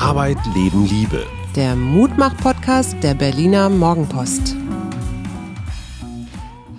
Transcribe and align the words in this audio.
Arbeit, 0.00 0.38
Leben, 0.54 0.86
Liebe. 0.86 1.26
Der 1.56 1.74
Mutmach-Podcast 1.74 3.02
der 3.02 3.14
Berliner 3.14 3.68
Morgenpost. 3.68 4.54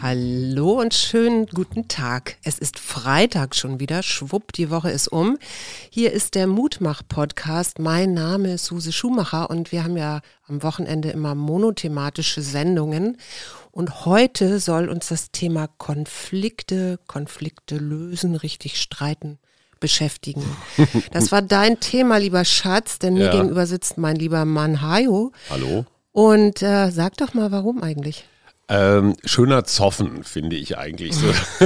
Hallo 0.01 0.79
und 0.79 0.93
schönen 0.93 1.45
guten 1.47 1.89
Tag. 1.89 2.37
Es 2.45 2.57
ist 2.59 2.79
Freitag 2.79 3.55
schon 3.55 3.81
wieder. 3.81 4.03
Schwupp, 4.03 4.53
die 4.53 4.69
Woche 4.71 4.89
ist 4.89 5.09
um. 5.09 5.37
Hier 5.89 6.13
ist 6.13 6.33
der 6.33 6.47
Mutmach-Podcast. 6.47 7.77
Mein 7.77 8.13
Name 8.13 8.53
ist 8.53 8.65
Suse 8.65 8.93
Schumacher 8.93 9.49
und 9.49 9.73
wir 9.73 9.83
haben 9.83 9.97
ja 9.97 10.21
am 10.47 10.63
Wochenende 10.63 11.09
immer 11.09 11.35
monothematische 11.35 12.41
Sendungen. 12.41 13.17
Und 13.71 14.05
heute 14.05 14.61
soll 14.61 14.88
uns 14.88 15.09
das 15.09 15.31
Thema 15.31 15.67
Konflikte, 15.67 16.99
Konflikte 17.05 17.79
lösen, 17.79 18.35
richtig 18.35 18.79
streiten 18.79 19.39
beschäftigen. 19.79 20.43
Das 21.11 21.31
war 21.31 21.41
dein 21.41 21.79
Thema, 21.79 22.17
lieber 22.17 22.45
Schatz, 22.45 22.99
denn 22.99 23.13
mir 23.15 23.25
Ja. 23.25 23.31
gegenüber 23.31 23.65
sitzt 23.65 23.97
mein 23.97 24.15
lieber 24.15 24.45
Mann 24.45 24.81
Hajo. 24.81 25.31
Hallo? 25.49 25.85
Und 26.11 26.61
äh, 26.61 26.89
sag 26.91 27.17
doch 27.17 27.33
mal, 27.33 27.52
warum 27.52 27.81
eigentlich? 27.83 28.25
Ähm, 28.72 29.16
schöner 29.25 29.63
Zoffen, 29.63 30.23
finde 30.23 30.55
ich 30.55 30.77
eigentlich 30.77 31.16
so. 31.16 31.25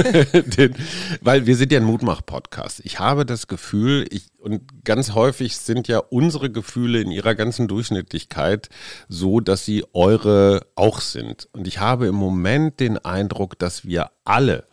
Den, 0.56 0.74
weil 1.20 1.44
wir 1.44 1.54
sind 1.54 1.70
ja 1.70 1.78
ein 1.78 1.84
Mutmach-Podcast. 1.84 2.80
Ich 2.84 2.98
habe 2.98 3.26
das 3.26 3.46
Gefühl, 3.46 4.06
ich, 4.10 4.28
und 4.38 4.84
ganz 4.84 5.12
häufig 5.12 5.58
sind 5.58 5.86
ja 5.86 5.98
unsere 5.98 6.50
Gefühle 6.50 7.02
in 7.02 7.10
ihrer 7.10 7.34
ganzen 7.34 7.68
Durchschnittlichkeit 7.68 8.70
so, 9.06 9.40
dass 9.40 9.66
sie 9.66 9.84
eure 9.92 10.66
auch 10.76 11.00
sind. 11.02 11.46
Und 11.52 11.66
ich 11.66 11.78
habe 11.78 12.06
im 12.06 12.14
Moment 12.14 12.80
den 12.80 12.96
Eindruck, 12.96 13.58
dass 13.58 13.84
wir 13.84 14.10
alle, 14.24 14.66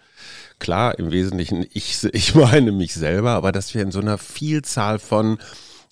klar, 0.61 0.97
im 0.97 1.11
Wesentlichen 1.11 1.65
ich, 1.73 2.01
ich 2.13 2.35
meine 2.35 2.71
mich 2.71 2.93
selber, 2.93 3.31
aber 3.31 3.51
dass 3.51 3.73
wir 3.73 3.81
in 3.81 3.91
so 3.91 3.99
einer 3.99 4.17
Vielzahl 4.17 4.99
von 4.99 5.39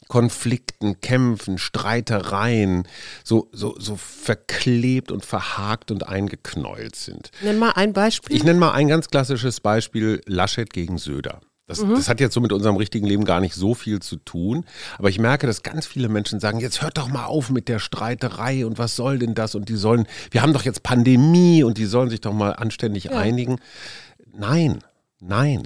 Konflikten, 0.08 1.02
Kämpfen, 1.02 1.58
Streitereien 1.58 2.88
so, 3.24 3.48
so, 3.52 3.76
so 3.78 3.96
verklebt 3.96 5.12
und 5.12 5.26
verhakt 5.26 5.92
und 5.92 6.08
eingeknäult 6.08 6.96
sind. 6.96 7.30
Nenn 7.44 7.60
mal 7.60 7.74
ein 7.76 7.94
Beispiel. 7.94 8.36
Ich 8.36 8.44
nenne 8.44 8.60
mal 8.60 8.72
ein 8.72 8.88
ganz 8.88 9.10
klassisches 9.10 9.60
Beispiel, 9.60 10.22
Laschet 10.26 10.72
gegen 10.72 10.98
Söder. 10.98 11.42
Das, 11.68 11.86
das 11.88 12.10
hat 12.10 12.20
jetzt 12.20 12.34
so 12.34 12.42
mit 12.42 12.52
unserem 12.52 12.78
richtigen 12.78 13.06
Leben 13.06 13.26
gar 13.26 13.40
nicht 13.40 13.54
so 13.54 13.76
viel 13.76 14.00
zu 14.00 14.16
tun. 14.16 14.66
Aber 14.98 15.10
ich 15.10 15.20
merke, 15.20 15.46
dass 15.46 15.62
ganz 15.62 15.86
viele 15.86 16.10
Menschen 16.10 16.40
sagen, 16.40 16.60
jetzt 16.60 16.82
hört 16.82 16.98
doch 16.98 17.10
mal 17.10 17.26
auf 17.26 17.52
mit 17.52 17.68
der 17.68 17.78
Streiterei 17.78 18.66
und 18.66 18.80
was 18.80 18.96
soll 18.96 19.20
denn 19.20 19.36
das? 19.36 19.54
Und 19.54 19.70
die 19.70 19.76
sollen, 19.76 20.08
wir 20.32 20.42
haben 20.42 20.54
doch 20.54 20.64
jetzt 20.64 20.82
Pandemie 20.82 21.64
und 21.64 21.78
die 21.78 21.86
sollen 21.86 22.10
sich 22.10 22.22
doch 22.22 22.34
mal 22.34 22.54
anständig 22.54 23.12
einigen. 23.12 23.60
Nein, 24.34 24.80
nein. 25.20 25.64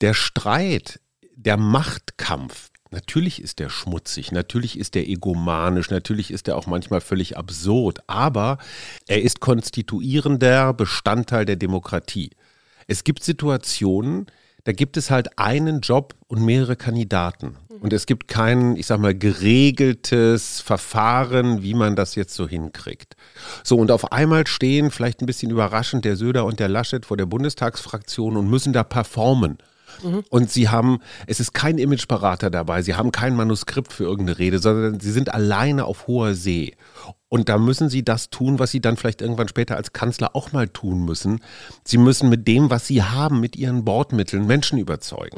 Der 0.00 0.14
Streit, 0.14 1.00
der 1.34 1.56
Machtkampf, 1.56 2.70
natürlich 2.90 3.42
ist 3.42 3.58
der 3.58 3.68
schmutzig, 3.68 4.32
natürlich 4.32 4.78
ist 4.78 4.94
der 4.94 5.08
egomanisch, 5.08 5.90
natürlich 5.90 6.30
ist 6.30 6.48
er 6.48 6.56
auch 6.56 6.66
manchmal 6.66 7.00
völlig 7.00 7.36
absurd, 7.36 8.00
aber 8.06 8.58
er 9.06 9.22
ist 9.22 9.40
konstituierender 9.40 10.72
Bestandteil 10.74 11.44
der 11.44 11.56
Demokratie. 11.56 12.30
Es 12.86 13.04
gibt 13.04 13.22
Situationen, 13.22 14.26
da 14.64 14.72
gibt 14.72 14.96
es 14.96 15.10
halt 15.10 15.38
einen 15.38 15.80
Job 15.80 16.14
und 16.26 16.44
mehrere 16.44 16.76
Kandidaten. 16.76 17.56
Und 17.80 17.92
es 17.92 18.06
gibt 18.06 18.28
kein, 18.28 18.76
ich 18.76 18.86
sag 18.86 18.98
mal, 18.98 19.14
geregeltes 19.14 20.60
Verfahren, 20.60 21.62
wie 21.62 21.74
man 21.74 21.94
das 21.94 22.16
jetzt 22.16 22.34
so 22.34 22.48
hinkriegt. 22.48 23.14
So, 23.62 23.76
und 23.76 23.90
auf 23.90 24.10
einmal 24.10 24.46
stehen, 24.46 24.90
vielleicht 24.90 25.22
ein 25.22 25.26
bisschen 25.26 25.50
überraschend, 25.50 26.04
der 26.04 26.16
Söder 26.16 26.44
und 26.44 26.58
der 26.58 26.68
Laschet 26.68 27.06
vor 27.06 27.16
der 27.16 27.26
Bundestagsfraktion 27.26 28.36
und 28.36 28.50
müssen 28.50 28.72
da 28.72 28.82
performen. 28.82 29.58
Und 30.30 30.50
sie 30.50 30.68
haben, 30.68 30.98
es 31.26 31.40
ist 31.40 31.54
kein 31.54 31.78
Imageberater 31.78 32.50
dabei, 32.50 32.82
sie 32.82 32.94
haben 32.94 33.12
kein 33.12 33.34
Manuskript 33.34 33.92
für 33.92 34.04
irgendeine 34.04 34.38
Rede, 34.38 34.58
sondern 34.58 35.00
sie 35.00 35.12
sind 35.12 35.32
alleine 35.32 35.84
auf 35.84 36.06
hoher 36.06 36.34
See. 36.34 36.76
Und 37.28 37.48
da 37.48 37.58
müssen 37.58 37.88
sie 37.88 38.04
das 38.04 38.30
tun, 38.30 38.58
was 38.58 38.70
sie 38.70 38.80
dann 38.80 38.96
vielleicht 38.96 39.20
irgendwann 39.20 39.48
später 39.48 39.76
als 39.76 39.92
Kanzler 39.92 40.34
auch 40.34 40.52
mal 40.52 40.68
tun 40.68 41.04
müssen. 41.04 41.40
Sie 41.84 41.98
müssen 41.98 42.28
mit 42.28 42.48
dem, 42.48 42.70
was 42.70 42.86
sie 42.86 43.02
haben, 43.02 43.40
mit 43.40 43.56
ihren 43.56 43.84
Bordmitteln 43.84 44.46
Menschen 44.46 44.78
überzeugen. 44.78 45.36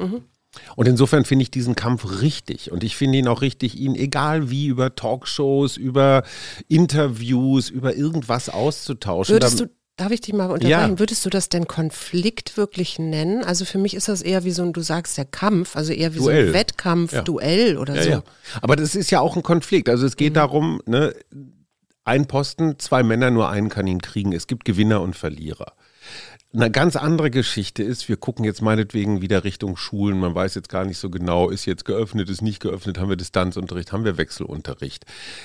Und 0.74 0.88
insofern 0.88 1.24
finde 1.24 1.44
ich 1.44 1.50
diesen 1.50 1.76
Kampf 1.76 2.20
richtig. 2.20 2.72
Und 2.72 2.82
ich 2.82 2.96
finde 2.96 3.18
ihn 3.18 3.28
auch 3.28 3.40
richtig, 3.40 3.78
ihn 3.78 3.94
egal 3.94 4.50
wie 4.50 4.66
über 4.66 4.94
Talkshows, 4.94 5.76
über 5.76 6.24
Interviews, 6.68 7.70
über 7.70 7.94
irgendwas 7.94 8.48
auszutauschen. 8.48 9.36
Würdest 9.36 9.60
du, 9.60 9.70
darf 10.00 10.10
ich 10.12 10.20
dich 10.20 10.32
mal 10.34 10.44
unterbrechen, 10.50 10.92
Ja. 10.92 10.98
würdest 10.98 11.24
du 11.26 11.30
das 11.30 11.48
denn 11.48 11.66
Konflikt 11.66 12.56
wirklich 12.56 12.98
nennen? 12.98 13.44
Also 13.44 13.64
für 13.64 13.78
mich 13.78 13.94
ist 13.94 14.08
das 14.08 14.22
eher 14.22 14.44
wie 14.44 14.50
so 14.50 14.62
ein, 14.62 14.72
du 14.72 14.80
sagst 14.80 15.18
der 15.18 15.24
Kampf, 15.26 15.76
also 15.76 15.92
eher 15.92 16.14
wie 16.14 16.18
so 16.18 16.24
Duell. 16.24 16.48
ein 16.48 16.54
Wettkampf, 16.54 17.12
Ja. 17.12 17.22
Duell 17.22 17.76
oder 17.76 17.96
Ja, 17.96 18.02
so. 18.02 18.10
ja. 18.10 18.22
Aber 18.62 18.76
das 18.76 18.94
ist 18.94 19.10
ja 19.10 19.20
auch 19.20 19.36
ein 19.36 19.42
Konflikt. 19.42 19.88
Also 19.88 20.06
es 20.06 20.16
geht 20.16 20.36
darum, 20.36 20.80
ne, 20.86 21.14
ein 22.04 22.26
Posten, 22.26 22.78
zwei 22.78 23.02
Männer, 23.02 23.30
nur 23.30 23.50
einen 23.50 23.68
kann 23.68 23.86
ihn 23.86 24.00
kriegen. 24.00 24.32
Es 24.32 24.46
gibt 24.46 24.64
Gewinner 24.64 25.00
und 25.02 25.14
Verlierer. 25.16 25.74
Eine 26.52 26.68
ganz 26.72 26.96
andere 26.96 27.30
Geschichte 27.30 27.84
ist, 27.84 28.08
wir 28.08 28.16
gucken 28.16 28.44
jetzt 28.44 28.60
meinetwegen 28.60 29.20
wieder 29.22 29.44
Richtung 29.44 29.76
Schulen. 29.76 30.18
Man 30.18 30.34
weiß 30.34 30.56
jetzt 30.56 30.68
gar 30.68 30.84
nicht 30.84 30.98
so 30.98 31.08
genau, 31.08 31.48
ist 31.48 31.64
jetzt 31.64 31.84
geöffnet, 31.84 32.28
ist 32.28 32.42
nicht 32.42 32.58
geöffnet, 32.58 32.98
haben 32.98 33.08
wir 33.08 33.14
Distanzunterricht, 33.14 33.92
haben 33.92 34.04
wir 34.04 34.18
Wechselunterricht. 34.18 35.04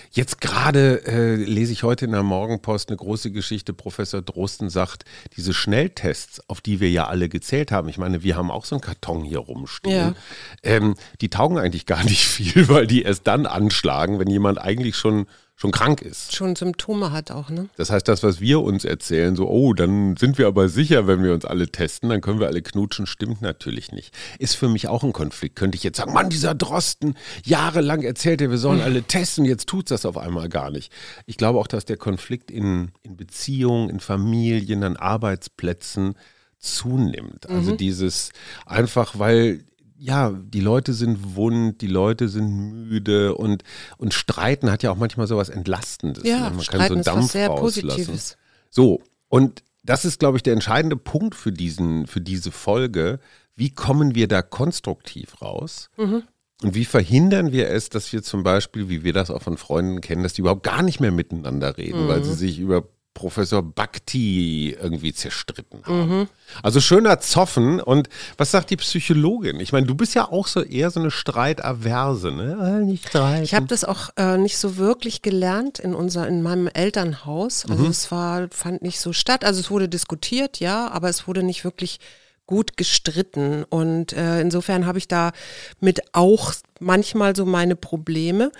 Jetzt 0.09 0.41
gerade 0.41 1.05
äh, 1.05 1.35
lese 1.35 1.73
ich 1.73 1.83
heute 1.83 2.05
in 2.05 2.11
der 2.11 2.23
Morgenpost 2.23 2.89
eine 2.89 2.97
große 2.97 3.29
Geschichte. 3.29 3.71
Professor 3.71 4.23
Drosten 4.23 4.71
sagt, 4.71 5.05
diese 5.37 5.53
Schnelltests, 5.53 6.41
auf 6.49 6.59
die 6.59 6.79
wir 6.79 6.89
ja 6.89 7.05
alle 7.05 7.29
gezählt 7.29 7.71
haben, 7.71 7.87
ich 7.87 7.99
meine, 7.99 8.23
wir 8.23 8.35
haben 8.35 8.49
auch 8.49 8.65
so 8.65 8.73
einen 8.73 8.81
Karton 8.81 9.23
hier 9.23 9.37
rumstehen, 9.39 9.93
Ja. 9.93 10.15
ähm, 10.63 10.95
die 11.21 11.29
taugen 11.29 11.59
eigentlich 11.59 11.85
gar 11.85 12.03
nicht 12.03 12.25
viel, 12.25 12.67
weil 12.67 12.87
die 12.87 13.03
erst 13.03 13.27
dann 13.27 13.45
anschlagen, 13.45 14.17
wenn 14.17 14.27
jemand 14.27 14.57
eigentlich 14.57 14.95
schon, 14.95 15.27
schon 15.55 15.71
krank 15.71 16.01
ist. 16.01 16.35
Schon 16.35 16.55
Symptome 16.55 17.11
hat 17.11 17.31
auch, 17.31 17.49
ne? 17.49 17.69
Das 17.77 17.89
heißt, 17.89 18.07
das, 18.07 18.23
was 18.23 18.41
wir 18.41 18.61
uns 18.61 18.83
erzählen, 18.83 19.35
so, 19.35 19.47
oh, 19.47 19.73
dann 19.73 20.17
sind 20.17 20.37
wir 20.37 20.47
aber 20.47 20.67
sicher, 20.67 21.07
wenn 21.07 21.23
wir 21.23 21.33
uns 21.33 21.45
alle 21.45 21.69
testen, 21.69 22.09
dann 22.09 22.21
können 22.21 22.39
wir 22.39 22.47
alle 22.47 22.61
knutschen, 22.61 23.07
stimmt 23.07 23.41
natürlich 23.41 23.91
nicht. 23.91 24.13
Ist 24.37 24.55
für 24.55 24.67
mich 24.67 24.89
auch 24.89 25.03
ein 25.03 25.13
Konflikt. 25.13 25.55
Könnte 25.55 25.77
ich 25.77 25.83
jetzt 25.83 25.97
sagen, 25.97 26.13
Mann, 26.13 26.29
dieser 26.29 26.55
Drosten, 26.55 27.15
jahrelang 27.45 28.03
erzählt 28.03 28.41
er, 28.41 28.51
wir 28.51 28.57
sollen 28.57 28.81
alle 28.81 29.03
testen, 29.03 29.45
jetzt 29.45 29.67
tut 29.67 29.89
das 29.91 30.05
auf 30.05 30.17
einmal 30.17 30.49
gar 30.49 30.71
nicht. 30.71 30.91
Ich 31.25 31.37
glaube 31.37 31.59
auch, 31.59 31.67
dass 31.67 31.85
der 31.85 31.97
Konflikt 31.97 32.51
in, 32.51 32.91
in 33.03 33.15
Beziehungen, 33.15 33.89
in 33.89 34.01
Familien, 34.01 34.83
an 34.83 34.97
Arbeitsplätzen 34.97 36.15
zunimmt. 36.59 37.47
Also 37.49 37.75
dieses 37.75 38.31
einfach, 38.65 39.19
weil 39.19 39.63
ja, 40.05 40.31
die 40.31 40.59
Leute 40.59 40.93
sind 40.93 41.35
wund, 41.35 41.81
die 41.81 41.87
Leute 41.87 42.29
sind 42.29 42.49
müde 42.87 43.35
und, 43.35 43.63
und 43.97 44.13
Streiten 44.13 44.71
hat 44.71 44.83
ja 44.83 44.91
auch 44.91 44.97
manchmal 44.97 45.25
sowas 45.27 45.49
Entlastendes. 45.49 46.23
Ja, 46.23 46.49
ne? 46.49 46.55
Man 46.55 46.61
Streiten 46.61 46.87
kann 46.87 46.99
ist 46.99 47.05
so 47.05 47.11
was 47.11 47.15
Dampf 47.19 47.31
sehr 47.31 47.47
rauslassen. 47.47 47.87
Positives. 47.89 48.37
So, 48.69 49.01
und 49.29 49.63
das 49.83 50.05
ist, 50.05 50.19
glaube 50.19 50.37
ich, 50.37 50.43
der 50.43 50.53
entscheidende 50.53 50.95
Punkt 50.95 51.35
für, 51.35 51.51
diesen, 51.51 52.07
für 52.07 52.21
diese 52.21 52.51
Folge. 52.51 53.19
Wie 53.55 53.71
kommen 53.71 54.15
wir 54.15 54.27
da 54.27 54.41
konstruktiv 54.41 55.41
raus? 55.41 55.89
Mhm. 55.97 56.23
Und 56.63 56.73
wie 56.75 56.85
verhindern 56.85 57.51
wir 57.51 57.69
es, 57.69 57.89
dass 57.89 58.11
wir 58.13 58.23
zum 58.23 58.43
Beispiel, 58.43 58.89
wie 58.89 59.03
wir 59.03 59.13
das 59.13 59.29
auch 59.29 59.41
von 59.41 59.57
Freunden 59.57 60.01
kennen, 60.01 60.23
dass 60.23 60.33
die 60.33 60.41
überhaupt 60.41 60.63
gar 60.63 60.83
nicht 60.83 60.99
mehr 60.99 61.11
miteinander 61.11 61.77
reden, 61.77 62.07
weil 62.07 62.19
Mhm. 62.19 62.23
sie 62.23 62.33
sich 62.33 62.59
über 62.59 62.87
Professor 63.15 63.63
Bhakti 63.63 64.77
irgendwie 64.79 65.13
zerstritten 65.13 65.79
Mhm. 65.87 65.91
haben. 65.91 66.29
Also 66.61 66.79
schöner 66.81 67.19
Zoffen. 67.21 67.79
Und 67.81 68.09
was 68.37 68.51
sagt 68.51 68.69
die 68.69 68.75
Psychologin? 68.77 69.59
Ich 69.59 69.71
meine, 69.71 69.87
du 69.87 69.95
bist 69.95 70.13
ja 70.13 70.29
auch 70.31 70.45
so 70.47 70.61
eher 70.61 70.91
so 70.91 70.99
eine 70.99 71.09
Streitaverse, 71.09 72.31
ne? 72.31 72.57
Ah, 72.59 72.79
Nicht 72.81 73.07
streiten. 73.07 73.43
Ich 73.43 73.55
habe 73.55 73.65
das 73.67 73.83
auch 73.85 74.09
äh, 74.17 74.37
nicht 74.37 74.57
so 74.57 74.77
wirklich 74.77 75.21
gelernt 75.23 75.79
in 75.79 75.95
unser, 75.95 76.27
in 76.27 76.43
meinem 76.43 76.67
Elternhaus. 76.67 77.65
Also 77.67 77.87
es 77.87 78.11
war, 78.11 78.47
fand 78.51 78.81
nicht 78.83 78.99
so 78.99 79.13
statt. 79.13 79.43
Also 79.45 79.59
es 79.61 79.71
wurde 79.71 79.89
diskutiert, 79.89 80.59
ja, 80.59 80.89
aber 80.91 81.09
es 81.09 81.25
wurde 81.27 81.41
nicht 81.41 81.63
wirklich 81.63 81.99
gut 82.45 82.75
gestritten. 82.77 83.63
Und 83.63 84.13
äh, 84.13 84.41
insofern 84.41 84.85
habe 84.85 84.97
ich 84.99 85.07
da 85.07 85.31
mit 85.79 86.01
auch 86.13 86.53
manchmal 86.81 87.35
so 87.35 87.45
meine 87.45 87.75
Probleme. 87.77 88.51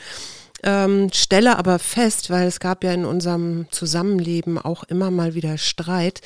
Ähm, 0.65 1.09
stelle 1.13 1.57
aber 1.57 1.79
fest, 1.79 2.29
weil 2.29 2.47
es 2.47 2.59
gab 2.59 2.83
ja 2.83 2.93
in 2.93 3.05
unserem 3.05 3.67
Zusammenleben 3.71 4.57
auch 4.57 4.83
immer 4.83 5.11
mal 5.11 5.35
wieder 5.35 5.57
Streit, 5.57 6.21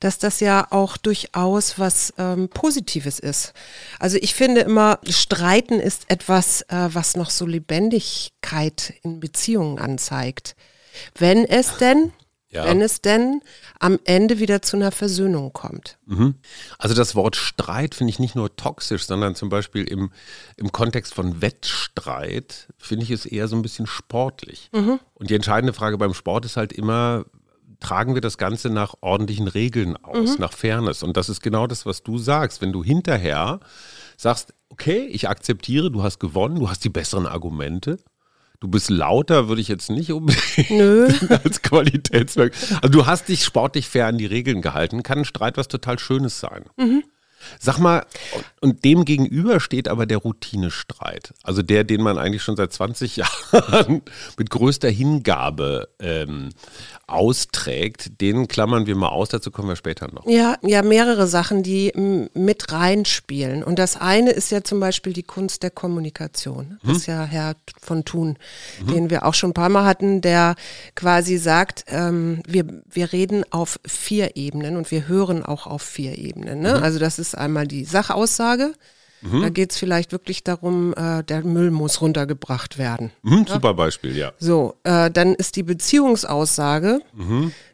dass 0.00 0.18
das 0.18 0.40
ja 0.40 0.66
auch 0.70 0.96
durchaus 0.96 1.78
was 1.78 2.12
ähm, 2.18 2.48
Positives 2.48 3.18
ist. 3.18 3.52
Also 3.98 4.18
ich 4.20 4.34
finde 4.34 4.62
immer, 4.62 4.98
Streiten 5.08 5.80
ist 5.80 6.10
etwas, 6.10 6.62
äh, 6.62 6.88
was 6.92 7.16
noch 7.16 7.30
so 7.30 7.46
Lebendigkeit 7.46 8.94
in 9.02 9.20
Beziehungen 9.20 9.78
anzeigt. 9.78 10.56
Wenn 11.16 11.44
es 11.44 11.76
denn 11.76 12.12
Ja. 12.54 12.66
wenn 12.66 12.80
es 12.80 13.00
denn 13.00 13.40
am 13.80 13.98
Ende 14.04 14.38
wieder 14.38 14.62
zu 14.62 14.76
einer 14.76 14.92
Versöhnung 14.92 15.52
kommt. 15.52 15.98
Mhm. 16.06 16.36
Also 16.78 16.94
das 16.94 17.16
Wort 17.16 17.34
Streit 17.34 17.96
finde 17.96 18.10
ich 18.10 18.20
nicht 18.20 18.36
nur 18.36 18.54
toxisch, 18.54 19.06
sondern 19.06 19.34
zum 19.34 19.48
Beispiel 19.48 19.84
im, 19.84 20.12
im 20.56 20.70
Kontext 20.70 21.14
von 21.14 21.42
Wettstreit 21.42 22.68
finde 22.78 23.04
ich 23.04 23.10
es 23.10 23.26
eher 23.26 23.48
so 23.48 23.56
ein 23.56 23.62
bisschen 23.62 23.86
sportlich. 23.86 24.70
Und 25.14 25.30
die 25.30 25.34
entscheidende 25.34 25.72
Frage 25.72 25.98
beim 25.98 26.14
Sport 26.14 26.44
ist 26.44 26.56
halt 26.56 26.72
immer, 26.72 27.24
tragen 27.80 28.14
wir 28.14 28.20
das 28.20 28.38
Ganze 28.38 28.70
nach 28.70 28.94
ordentlichen 29.00 29.48
Regeln 29.48 29.96
aus, 29.96 30.38
nach 30.38 30.52
Fairness. 30.52 31.02
Und 31.02 31.16
das 31.16 31.28
ist 31.28 31.42
genau 31.42 31.66
das, 31.66 31.86
was 31.86 32.02
du 32.02 32.18
sagst. 32.18 32.62
Wenn 32.62 32.72
du 32.72 32.84
hinterher 32.84 33.60
sagst, 34.16 34.54
okay, 34.68 35.06
ich 35.06 35.28
akzeptiere, 35.28 35.90
du 35.90 36.02
hast 36.02 36.20
gewonnen, 36.20 36.56
du 36.56 36.70
hast 36.70 36.84
die 36.84 36.88
besseren 36.88 37.26
Argumente. 37.26 37.98
Du 38.60 38.68
bist 38.68 38.88
lauter, 38.88 39.48
würde 39.48 39.60
ich 39.60 39.68
jetzt 39.68 39.90
nicht 39.90 40.12
unbedingt 40.12 40.70
Nö. 40.70 41.08
als 41.44 41.60
Qualitätsmerk. 41.62 42.54
Also 42.82 42.88
du 42.88 43.06
hast 43.06 43.28
dich 43.28 43.44
sportlich 43.44 43.88
fair 43.88 44.06
an 44.06 44.16
die 44.18 44.26
Regeln 44.26 44.62
gehalten. 44.62 45.02
Kann 45.02 45.18
ein 45.18 45.24
Streit 45.24 45.56
was 45.56 45.68
total 45.68 45.98
Schönes 45.98 46.40
sein. 46.40 46.64
Sag 47.58 47.78
mal, 47.78 48.04
und 48.60 48.84
dem 48.84 49.04
gegenüber 49.04 49.60
steht 49.60 49.88
aber 49.88 50.06
der 50.06 50.18
Routinestreit. 50.18 51.34
Also 51.42 51.62
der, 51.62 51.84
den 51.84 52.02
man 52.02 52.18
eigentlich 52.18 52.42
schon 52.42 52.56
seit 52.56 52.72
20 52.72 53.16
Jahren 53.52 54.02
mit 54.38 54.50
größter 54.50 54.88
Hingabe 54.88 55.88
ähm, 55.98 56.50
austrägt. 57.06 58.20
Den 58.20 58.48
klammern 58.48 58.86
wir 58.86 58.96
mal 58.96 59.08
aus, 59.08 59.28
dazu 59.28 59.50
kommen 59.50 59.68
wir 59.68 59.76
später 59.76 60.10
noch. 60.12 60.26
Ja, 60.26 60.56
ja, 60.62 60.82
mehrere 60.82 61.26
Sachen, 61.26 61.62
die 61.62 61.92
mit 62.34 62.72
reinspielen. 62.72 63.62
Und 63.62 63.78
das 63.78 64.00
eine 64.00 64.30
ist 64.30 64.50
ja 64.50 64.64
zum 64.64 64.80
Beispiel 64.80 65.12
die 65.12 65.22
Kunst 65.22 65.62
der 65.62 65.70
Kommunikation. 65.70 66.78
Das 66.82 66.98
ist 66.98 67.06
ja 67.06 67.24
Herr 67.24 67.56
von 67.80 68.04
Thun, 68.04 68.38
den 68.80 69.10
wir 69.10 69.26
auch 69.26 69.34
schon 69.34 69.50
ein 69.50 69.54
paar 69.54 69.68
Mal 69.68 69.84
hatten, 69.84 70.20
der 70.20 70.54
quasi 70.94 71.36
sagt, 71.36 71.84
ähm, 71.88 72.42
wir, 72.46 72.64
wir 72.90 73.12
reden 73.12 73.44
auf 73.50 73.78
vier 73.86 74.36
Ebenen 74.36 74.76
und 74.76 74.90
wir 74.90 75.08
hören 75.08 75.44
auch 75.44 75.66
auf 75.66 75.82
vier 75.82 76.18
Ebenen. 76.18 76.60
Ne? 76.60 76.80
Also 76.80 76.98
das 76.98 77.18
ist 77.18 77.33
einmal 77.34 77.66
die 77.66 77.84
Sachaussage. 77.84 78.74
Da 79.40 79.48
geht 79.48 79.70
es 79.72 79.78
vielleicht 79.78 80.12
wirklich 80.12 80.44
darum, 80.44 80.92
äh, 80.94 81.24
der 81.24 81.44
Müll 81.44 81.70
muss 81.70 82.02
runtergebracht 82.02 82.76
werden. 82.76 83.10
Mhm, 83.22 83.46
super 83.46 83.72
Beispiel, 83.72 84.14
ja. 84.14 84.32
So, 84.38 84.74
äh, 84.84 85.10
dann 85.10 85.34
ist 85.34 85.56
die 85.56 85.62
Beziehungsaussage. 85.62 87.00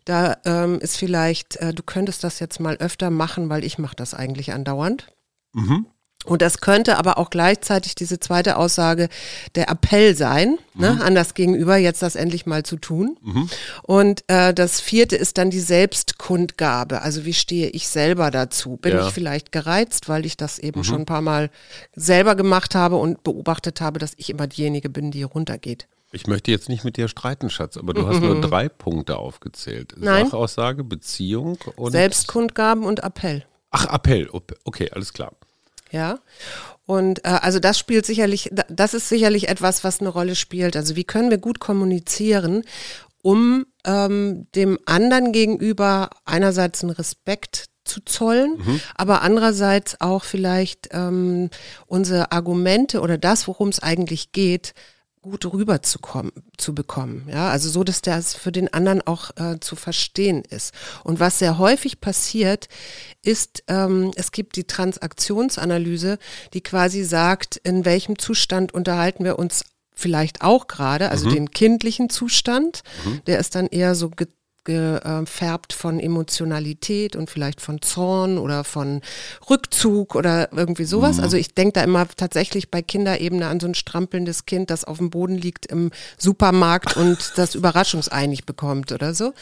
Da 0.05 0.37
ähm, 0.45 0.79
ist 0.79 0.97
vielleicht, 0.97 1.57
äh, 1.57 1.75
du 1.75 1.83
könntest 1.83 2.23
das 2.23 2.39
jetzt 2.39 2.61
mal 2.61 2.77
öfter 2.77 3.11
machen, 3.11 3.49
weil 3.49 3.65
ich 3.65 3.79
mache 3.79 3.97
das 3.97 4.15
eigentlich 4.15 4.53
andauernd. 4.53 5.09
Und 6.27 6.43
das 6.43 6.61
könnte 6.61 6.99
aber 6.99 7.17
auch 7.17 7.31
gleichzeitig 7.31 7.95
diese 7.95 8.21
zweite 8.21 8.59
Aussage 8.59 9.09
der 9.55 9.71
Appell 9.71 10.15
sein, 10.15 10.59
ne, 10.75 11.01
an 11.03 11.15
das 11.15 11.33
Gegenüber, 11.33 11.79
jetzt 11.79 12.03
das 12.03 12.15
endlich 12.15 12.45
mal 12.45 12.63
zu 12.63 12.77
tun. 12.77 13.17
Und 13.83 14.23
äh, 14.27 14.53
das 14.53 14.83
vierte 14.83 15.17
ist 15.17 15.39
dann 15.39 15.49
die 15.49 15.61
Selbstkundgabe. 15.61 17.01
Also 17.03 17.25
wie 17.25 17.33
stehe 17.33 17.69
ich 17.71 17.89
selber 17.89 18.31
dazu? 18.31 18.77
Bin 18.77 18.93
Ja. 18.97 19.07
ich 19.07 19.15
vielleicht 19.15 19.51
gereizt, 19.51 20.09
weil 20.11 20.27
ich 20.27 20.37
das 20.37 20.59
eben 20.59 20.85
schon 20.85 21.01
ein 21.01 21.07
paar 21.07 21.23
Mal 21.23 21.51
selber 21.95 22.35
gemacht 22.35 22.75
habe 22.75 22.97
und 22.97 23.23
beobachtet 23.23 23.81
habe, 23.81 23.99
dass 23.99 24.13
ich 24.17 24.29
immer 24.29 24.47
diejenige 24.47 24.91
bin, 24.91 25.11
die 25.11 25.23
runtergeht. 25.23 25.87
Ich 26.13 26.27
möchte 26.27 26.51
jetzt 26.51 26.69
nicht 26.69 26.85
mit 26.85 26.97
dir 26.97 27.09
streiten, 27.09 27.51
Schatz, 27.51 27.77
aber 27.77 27.95
du 27.95 28.07
hast 28.07 28.21
nur 28.21 28.41
drei 28.41 28.69
Punkte 28.69 29.17
aufgezählt. 29.17 29.95
Nein. 29.97 30.27
Sachaussage, 30.27 30.83
Beziehung 30.85 31.57
und... 31.77 31.93
Selbstkundgaben 31.93 32.85
und 32.85 33.03
Appell. 33.05 33.45
Ach, 33.71 33.87
Appell. 33.87 34.29
Okay, 34.65 34.91
alles 34.93 35.13
klar. 35.13 35.33
Ja. 35.91 36.19
Und 36.87 37.25
äh, 37.25 37.29
also 37.29 37.59
das 37.61 37.79
spielt 37.79 38.07
sicherlich, 38.07 38.49
da- 38.53 38.65
das 38.69 38.95
ist 38.95 39.09
sicherlich 39.09 39.49
etwas, 39.49 39.85
was 39.85 40.01
eine 40.01 40.09
Rolle 40.09 40.35
spielt. 40.35 40.77
Also 40.77 40.97
wie 40.97 41.05
können 41.05 41.31
wir 41.31 41.39
gut 41.39 41.61
kommunizieren, 41.61 42.63
um 43.23 43.67
ähm, 43.85 44.47
dem 44.55 44.79
anderen 44.87 45.33
gegenüber 45.33 46.11
einerseits 46.25 46.83
einen 46.83 46.91
Respekt 46.93 47.67
zu 47.85 48.01
zollen, 48.05 48.81
aber 48.95 49.23
andererseits 49.23 50.01
auch 50.01 50.23
vielleicht 50.25 50.89
ähm, 50.93 51.51
unsere 51.87 52.31
Argumente 52.31 53.01
oder 53.01 53.19
das, 53.19 53.49
worum 53.49 53.69
es 53.71 53.81
eigentlich 53.83 54.33
geht, 54.33 54.75
gut 55.23 55.45
rüberzukommen, 55.45 56.33
zu 56.57 56.75
bekommen. 56.75 57.29
Ja, 57.31 57.51
also 57.51 57.69
so, 57.69 57.85
dass 57.85 58.01
das 58.01 58.35
für 58.35 58.53
den 58.53 58.73
anderen 58.73 59.03
auch 59.07 59.31
äh, 59.37 59.61
zu 59.61 59.77
verstehen 59.77 60.43
ist. 60.49 60.73
Und 61.05 61.21
was 61.21 61.39
sehr 61.39 61.59
häufig 61.59 62.01
passiert, 62.01 62.69
ist, 63.23 63.63
ähm, 63.69 64.13
es 64.17 64.33
gibt 64.33 64.57
die 64.57 64.65
Transaktionsanalyse, 64.65 66.19
die 66.55 66.63
quasi 66.63 67.05
sagt, 67.05 67.57
in 67.57 67.85
welchem 67.85 68.19
Zustand 68.19 68.73
unterhalten 68.73 69.25
wir 69.25 69.39
uns 69.39 69.65
vielleicht 69.95 70.41
auch 70.41 70.67
gerade, 70.67 71.11
also 71.11 71.29
den 71.29 71.51
kindlichen 71.51 72.09
Zustand, 72.09 72.81
der 73.27 73.39
ist 73.39 73.55
dann 73.55 73.67
eher 73.67 73.95
so 73.95 74.11
gefärbt 74.71 75.73
von 75.73 76.01
Emotionalität 76.01 77.17
und 77.17 77.31
vielleicht 77.31 77.61
von 77.61 77.83
Zorn 77.83 78.39
oder 78.39 78.65
von 78.65 79.01
Rückzug 79.49 80.15
oder 80.15 80.53
irgendwie 80.53 80.85
sowas. 80.85 81.19
Also 81.21 81.37
ich 81.37 81.55
denke 81.55 81.75
da 81.75 81.85
immer 81.85 82.07
tatsächlich 82.17 82.71
bei 82.71 82.83
Kinderebene 82.83 83.47
an 83.47 83.61
so 83.61 83.67
ein 83.67 83.75
strampelndes 83.75 84.47
Kind, 84.47 84.71
das 84.71 84.85
auf 84.85 84.99
dem 84.99 85.11
Boden 85.11 85.37
liegt 85.37 85.67
im 85.67 85.91
Supermarkt 86.19 86.97
und 86.97 87.33
das 87.37 87.55
Überraschungsei 87.55 88.27
nicht 88.27 88.47
bekommt 88.47 88.93
oder 88.93 89.15
so. 89.15 89.33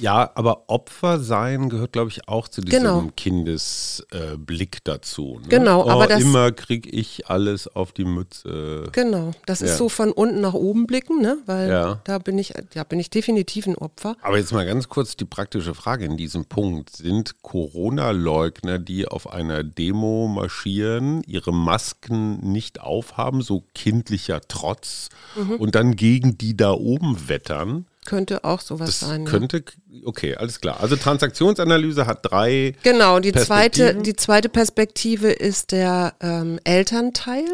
Ja, 0.00 0.30
aber 0.34 0.64
Opfer 0.68 1.18
sein 1.20 1.68
gehört, 1.68 1.92
glaube 1.92 2.10
ich, 2.10 2.28
auch 2.28 2.48
zu 2.48 2.60
diesem 2.60 2.82
Genau. 2.82 3.10
Kindesblick 3.16 4.76
äh, 4.76 4.80
dazu. 4.84 5.38
Ne? 5.42 5.48
Genau, 5.48 5.84
oh, 5.84 5.90
aber 5.90 6.06
das- 6.06 6.22
immer 6.22 6.52
krieg 6.52 6.86
ich 6.92 7.28
alles 7.28 7.66
auf 7.68 7.92
die 7.92 8.04
Mütze. 8.04 8.84
Genau, 8.92 9.32
das 9.46 9.60
Ja. 9.60 9.66
ist 9.66 9.76
so 9.78 9.88
von 9.88 10.12
unten 10.12 10.40
nach 10.40 10.54
oben 10.54 10.86
blicken, 10.86 11.20
ne? 11.20 11.38
Weil 11.46 11.68
Ja. 11.68 12.00
da 12.04 12.18
bin 12.18 12.38
ich, 12.38 12.54
ja, 12.74 12.84
bin 12.84 13.00
ich 13.00 13.10
definitiv 13.10 13.66
ein 13.66 13.74
Opfer. 13.76 14.16
Aber 14.22 14.38
jetzt 14.38 14.52
mal 14.52 14.64
ganz 14.66 14.88
kurz 14.88 15.16
die 15.16 15.24
praktische 15.24 15.74
Frage 15.74 16.04
in 16.04 16.16
diesem 16.16 16.44
Punkt. 16.44 16.94
Sind 16.96 17.42
Corona-Leugner, 17.42 18.78
die 18.78 19.08
auf 19.08 19.30
einer 19.32 19.64
Demo 19.64 20.28
marschieren, 20.28 21.22
ihre 21.26 21.52
Masken 21.52 22.38
nicht 22.52 22.80
aufhaben, 22.80 23.42
so 23.42 23.64
kindlicher 23.74 24.40
Trotz, 24.46 25.08
Mhm. 25.36 25.56
und 25.56 25.74
dann 25.74 25.96
gegen 25.96 26.38
die 26.38 26.56
da 26.56 26.72
oben 26.72 27.28
wettern? 27.28 27.86
Könnte 28.08 28.42
auch 28.42 28.62
sowas 28.62 28.86
Das 28.86 29.00
sein. 29.00 29.26
könnte, 29.26 29.62
okay, 30.06 30.34
alles 30.34 30.62
klar. 30.62 30.80
Also 30.80 30.96
Transaktionsanalyse 30.96 32.06
hat 32.06 32.20
drei. 32.22 32.74
Genau, 32.82 33.20
die 33.20 33.32
zweite, 33.32 33.96
die 33.96 34.16
zweite 34.16 34.48
Perspektive 34.48 35.30
ist 35.30 35.72
der 35.72 36.14
ähm, 36.22 36.58
Elternteil. 36.64 37.44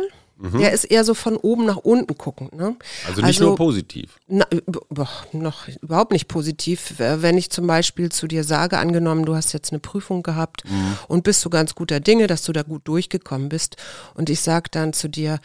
Der 0.60 0.72
ist 0.72 0.84
eher 0.84 1.04
so 1.04 1.14
von 1.14 1.36
oben 1.36 1.64
nach 1.64 1.78
unten 1.78 2.16
guckend. 2.18 2.54
Ne? 2.54 2.70
Mhm. 2.70 2.76
Also 3.08 3.22
nicht 3.22 3.40
nur 3.40 3.56
positiv. 3.56 4.18
Na, 4.28 4.46
boah, 4.90 5.08
noch 5.32 5.66
überhaupt 5.80 6.12
nicht 6.12 6.28
positiv. 6.28 7.00
Äh, 7.00 7.22
Wenn 7.22 7.36
ich 7.38 7.50
zum 7.50 7.66
Beispiel 7.66 8.12
zu 8.12 8.26
dir 8.28 8.44
sage, 8.44 8.78
angenommen, 8.78 9.24
du 9.24 9.34
hast 9.34 9.52
jetzt 9.52 9.72
eine 9.72 9.78
Prüfung 9.80 10.22
gehabt 10.22 10.62
und 11.08 11.24
bist 11.24 11.44
du 11.44 11.50
ganz 11.50 11.74
guter 11.74 11.98
Dinge, 11.98 12.26
dass 12.26 12.42
du 12.42 12.52
da 12.52 12.62
gut 12.62 12.82
durchgekommen 12.86 13.48
bist. 13.48 13.76
Und 14.14 14.28
ich 14.30 14.40
sage 14.40 14.68
dann 14.70 14.92
zu 14.92 15.08
dir, 15.08 15.40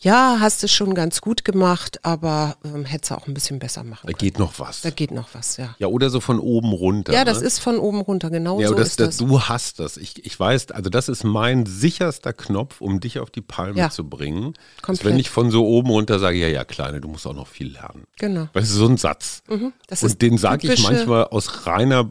ja, 0.00 0.36
hast 0.40 0.62
du 0.62 0.68
schon 0.68 0.94
ganz 0.94 1.20
gut 1.20 1.44
gemacht, 1.44 2.04
aber 2.04 2.56
ähm, 2.64 2.84
hättest 2.84 3.10
du 3.10 3.14
auch 3.16 3.26
ein 3.26 3.34
bisschen 3.34 3.58
besser 3.58 3.82
machen 3.82 4.06
Da 4.06 4.12
können. 4.12 4.18
geht 4.18 4.38
noch 4.38 4.58
was. 4.58 4.82
Da 4.82 4.90
geht 4.90 5.10
noch 5.10 5.28
was, 5.32 5.56
ja. 5.56 5.74
Ja, 5.78 5.86
oder 5.86 6.10
so 6.10 6.20
von 6.20 6.38
oben 6.38 6.72
runter. 6.72 7.12
Ja, 7.12 7.24
das 7.24 7.40
ne? 7.40 7.46
ist 7.46 7.58
von 7.58 7.78
oben 7.78 8.00
runter, 8.02 8.28
genau 8.30 8.60
Ja, 8.60 8.68
so 8.68 8.74
das, 8.74 8.88
ist 8.88 9.00
das, 9.00 9.16
das. 9.16 9.26
du 9.26 9.40
hast 9.42 9.80
das. 9.80 9.96
Ich, 9.96 10.24
ich 10.24 10.38
weiß, 10.38 10.70
also 10.72 10.90
das 10.90 11.08
ist 11.08 11.24
mein 11.24 11.64
sicherster 11.66 12.32
Knopf, 12.32 12.80
um 12.80 13.00
dich 13.00 13.18
auf 13.18 13.30
die 13.30 13.40
Palme 13.40 13.78
Ja. 13.78 13.90
zu 13.90 14.08
bringen. 14.08 14.54
Ist, 14.76 14.82
Komplett. 14.82 15.04
wenn 15.12 15.18
ich 15.18 15.30
von 15.30 15.50
so 15.50 15.66
oben 15.66 15.88
runter 15.90 16.18
sage, 16.18 16.36
ja, 16.38 16.48
ja, 16.48 16.64
Kleine, 16.64 17.00
du 17.00 17.08
musst 17.08 17.26
auch 17.26 17.34
noch 17.34 17.48
viel 17.48 17.72
lernen. 17.72 18.04
Genau. 18.18 18.48
Weil 18.52 18.62
das 18.62 18.70
ist 18.70 18.76
so 18.76 18.86
ein 18.86 18.98
Satz. 18.98 19.42
Das 19.88 20.02
Und 20.02 20.08
ist 20.10 20.22
den 20.22 20.36
sage 20.38 20.72
ich 20.72 20.82
manchmal 20.82 21.24
aus 21.24 21.66
reiner 21.66 22.10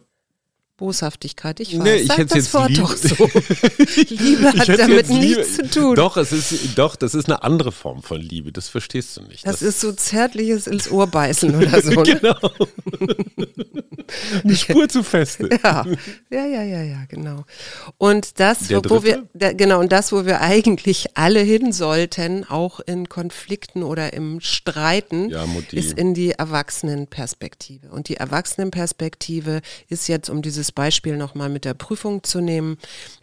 Boshaftigkeit. 0.77 1.60
Ich 1.62 1.77
weiß. 1.77 1.84
Nee, 1.84 1.96
ich 1.96 2.08
Sag 2.08 2.27
das 2.27 2.36
jetzt 2.36 2.53
Wort 2.53 2.70
Liebe- 2.70 2.82
doch 2.82 2.96
so. 2.96 3.15
Liebe 4.10 4.53
hat 4.53 4.67
damit 4.79 5.10
nichts 5.10 5.55
zu 5.55 5.70
tun. 5.70 5.96
Doch, 5.96 6.17
es 6.17 6.32
ist, 6.32 6.77
doch, 6.77 6.96
das 6.96 7.15
ist 7.15 7.25
eine 7.27 7.44
andere 7.44 7.72
Form 7.72 8.03
von 8.03 8.20
Liebe. 8.20 8.51
Das 8.51 8.67
verstehst 8.67 9.15
du 9.17 9.22
nicht. 9.24 9.48
Das, 9.48 9.62
ist 9.62 9.79
so 9.79 9.91
zärtliches 9.94 10.67
ins 10.67 10.91
Ohr 10.91 11.08
beißen 11.08 11.55
oder 11.55 11.82
so. 11.82 11.91
Ne? 12.05 12.20
genau. 12.20 12.38
eine 14.44 14.55
Spur 14.55 14.88
zu 14.89 15.03
feste. 15.03 15.50
Ja, 15.63 15.86
ja, 16.29 16.46
ja, 16.46 16.63
ja, 16.63 16.84
ja, 16.84 17.05
genau. 17.08 17.46
Und 17.98 18.39
das, 18.39 18.67
Der 18.67 18.88
wo 18.89 19.03
wir, 19.03 19.27
da, 19.34 19.53
genau, 19.53 19.79
und 19.79 19.91
das, 19.91 20.12
wo 20.12 20.25
wir 20.25 20.41
eigentlich 20.41 21.17
alle 21.17 21.39
hin 21.39 21.72
sollten, 21.72 22.44
auch 22.44 22.79
in 22.82 23.10
Konflikten 23.10 23.82
oder 23.84 24.13
im 24.13 24.41
Streiten, 24.41 25.29
Ja, 25.29 25.46
ist 25.72 25.98
in 25.98 26.13
die 26.13 26.32
Erwachsenenperspektive. 26.32 27.89
Und 27.89 28.10
die 28.10 28.17
Erwachsenenperspektive 28.17 29.62
ist 29.88 30.08
jetzt, 30.08 30.29
um 30.29 30.41
dieses 30.41 30.64
Beispiel 30.72 31.17
nochmal 31.17 31.50
mit 31.50 31.65
der 31.65 31.74
Prüfung 31.74 32.24
zu 32.24 32.41
nehmen, 32.41 32.77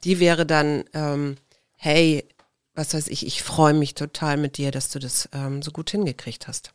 die 0.05 0.21
wäre 0.21 0.47
dann, 0.47 0.85
ähm, 0.93 1.37
hey, 1.77 2.27
was 2.75 2.95
weiß 2.95 3.09
ich, 3.09 3.27
ich 3.27 3.43
freue 3.43 3.75
mich 3.75 3.95
total 3.95 4.37
mit 4.37 4.57
dir, 4.57 4.71
dass 4.71 4.91
du 4.91 4.99
das 4.99 5.29
ähm, 5.33 5.63
so 5.63 5.71
gut 5.71 5.91
hingekriegt 5.91 6.49
hast. 6.49 6.73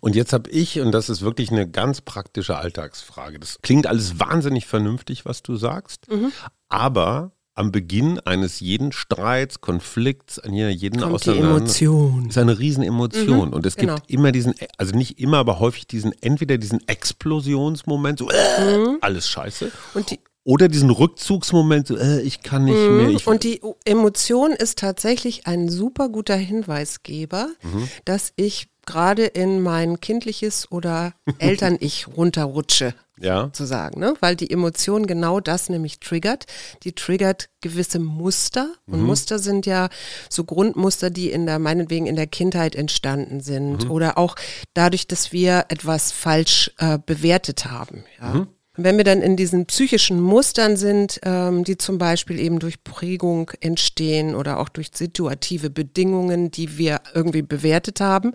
Und 0.00 0.16
jetzt 0.16 0.32
habe 0.32 0.50
ich, 0.50 0.80
und 0.80 0.92
das 0.92 1.08
ist 1.08 1.22
wirklich 1.22 1.50
eine 1.50 1.68
ganz 1.68 2.00
praktische 2.00 2.56
Alltagsfrage, 2.56 3.38
das 3.38 3.60
klingt 3.62 3.86
alles 3.86 4.18
wahnsinnig 4.18 4.66
vernünftig, 4.66 5.24
was 5.24 5.42
du 5.42 5.56
sagst, 5.56 6.10
mhm. 6.10 6.32
aber 6.68 7.32
am 7.54 7.72
Beginn 7.72 8.18
eines 8.20 8.60
jeden 8.60 8.92
Streits, 8.92 9.60
Konflikts, 9.60 10.38
an 10.38 10.54
jeden 10.54 11.00
Kommt 11.00 11.26
die 11.26 11.38
Emotion. 11.38 12.28
ist 12.28 12.38
eine 12.38 12.58
Riesenemotion. 12.58 13.48
Mhm, 13.48 13.54
und 13.54 13.66
es 13.66 13.76
genau. 13.76 13.96
gibt 13.96 14.10
immer 14.10 14.32
diesen, 14.32 14.54
also 14.78 14.96
nicht 14.96 15.18
immer, 15.18 15.38
aber 15.38 15.60
häufig 15.60 15.86
diesen, 15.86 16.12
entweder 16.22 16.58
diesen 16.58 16.86
Explosionsmoment, 16.88 18.18
so 18.18 18.30
äh, 18.30 18.78
mhm. 18.78 18.98
alles 19.00 19.28
scheiße. 19.28 19.70
Und 19.94 20.10
die, 20.10 20.20
oder 20.44 20.68
diesen 20.68 20.90
Rückzugsmoment, 20.90 21.88
so, 21.88 21.96
äh, 21.96 22.22
ich 22.22 22.42
kann 22.42 22.64
nicht 22.64 22.76
mhm. 22.76 22.96
mehr. 22.96 23.08
Ich 23.10 23.26
und 23.26 23.44
die 23.44 23.60
Emotion 23.84 24.52
ist 24.52 24.78
tatsächlich 24.78 25.46
ein 25.46 25.68
super 25.68 26.08
guter 26.08 26.36
Hinweisgeber, 26.36 27.48
mhm. 27.62 27.88
dass 28.04 28.32
ich 28.36 28.68
gerade 28.90 29.24
in 29.24 29.62
mein 29.62 30.00
kindliches 30.00 30.70
oder 30.72 31.12
Eltern-Ich 31.38 32.08
runterrutsche. 32.08 32.94
Ja. 33.22 33.52
Zu 33.52 33.66
sagen, 33.66 34.00
ne? 34.00 34.14
weil 34.20 34.34
die 34.34 34.50
Emotion 34.50 35.06
genau 35.06 35.40
das 35.40 35.68
nämlich 35.68 36.00
triggert. 36.00 36.46
Die 36.84 36.94
triggert 36.94 37.50
gewisse 37.60 37.98
Muster. 37.98 38.72
Und 38.86 39.00
mhm. 39.00 39.06
Muster 39.06 39.38
sind 39.38 39.66
ja 39.66 39.90
so 40.30 40.44
Grundmuster, 40.44 41.10
die 41.10 41.30
in 41.30 41.44
der, 41.44 41.58
meinetwegen 41.58 42.06
in 42.06 42.16
der 42.16 42.26
Kindheit 42.26 42.74
entstanden 42.74 43.40
sind. 43.42 43.84
Mhm. 43.84 43.90
Oder 43.90 44.16
auch 44.16 44.36
dadurch, 44.72 45.06
dass 45.06 45.32
wir 45.32 45.66
etwas 45.68 46.12
falsch 46.12 46.70
äh, 46.78 46.98
bewertet 47.04 47.66
haben. 47.66 48.04
Ja. 48.18 48.34
Mhm. 48.34 48.46
Wenn 48.84 48.96
wir 48.96 49.04
dann 49.04 49.22
in 49.22 49.36
diesen 49.36 49.66
psychischen 49.66 50.20
Mustern 50.20 50.76
sind, 50.76 51.20
ähm, 51.22 51.64
die 51.64 51.78
zum 51.78 51.98
Beispiel 51.98 52.38
eben 52.38 52.58
durch 52.58 52.82
Prägung 52.82 53.50
entstehen 53.60 54.34
oder 54.34 54.58
auch 54.58 54.68
durch 54.68 54.90
situative 54.94 55.70
Bedingungen, 55.70 56.50
die 56.50 56.78
wir 56.78 57.00
irgendwie 57.14 57.42
bewertet 57.42 58.00
haben, 58.00 58.32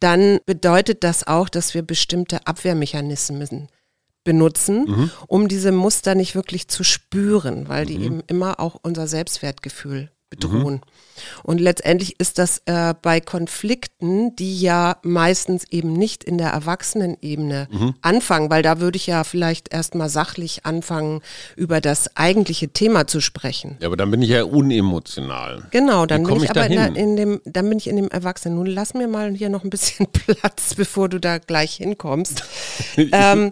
dann 0.00 0.38
bedeutet 0.46 1.04
das 1.04 1.26
auch, 1.26 1.48
dass 1.48 1.74
wir 1.74 1.82
bestimmte 1.82 2.46
Abwehrmechanismen 2.46 3.68
benutzen, 4.24 4.84
mhm. 4.86 5.10
um 5.26 5.48
diese 5.48 5.72
Muster 5.72 6.14
nicht 6.14 6.34
wirklich 6.34 6.68
zu 6.68 6.84
spüren, 6.84 7.68
weil 7.68 7.86
die 7.86 7.98
mhm. 7.98 8.04
eben 8.04 8.22
immer 8.26 8.60
auch 8.60 8.76
unser 8.82 9.06
Selbstwertgefühl 9.06 10.10
bedrohen. 10.28 10.74
Mhm. 10.74 10.80
Und 11.42 11.60
letztendlich 11.60 12.18
ist 12.18 12.38
das 12.38 12.62
äh, 12.66 12.94
bei 13.00 13.20
Konflikten, 13.20 14.34
die 14.36 14.60
ja 14.60 14.96
meistens 15.02 15.64
eben 15.70 15.92
nicht 15.92 16.24
in 16.24 16.38
der 16.38 16.50
Erwachsenenebene 16.50 17.68
mhm. 17.70 17.94
anfangen, 18.02 18.50
weil 18.50 18.62
da 18.62 18.80
würde 18.80 18.96
ich 18.96 19.06
ja 19.06 19.24
vielleicht 19.24 19.72
erstmal 19.72 20.08
sachlich 20.08 20.64
anfangen, 20.64 21.20
über 21.56 21.80
das 21.80 22.16
eigentliche 22.16 22.68
Thema 22.68 23.06
zu 23.06 23.20
sprechen. 23.20 23.76
Ja, 23.80 23.88
aber 23.88 23.96
dann 23.96 24.10
bin 24.10 24.22
ich 24.22 24.30
ja 24.30 24.44
unemotional. 24.44 25.66
Genau, 25.70 26.06
dann 26.06 26.24
bin 26.24 26.36
ich, 26.36 26.44
ich 26.44 26.50
aber 26.50 26.66
in, 26.66 26.72
der, 26.72 26.96
in, 26.96 27.16
dem, 27.16 27.40
dann 27.44 27.68
bin 27.68 27.78
ich 27.78 27.88
in 27.88 27.96
dem 27.96 28.08
Erwachsenen. 28.08 28.56
Nun 28.56 28.66
lass 28.66 28.94
mir 28.94 29.08
mal 29.08 29.32
hier 29.34 29.48
noch 29.48 29.64
ein 29.64 29.70
bisschen 29.70 30.06
Platz, 30.12 30.74
bevor 30.74 31.08
du 31.08 31.20
da 31.20 31.38
gleich 31.38 31.74
hinkommst. 31.76 32.44
ähm. 32.96 33.50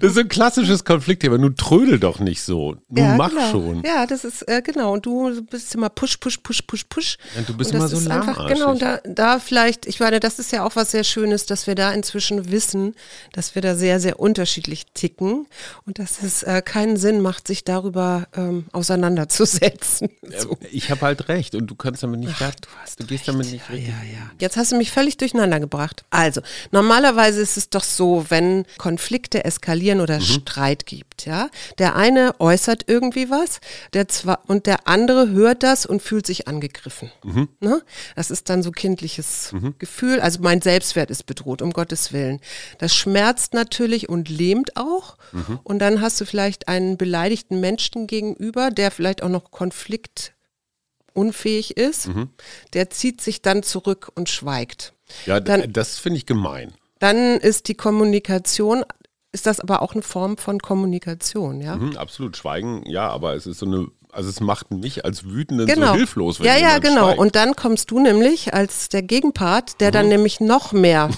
das 0.00 0.12
ist 0.12 0.18
ein 0.18 0.28
klassisches 0.28 0.84
Konfliktthema. 0.84 1.38
Nun 1.38 1.56
trödel 1.56 1.98
doch 1.98 2.18
nicht 2.20 2.42
so. 2.42 2.76
Nun 2.88 3.04
ja, 3.04 3.16
mach 3.16 3.30
genau. 3.30 3.50
schon. 3.50 3.82
Ja, 3.84 4.06
das 4.06 4.24
ist 4.24 4.42
äh, 4.48 4.62
genau. 4.64 4.92
Und 4.92 5.06
du 5.06 5.42
bist 5.42 5.74
immer 5.74 5.88
push, 5.88 6.16
push, 6.16 6.38
push, 6.38 6.62
push, 6.62 6.84
push. 6.88 7.18
Ja, 7.36 7.42
du 7.42 7.56
bist 7.56 7.72
immer 7.72 7.88
so 7.88 7.96
einfach, 8.10 8.48
Genau, 8.48 8.74
da, 8.74 9.00
da 9.04 9.38
vielleicht, 9.38 9.86
ich 9.86 10.00
meine, 10.00 10.20
das 10.20 10.38
ist 10.38 10.52
ja 10.52 10.64
auch 10.64 10.76
was 10.76 10.90
sehr 10.90 11.04
Schönes, 11.04 11.46
dass 11.46 11.66
wir 11.66 11.74
da 11.74 11.92
inzwischen 11.92 12.50
wissen, 12.50 12.94
dass 13.32 13.54
wir 13.54 13.62
da 13.62 13.74
sehr, 13.74 14.00
sehr 14.00 14.18
unterschiedlich 14.18 14.86
ticken 14.94 15.46
und 15.86 15.98
dass 15.98 16.22
es 16.22 16.42
äh, 16.42 16.62
keinen 16.62 16.96
Sinn 16.96 17.20
macht, 17.20 17.46
sich 17.46 17.64
darüber 17.64 18.26
ähm, 18.36 18.66
auseinanderzusetzen. 18.72 20.08
so. 20.38 20.58
Ich 20.72 20.90
habe 20.90 21.02
halt 21.02 21.28
recht 21.28 21.54
und 21.54 21.66
du 21.66 21.74
kannst 21.74 22.02
damit 22.02 22.20
nicht, 22.20 22.34
Ach, 22.40 22.54
du, 22.54 22.68
hast 22.82 23.00
du 23.00 23.06
gehst 23.06 23.28
damit 23.28 23.50
nicht 23.50 23.68
richtig. 23.70 23.88
Ja, 23.88 24.02
ja. 24.02 24.30
Jetzt 24.38 24.56
hast 24.56 24.72
du 24.72 24.76
mich 24.76 24.90
völlig 24.90 25.16
durcheinander 25.16 25.60
gebracht. 25.60 26.04
Also, 26.10 26.40
normalerweise 26.70 27.40
ist 27.40 27.56
es 27.56 27.70
doch 27.70 27.84
so, 27.84 28.26
wenn 28.28 28.64
Konflikte 28.78 29.44
eskalieren 29.44 30.00
oder 30.00 30.18
mhm. 30.18 30.22
Streit 30.22 30.86
gibt, 30.86 31.26
ja, 31.26 31.48
der 31.78 31.96
eine 31.96 32.34
äußert 32.40 32.84
irgendwie 32.86 33.30
was, 33.30 33.60
der 33.92 34.08
zwar 34.08 34.40
und 34.54 34.66
der 34.66 34.86
andere 34.86 35.30
hört 35.30 35.64
das 35.64 35.84
und 35.84 36.00
fühlt 36.00 36.28
sich 36.28 36.46
angegriffen. 36.46 37.10
Mhm. 37.24 37.48
Ne? 37.58 37.82
Das 38.14 38.30
ist 38.30 38.48
dann 38.48 38.62
so 38.62 38.70
kindliches 38.70 39.52
mhm. 39.52 39.74
Gefühl. 39.80 40.20
Also 40.20 40.38
mein 40.42 40.60
Selbstwert 40.60 41.10
ist 41.10 41.26
bedroht, 41.26 41.60
um 41.60 41.72
Gottes 41.72 42.12
Willen. 42.12 42.40
Das 42.78 42.94
schmerzt 42.94 43.52
natürlich 43.52 44.08
und 44.08 44.28
lähmt 44.28 44.76
auch. 44.76 45.16
Mhm. 45.32 45.58
Und 45.64 45.80
dann 45.80 46.00
hast 46.00 46.20
du 46.20 46.24
vielleicht 46.24 46.68
einen 46.68 46.96
beleidigten 46.96 47.58
Menschen 47.58 48.06
gegenüber, 48.06 48.70
der 48.70 48.92
vielleicht 48.92 49.24
auch 49.24 49.28
noch 49.28 49.50
konfliktunfähig 49.50 51.76
ist. 51.76 52.06
Mhm. 52.06 52.28
Der 52.74 52.90
zieht 52.90 53.20
sich 53.20 53.42
dann 53.42 53.64
zurück 53.64 54.12
und 54.14 54.28
schweigt. 54.28 54.94
Ja, 55.26 55.40
dann, 55.40 55.72
das 55.72 55.98
finde 55.98 56.18
ich 56.18 56.26
gemein. 56.26 56.72
Dann 57.00 57.40
ist 57.40 57.66
die 57.66 57.74
Kommunikation 57.74 58.84
ist 59.32 59.46
das 59.46 59.58
aber 59.58 59.82
auch 59.82 59.94
eine 59.94 60.02
Form 60.02 60.36
von 60.36 60.60
Kommunikation, 60.60 61.60
ja? 61.60 61.74
Mhm, 61.74 61.96
absolut. 61.96 62.36
Schweigen, 62.36 62.84
ja, 62.86 63.08
aber 63.08 63.34
es 63.34 63.48
ist 63.48 63.58
so 63.58 63.66
eine 63.66 63.88
also 64.14 64.30
es 64.30 64.40
macht 64.40 64.70
mich 64.70 65.04
als 65.04 65.24
Wütenden 65.24 65.66
genau. 65.66 65.92
so 65.92 65.94
hilflos. 65.94 66.40
Wenn 66.40 66.46
ja, 66.46 66.56
ja, 66.56 66.78
genau. 66.78 67.06
Schweigt. 67.06 67.18
Und 67.18 67.36
dann 67.36 67.56
kommst 67.56 67.90
du 67.90 68.00
nämlich 68.00 68.54
als 68.54 68.88
der 68.88 69.02
Gegenpart, 69.02 69.80
der 69.80 69.88
mhm. 69.88 69.92
dann 69.92 70.08
nämlich 70.08 70.40
noch 70.40 70.72
mehr 70.72 71.10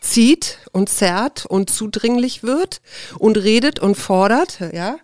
zieht 0.00 0.58
und 0.72 0.88
zerrt 0.88 1.46
und 1.46 1.70
zudringlich 1.70 2.42
wird 2.42 2.80
und 3.18 3.36
redet 3.36 3.78
und 3.78 3.96
fordert, 3.96 4.60
ja. 4.72 4.96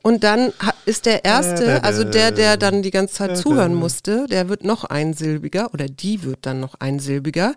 Und 0.00 0.22
dann 0.22 0.52
ist 0.86 1.06
der 1.06 1.24
Erste, 1.24 1.82
also 1.82 2.04
der, 2.04 2.30
der 2.30 2.56
dann 2.56 2.82
die 2.82 2.92
ganze 2.92 3.14
Zeit 3.14 3.36
zuhören 3.36 3.74
musste, 3.74 4.26
der 4.28 4.48
wird 4.48 4.64
noch 4.64 4.84
einsilbiger 4.84 5.74
oder 5.74 5.86
die 5.86 6.22
wird 6.22 6.46
dann 6.46 6.60
noch 6.60 6.76
einsilbiger, 6.78 7.54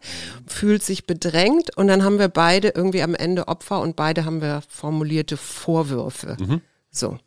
fühlt 0.47 0.83
sich 0.83 1.05
bedrängt 1.05 1.77
und 1.77 1.87
dann 1.87 2.03
haben 2.03 2.17
wir 2.17 2.29
beide 2.29 2.69
irgendwie 2.69 3.03
am 3.03 3.13
Ende 3.13 3.47
Opfer 3.47 3.79
und 3.79 3.95
beide 3.95 4.25
haben 4.25 4.41
wir 4.41 4.63
formulierte 4.67 5.37
Vorwürfe. 5.37 6.35
Mhm. 6.39 6.61
So. 6.89 7.19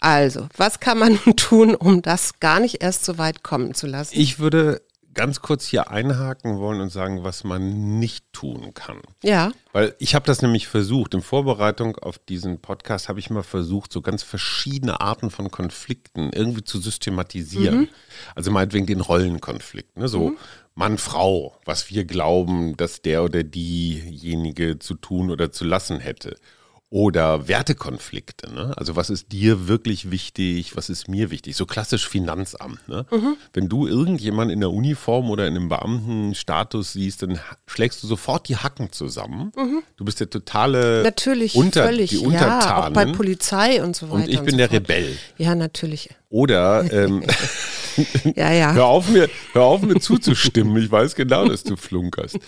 Also, 0.00 0.48
was 0.56 0.80
kann 0.80 0.98
man 0.98 1.18
tun, 1.36 1.74
um 1.74 2.02
das 2.02 2.40
gar 2.40 2.60
nicht 2.60 2.82
erst 2.82 3.04
so 3.04 3.18
weit 3.18 3.42
kommen 3.42 3.74
zu 3.74 3.86
lassen? 3.86 4.14
Ich 4.16 4.38
würde 4.38 4.82
ganz 5.16 5.40
kurz 5.40 5.66
hier 5.66 5.90
einhaken 5.90 6.58
wollen 6.58 6.80
und 6.80 6.90
sagen, 6.90 7.24
was 7.24 7.42
man 7.42 7.98
nicht 7.98 8.32
tun 8.32 8.74
kann. 8.74 9.00
Ja. 9.22 9.50
Weil 9.72 9.96
ich 9.98 10.14
habe 10.14 10.26
das 10.26 10.42
nämlich 10.42 10.68
versucht. 10.68 11.14
In 11.14 11.22
Vorbereitung 11.22 11.96
auf 11.96 12.18
diesen 12.18 12.60
Podcast 12.60 13.08
habe 13.08 13.18
ich 13.18 13.30
mal 13.30 13.42
versucht, 13.42 13.92
so 13.92 14.02
ganz 14.02 14.22
verschiedene 14.22 15.00
Arten 15.00 15.30
von 15.30 15.50
Konflikten 15.50 16.30
irgendwie 16.32 16.62
zu 16.62 16.78
systematisieren. 16.78 17.80
Mhm. 17.80 17.88
Also 18.34 18.50
meinetwegen 18.50 18.86
den 18.86 19.00
Rollenkonflikt. 19.00 19.96
Ne? 19.96 20.06
So 20.06 20.28
mhm. 20.30 20.36
Mann, 20.74 20.98
Frau, 20.98 21.58
was 21.64 21.90
wir 21.90 22.04
glauben, 22.04 22.76
dass 22.76 23.00
der 23.00 23.24
oder 23.24 23.42
diejenige 23.42 24.78
zu 24.78 24.94
tun 24.94 25.30
oder 25.30 25.50
zu 25.50 25.64
lassen 25.64 25.98
hätte. 25.98 26.36
Oder 26.88 27.48
Wertekonflikte, 27.48 28.52
ne? 28.54 28.72
Also 28.76 28.94
was 28.94 29.10
ist 29.10 29.32
dir 29.32 29.66
wirklich 29.66 30.12
wichtig, 30.12 30.76
was 30.76 30.88
ist 30.88 31.08
mir 31.08 31.32
wichtig? 31.32 31.56
So 31.56 31.66
klassisch 31.66 32.08
Finanzamt, 32.08 32.86
ne? 32.88 33.04
Mhm. 33.10 33.36
Wenn 33.52 33.68
du 33.68 33.88
irgendjemanden 33.88 34.54
in 34.54 34.60
der 34.60 34.70
Uniform 34.70 35.28
oder 35.30 35.48
in 35.48 35.56
einem 35.56 35.68
Beamtenstatus 35.68 36.92
siehst, 36.92 37.22
dann 37.22 37.40
schlägst 37.66 38.04
du 38.04 38.06
sofort 38.06 38.48
die 38.48 38.56
Hacken 38.56 38.92
zusammen. 38.92 39.50
Mhm. 39.56 39.82
Du 39.96 40.04
bist 40.04 40.20
der 40.20 40.30
totale 40.30 41.02
natürlich, 41.02 41.56
unter, 41.56 41.86
völlig, 41.86 42.10
die 42.10 42.18
Untertanen. 42.18 42.62
Ja, 42.62 42.86
auch 42.86 42.90
bei 42.90 43.06
Polizei 43.06 43.82
und 43.82 43.96
so 43.96 44.08
weiter. 44.08 44.14
Und 44.14 44.28
ich 44.28 44.36
bin 44.36 44.44
und 44.44 44.50
so 44.52 44.56
der 44.58 44.68
fort. 44.68 44.80
Rebell. 44.80 45.18
Ja, 45.38 45.56
natürlich. 45.56 46.10
Oder 46.36 46.92
ähm, 46.92 47.22
ja, 48.36 48.52
ja. 48.52 48.74
hör, 48.74 48.84
auf 48.84 49.08
mir, 49.08 49.30
hör 49.54 49.62
auf 49.62 49.80
mir 49.80 49.98
zuzustimmen. 49.98 50.76
Ich 50.76 50.90
weiß 50.90 51.14
genau, 51.14 51.48
dass 51.48 51.62
du 51.62 51.76
flunkerst. 51.76 52.38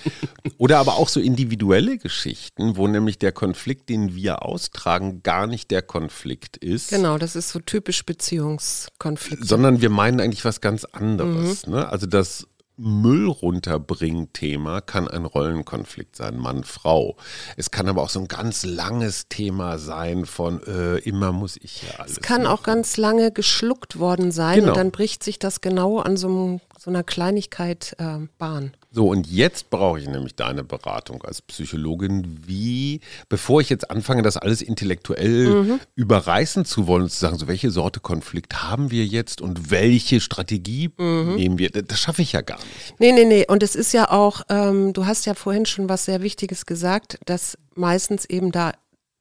Oder 0.59 0.77
aber 0.77 0.99
auch 0.99 1.09
so 1.09 1.21
individuelle 1.21 1.97
Geschichten, 1.97 2.77
wo 2.77 2.87
nämlich 2.87 3.19
der 3.19 3.33
Konflikt, 3.33 3.89
den 3.89 4.15
wir 4.15 4.43
austragen, 4.43 5.23
gar 5.23 5.47
nicht 5.47 5.71
der 5.71 5.81
Konflikt 5.81 6.59
ist. 6.59 6.91
Genau, 6.91 7.17
das 7.17 7.35
ist 7.35 7.49
so 7.49 7.61
typisch 7.61 8.05
Beziehungskonflikt. 8.05 9.47
Sondern 9.47 9.81
wir 9.81 9.89
meinen 9.89 10.21
eigentlich 10.21 10.45
was 10.45 10.61
ganz 10.61 10.85
anderes. 10.85 11.67
Mhm. 11.67 11.73
Ne? 11.73 11.89
Also 11.89 12.07
das 12.07 12.47
Müll 12.79 13.29
runterbringen 13.29 14.33
Thema 14.33 14.81
kann 14.81 15.09
ein 15.09 15.25
Rollenkonflikt 15.25 16.15
sein, 16.17 16.39
Mann, 16.39 16.65
Frau. 16.65 17.17
Es 17.57 17.71
kann 17.71 17.89
aber 17.89 18.03
auch 18.03 18.09
so 18.09 18.21
ein 18.21 18.29
ganz 18.29 18.65
langes 18.65 19.29
Thema 19.29 19.79
sein 19.79 20.27
von 20.27 20.63
äh, 20.63 20.99
immer 20.99 21.33
muss 21.33 21.57
ich 21.57 21.83
ja 21.83 21.99
alles. 21.99 22.13
Es 22.13 22.21
kann 22.21 22.45
machen. 22.45 22.53
auch 22.53 22.63
ganz 22.63 22.97
lange 22.97 23.33
geschluckt 23.33 23.99
worden 23.99 24.31
sein 24.31 24.61
genau. 24.61 24.69
und 24.69 24.77
dann 24.77 24.91
bricht 24.93 25.25
sich 25.25 25.39
das 25.39 25.61
genau 25.61 25.99
an 25.99 26.17
so, 26.17 26.61
so 26.79 26.91
einer 26.91 27.03
Kleinigkeit 27.03 27.97
äh, 27.99 28.27
Bahn. 28.39 28.73
So, 28.91 29.09
und 29.09 29.27
jetzt 29.27 29.69
brauche 29.69 30.01
ich 30.01 30.09
nämlich 30.09 30.35
deine 30.35 30.65
Beratung 30.65 31.23
als 31.23 31.43
Psychologin, 31.43 32.39
wie, 32.47 33.01
bevor 33.29 33.61
ich 33.61 33.69
jetzt 33.69 33.91
anfange, 33.91 34.23
das 34.23 34.39
alles 34.39 34.63
intellektuell 34.63 35.63
mhm. 35.63 35.81
überreißen 35.95 36.65
zu 36.65 36.87
wollen, 36.87 37.09
zu 37.11 37.19
sagen, 37.19 37.37
so 37.37 37.49
welche 37.49 37.71
Sorte 37.71 38.01
Konflikt 38.01 38.63
haben 38.63 38.91
wir 38.91 39.05
jetzt 39.05 39.43
und 39.43 39.71
welche 39.71 40.21
Strategie 40.21 40.91
mhm. 40.97 41.35
nehmen 41.37 41.59
wir, 41.59 41.69
das 41.71 42.01
schaffe 42.01 42.23
ich 42.23 42.33
ja 42.33 42.41
gar 42.41 42.59
nicht. 42.59 42.95
Nee, 42.99 43.13
nee, 43.13 43.27
nee. 43.27 43.47
Und 43.47 43.63
es 43.63 43.77
ist 43.77 43.93
ja 43.93 44.11
auch, 44.11 44.41
ähm, 44.49 44.95
du 44.95 45.05
hast 45.05 45.27
ja 45.27 45.35
vorhin 45.35 45.67
schon 45.67 45.91
was 45.91 46.07
sehr 46.07 46.23
Wichtiges 46.23 46.65
gesagt, 46.65 47.19
dass 47.27 47.59
meistens 47.75 48.25
eben 48.25 48.53
da 48.53 48.73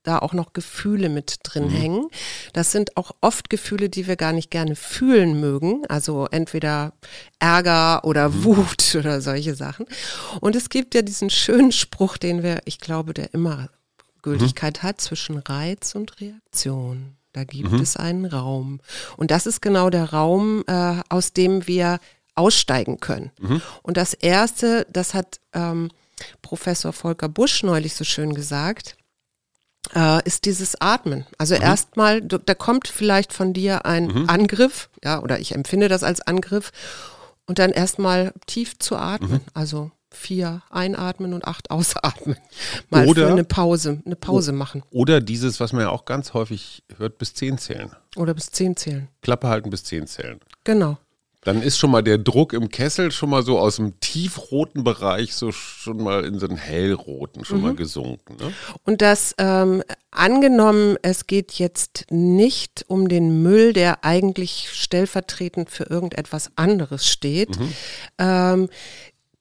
da 0.08 0.20
auch 0.20 0.34
noch 0.34 0.54
Gefühle 0.54 1.10
mit 1.10 1.40
drin 1.44 1.66
mhm. 1.66 1.72
hängen. 1.72 2.08
Das 2.54 2.72
sind 2.72 2.96
auch 2.98 3.12
oft 3.22 3.50
Gefühle, 3.50 3.90
die 3.90 4.08
wir 4.08 4.16
gar 4.16 4.34
nicht 4.34 4.50
gerne 4.50 4.76
fühlen 4.76 5.40
mögen. 5.40 5.86
Also 5.88 6.28
entweder 6.32 6.94
Ärger 7.40 8.04
oder 8.06 8.30
mhm. 8.30 8.44
Wut 8.44 8.96
oder 8.98 9.22
solche 9.22 9.56
Sachen. 9.56 9.86
Und 10.40 10.56
es 10.56 10.70
gibt 10.70 10.96
ja 10.96 11.02
diesen 11.02 11.30
schönen 11.30 11.72
Spruch, 11.72 12.18
den 12.18 12.44
wir, 12.44 12.62
ich 12.66 12.80
glaube, 12.80 13.14
der 13.14 13.34
immer 13.34 13.70
Gültigkeit 14.22 14.80
mhm. 14.82 14.88
hat 14.88 15.02
zwischen 15.02 15.38
Reiz 15.38 15.96
und 15.96 16.20
Reaktion. 16.22 17.16
Da 17.34 17.44
gibt 17.44 17.72
mhm. 17.72 17.82
es 17.82 17.98
einen 17.98 18.26
Raum. 18.26 18.80
Und 19.16 19.32
das 19.32 19.46
ist 19.46 19.62
genau 19.62 19.90
der 19.90 20.12
Raum, 20.12 20.64
äh, 20.68 21.02
aus 21.10 21.34
dem 21.34 21.68
wir 21.68 22.00
aussteigen 22.34 23.00
können. 23.00 23.32
Mhm. 23.40 23.62
Und 23.84 23.98
das 23.98 24.14
Erste, 24.14 24.88
das 24.90 25.14
hat 25.14 25.40
ähm, 25.54 25.90
Professor 26.42 26.94
Volker 26.94 27.30
Busch 27.30 27.64
neulich 27.64 27.94
so 27.94 28.04
schön 28.04 28.34
gesagt, 28.34 28.96
äh, 29.96 30.24
ist 30.26 30.46
dieses 30.46 30.80
Atmen. 30.80 31.26
Also 31.38 31.56
mhm. 31.56 31.62
erstmal, 31.62 32.22
da 32.22 32.54
kommt 32.54 32.88
vielleicht 32.88 33.34
von 33.34 33.54
dir 33.54 33.86
ein 33.86 34.08
mhm. 34.08 34.30
Angriff, 34.30 34.90
ja, 35.04 35.22
oder 35.22 35.40
ich 35.40 35.54
empfinde 35.54 35.88
das 35.88 36.04
als 36.04 36.22
Angriff, 36.22 36.72
und 37.46 37.60
dann 37.60 37.72
erstmal 37.72 38.34
tief 38.46 38.78
zu 38.78 38.98
atmen. 38.98 39.32
Mhm. 39.32 39.42
Also 39.54 39.92
vier 40.12 40.62
einatmen 40.70 41.34
und 41.34 41.46
acht 41.46 41.72
ausatmen. 41.72 42.38
Mal 42.90 43.08
oder, 43.08 43.28
für 43.28 43.32
eine 43.32 43.44
Pause, 43.44 44.02
eine 44.06 44.16
Pause 44.16 44.52
machen. 44.52 44.84
Oder 44.92 45.22
dieses, 45.22 45.60
was 45.60 45.74
man 45.74 45.84
ja 45.84 45.90
auch 45.90 46.06
ganz 46.06 46.34
häufig 46.34 46.84
hört, 46.98 47.18
bis 47.18 47.34
zehn 47.34 47.58
zählen. 47.58 47.92
Oder 48.16 48.34
bis 48.34 48.52
zehn 48.52 48.76
zählen. 48.76 49.08
Klappe 49.22 49.48
halten 49.48 49.70
bis 49.70 49.84
zehn 49.84 50.08
zählen. 50.08 50.40
Genau 50.64 50.98
dann 51.48 51.62
ist 51.62 51.78
schon 51.78 51.92
mal 51.92 52.04
der 52.04 52.18
Druck 52.18 52.52
im 52.52 52.68
Kessel 52.68 53.10
schon 53.10 53.30
mal 53.30 53.42
so 53.42 53.58
aus 53.58 53.78
dem 53.78 53.98
tiefroten 54.02 54.84
Bereich 54.84 55.34
so 55.34 55.54
schon 55.54 56.04
mal 56.04 56.26
in 56.26 56.40
so 56.40 56.46
einen 56.46 56.58
hellroten 56.58 57.46
schon 57.46 57.60
mhm. 57.60 57.64
mal 57.64 57.74
gesunken. 57.76 58.36
Ne? 58.36 58.52
Und 58.84 59.02
das 59.02 59.34
ähm, 59.38 59.82
angenommen, 60.12 60.98
es 61.04 61.26
geht 61.26 61.54
jetzt 61.54 62.08
nicht 62.10 62.84
um 62.90 63.08
den 63.08 63.44
Müll, 63.44 63.72
der 63.72 64.04
eigentlich 64.04 64.68
stellvertretend 64.74 65.70
für 65.70 65.86
irgendetwas 65.86 66.52
anderes 66.58 67.08
steht. 67.08 67.58
Mhm. 67.58 67.74
Ähm, 68.18 68.70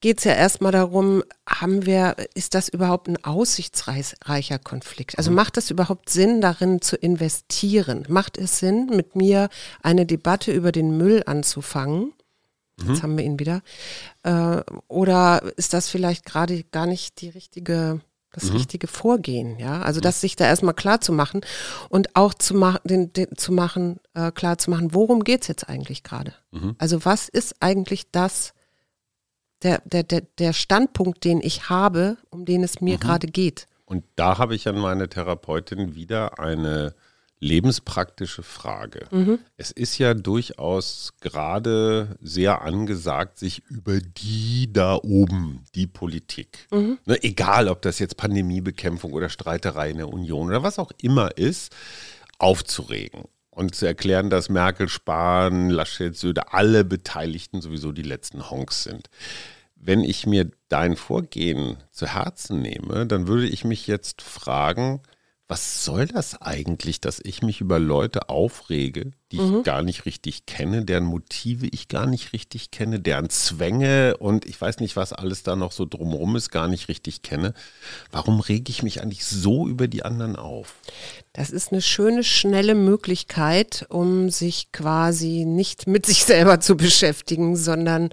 geht 0.06 0.18
es 0.18 0.24
ja 0.24 0.34
erstmal 0.34 0.70
darum, 0.70 1.24
haben 1.48 1.84
wir, 1.84 2.14
ist 2.34 2.54
das 2.54 2.68
überhaupt 2.68 3.08
ein 3.08 3.24
aussichtsreicher 3.24 4.60
Konflikt? 4.60 5.18
Also 5.18 5.30
mhm. 5.30 5.34
macht 5.34 5.56
es 5.56 5.68
überhaupt 5.68 6.10
Sinn, 6.10 6.40
darin 6.40 6.80
zu 6.80 6.94
investieren? 6.94 8.06
Macht 8.08 8.38
es 8.38 8.60
Sinn, 8.60 8.86
mit 8.86 9.16
mir 9.16 9.48
eine 9.82 10.06
Debatte 10.06 10.52
über 10.52 10.70
den 10.70 10.96
Müll 10.96 11.24
anzufangen? 11.26 12.12
Jetzt 12.78 12.98
mhm. 12.98 13.02
haben 13.02 13.18
wir 13.18 13.24
ihn 13.24 13.40
wieder. 13.40 13.62
Äh, 14.22 14.62
oder 14.86 15.42
ist 15.56 15.74
das 15.74 15.88
vielleicht 15.88 16.24
gerade 16.24 16.62
gar 16.62 16.86
nicht 16.86 17.20
die 17.20 17.30
richtige, 17.30 18.00
das 18.30 18.44
mhm. 18.44 18.58
richtige 18.58 18.86
Vorgehen? 18.86 19.58
Ja, 19.58 19.82
also 19.82 20.00
das 20.00 20.20
sich 20.20 20.36
da 20.36 20.46
erstmal 20.46 20.74
klar 20.74 21.00
zu 21.00 21.12
machen 21.12 21.40
und 21.88 22.14
auch 22.14 22.32
zu 22.32 22.54
machen, 22.54 22.78
den, 22.84 23.12
den, 23.12 23.36
zu 23.36 23.50
machen, 23.50 23.98
äh, 24.14 24.30
klar 24.30 24.56
zu 24.56 24.70
machen, 24.70 24.94
worum 24.94 25.24
geht 25.24 25.42
es 25.42 25.48
jetzt 25.48 25.68
eigentlich 25.68 26.04
gerade? 26.04 26.32
Mhm. 26.52 26.76
Also 26.78 27.04
was 27.04 27.28
ist 27.28 27.56
eigentlich 27.58 28.12
das, 28.12 28.52
der, 29.66 29.82
der, 29.84 30.04
der, 30.04 30.22
der 30.38 30.52
Standpunkt, 30.52 31.24
den 31.24 31.40
ich 31.42 31.68
habe, 31.68 32.16
um 32.30 32.44
den 32.44 32.62
es 32.62 32.80
mir 32.80 32.96
mhm. 32.96 33.00
gerade 33.00 33.26
geht. 33.26 33.66
Und 33.84 34.04
da 34.14 34.38
habe 34.38 34.54
ich 34.54 34.68
an 34.68 34.78
meine 34.78 35.08
Therapeutin 35.08 35.94
wieder 35.94 36.38
eine 36.38 36.94
lebenspraktische 37.38 38.42
Frage. 38.42 39.06
Mhm. 39.10 39.40
Es 39.56 39.70
ist 39.70 39.98
ja 39.98 40.14
durchaus 40.14 41.12
gerade 41.20 42.16
sehr 42.20 42.62
angesagt, 42.62 43.38
sich 43.38 43.62
über 43.68 43.98
die 44.00 44.72
da 44.72 44.94
oben, 44.94 45.64
die 45.74 45.86
Politik, 45.86 46.66
mhm. 46.70 46.98
ne, 47.04 47.22
egal 47.22 47.68
ob 47.68 47.82
das 47.82 47.98
jetzt 47.98 48.16
Pandemiebekämpfung 48.16 49.12
oder 49.12 49.28
Streiterei 49.28 49.90
in 49.90 49.98
der 49.98 50.08
Union 50.08 50.48
oder 50.48 50.62
was 50.62 50.78
auch 50.78 50.92
immer 51.02 51.36
ist, 51.36 51.74
aufzuregen 52.38 53.24
und 53.50 53.74
zu 53.74 53.86
erklären, 53.86 54.30
dass 54.30 54.48
Merkel, 54.48 54.88
Spahn, 54.88 55.70
Laschet, 55.70 56.16
Söder, 56.16 56.54
alle 56.54 56.84
Beteiligten 56.84 57.60
sowieso 57.60 57.92
die 57.92 58.02
letzten 58.02 58.50
Honks 58.50 58.82
sind. 58.82 59.08
Wenn 59.76 60.02
ich 60.02 60.26
mir 60.26 60.50
dein 60.68 60.96
Vorgehen 60.96 61.76
zu 61.92 62.06
Herzen 62.06 62.60
nehme, 62.60 63.06
dann 63.06 63.28
würde 63.28 63.46
ich 63.46 63.64
mich 63.64 63.86
jetzt 63.86 64.22
fragen, 64.22 65.00
was 65.48 65.84
soll 65.84 66.06
das 66.06 66.42
eigentlich, 66.42 67.00
dass 67.00 67.20
ich 67.22 67.40
mich 67.40 67.60
über 67.60 67.78
Leute 67.78 68.28
aufrege, 68.28 69.12
die 69.30 69.38
mhm. 69.38 69.58
ich 69.58 69.64
gar 69.64 69.82
nicht 69.82 70.04
richtig 70.04 70.44
kenne, 70.44 70.84
deren 70.84 71.04
Motive 71.04 71.68
ich 71.68 71.86
gar 71.86 72.06
nicht 72.06 72.32
richtig 72.32 72.72
kenne, 72.72 72.98
deren 72.98 73.30
Zwänge 73.30 74.16
und 74.16 74.44
ich 74.44 74.60
weiß 74.60 74.80
nicht, 74.80 74.96
was 74.96 75.12
alles 75.12 75.44
da 75.44 75.54
noch 75.54 75.70
so 75.70 75.84
drumherum 75.84 76.34
ist, 76.34 76.50
gar 76.50 76.66
nicht 76.66 76.88
richtig 76.88 77.22
kenne. 77.22 77.54
Warum 78.10 78.40
rege 78.40 78.70
ich 78.70 78.82
mich 78.82 79.02
eigentlich 79.02 79.24
so 79.24 79.68
über 79.68 79.86
die 79.86 80.04
anderen 80.04 80.34
auf? 80.34 80.74
Das 81.32 81.50
ist 81.50 81.70
eine 81.70 81.82
schöne, 81.82 82.24
schnelle 82.24 82.74
Möglichkeit, 82.74 83.86
um 83.88 84.30
sich 84.30 84.72
quasi 84.72 85.44
nicht 85.44 85.86
mit 85.86 86.06
sich 86.06 86.24
selber 86.24 86.58
zu 86.58 86.76
beschäftigen, 86.76 87.54
sondern 87.54 88.10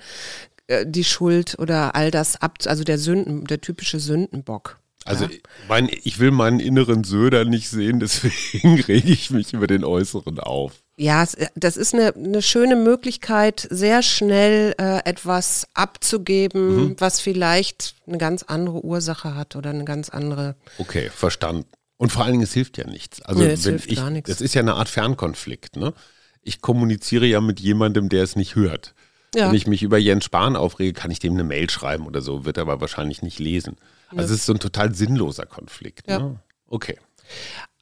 die 0.86 1.04
Schuld 1.04 1.58
oder 1.60 1.96
all 1.96 2.12
das 2.12 2.42
ab, 2.42 2.58
also 2.66 2.84
der 2.84 2.98
Sünden, 2.98 3.46
der 3.46 3.62
typische 3.62 4.00
Sündenbock. 4.00 4.80
Also 5.06 5.26
ja. 5.26 5.32
mein, 5.68 5.90
ich 6.04 6.20
will 6.20 6.32
meinen 6.32 6.60
inneren 6.60 7.04
Söder 7.04 7.46
nicht 7.46 7.70
sehen, 7.70 8.00
deswegen 8.02 8.80
rege 8.80 9.12
ich 9.12 9.32
mich 9.32 9.54
über 9.54 9.68
den 9.68 9.84
äußeren 9.84 10.40
auf. 10.40 10.74
Ja, 10.96 11.26
das 11.56 11.76
ist 11.76 11.96
eine, 11.96 12.14
eine 12.14 12.42
schöne 12.44 12.76
Möglichkeit, 12.76 13.68
sehr 13.72 14.04
schnell 14.04 14.76
äh, 14.80 15.00
etwas 15.06 15.68
abzugeben, 15.74 16.76
mhm. 16.76 16.96
was 17.00 17.20
vielleicht 17.20 17.96
eine 18.06 18.20
ganz 18.20 18.44
andere 18.44 18.86
Ursache 18.86 19.34
hat 19.36 19.56
oder 19.56 19.72
eine 19.72 19.86
ganz 19.86 20.10
andere. 20.10 20.56
Okay, 20.78 21.10
verstanden. 21.10 21.66
Und 21.98 22.12
vor 22.12 22.24
allen 22.24 22.34
Dingen, 22.34 22.44
es 22.44 22.54
hilft 22.54 22.78
ja 22.78 22.86
nichts. 22.86 23.22
Also 23.24 23.42
nee, 23.42 23.52
es 23.52 23.64
hilft 23.64 23.92
ich, 23.92 23.98
gar 23.98 24.12
nichts. 24.12 24.30
Das 24.30 24.42
ist 24.42 24.54
ja 24.54 24.62
eine 24.62 24.76
Art 24.76 24.90
Fernkonflikt. 24.90 25.78
Ne? 25.78 25.94
Ich 26.42 26.62
kommuniziere 26.62 27.26
ja 27.26 27.42
mit 27.42 27.60
jemandem, 27.60 28.10
der 28.10 28.24
es 28.24 28.36
nicht 28.36 28.56
hört. 28.56 28.94
Ja. 29.36 29.48
Wenn 29.48 29.56
ich 29.56 29.68
mich 29.68 29.84
über 29.84 29.98
Jens 29.98 30.26
Spahn 30.26 30.56
aufrege, 30.56 30.94
kann 30.94 31.12
ich 31.12 31.20
dem 31.20 31.34
eine 31.34 31.44
Mail 31.44 31.70
schreiben 31.70 32.08
oder 32.08 32.22
so, 32.22 32.46
wird 32.46 32.58
er 32.58 32.64
aber 32.64 32.82
wahrscheinlich 32.82 33.22
nicht 33.22 33.40
lesen. 33.40 33.78
Also 34.10 34.34
es 34.34 34.42
ist 34.42 34.46
so 34.46 34.54
ein 34.54 34.60
total 34.60 34.94
sinnloser 34.94 35.46
Konflikt. 35.46 36.08
Ja. 36.08 36.20
Ne? 36.20 36.40
Okay. 36.68 36.98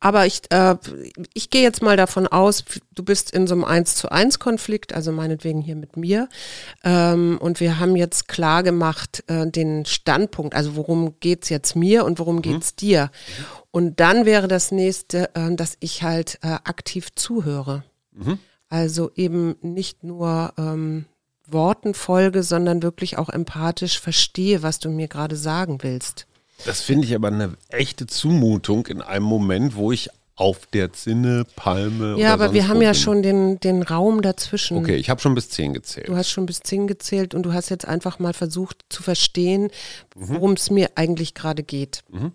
Aber 0.04 0.26
ich, 0.26 0.42
äh, 0.50 0.76
ich 1.34 1.52
gehe 1.52 1.62
jetzt 1.62 1.84
mal 1.84 1.96
davon 1.96 2.26
aus, 2.26 2.64
du 2.96 3.04
bist 3.04 3.30
in 3.30 3.46
so 3.46 3.54
einem 3.54 3.64
1 3.64 3.96
zu 3.96 4.12
1 4.12 4.40
Konflikt, 4.40 4.94
also 4.94 5.12
meinetwegen 5.12 5.62
hier 5.62 5.76
mit 5.76 5.96
mir. 5.96 6.28
Ähm, 6.84 7.38
und 7.40 7.60
wir 7.60 7.80
haben 7.80 7.96
jetzt 7.96 8.28
klar 8.28 8.64
gemacht, 8.64 9.24
äh, 9.28 9.50
den 9.50 9.86
Standpunkt, 9.86 10.56
also 10.56 10.76
worum 10.76 11.20
geht 11.20 11.44
es 11.44 11.50
jetzt 11.50 11.76
mir 11.76 12.04
und 12.04 12.18
worum 12.18 12.42
geht 12.42 12.64
es 12.64 12.72
mhm. 12.72 12.78
dir. 12.78 13.12
Und 13.70 14.00
dann 14.00 14.26
wäre 14.26 14.48
das 14.48 14.72
nächste, 14.72 15.36
äh, 15.36 15.56
dass 15.56 15.78
ich 15.80 16.02
halt 16.02 16.40
äh, 16.42 16.48
aktiv 16.48 17.14
zuhöre. 17.14 17.84
Mhm. 18.12 18.40
Also 18.70 19.12
eben 19.16 19.56
nicht 19.62 20.04
nur 20.04 20.54
ähm, 20.58 21.06
Worten 21.52 21.94
folge, 21.94 22.44
sondern 22.44 22.84
wirklich 22.84 23.18
auch 23.18 23.30
empathisch 23.30 24.00
verstehe, 24.00 24.64
was 24.64 24.80
du 24.80 24.90
mir 24.90 25.08
gerade 25.08 25.36
sagen 25.36 25.80
willst. 25.82 26.28
Das 26.66 26.82
finde 26.82 27.08
ich 27.08 27.16
aber 27.16 27.30
eine 27.30 27.56
echte 27.70 28.08
Zumutung 28.08 28.88
in 28.88 29.02
einem 29.02 29.26
Moment, 29.26 29.76
wo 29.76 29.92
ich 29.92 30.10
auf 30.36 30.66
der 30.66 30.92
Zinne, 30.92 31.46
Palme. 31.56 32.16
Ja, 32.18 32.34
aber 32.34 32.54
wir 32.54 32.68
haben 32.68 32.82
ja 32.82 32.94
schon 32.94 33.22
den, 33.22 33.60
den 33.60 33.84
Raum 33.84 34.22
dazwischen. 34.22 34.78
Okay, 34.78 34.96
ich 34.96 35.10
habe 35.10 35.22
schon 35.22 35.36
bis 35.36 35.50
zehn 35.50 35.74
gezählt. 35.74 36.08
Du 36.08 36.16
hast 36.16 36.30
schon 36.30 36.48
bis 36.48 36.62
zehn 36.62 36.88
gezählt 36.88 37.36
und 37.36 37.44
du 37.44 37.54
hast 37.54 37.70
jetzt 37.70 37.88
einfach 37.88 38.18
mal 38.18 38.34
versucht 38.34 38.84
zu 38.90 39.04
verstehen, 39.04 39.64
mhm. 40.16 40.30
worum 40.30 40.54
es 40.54 40.72
mir 40.72 40.92
eigentlich 40.96 41.36
gerade 41.36 41.62
geht. 41.62 42.04
Mhm. 42.10 42.32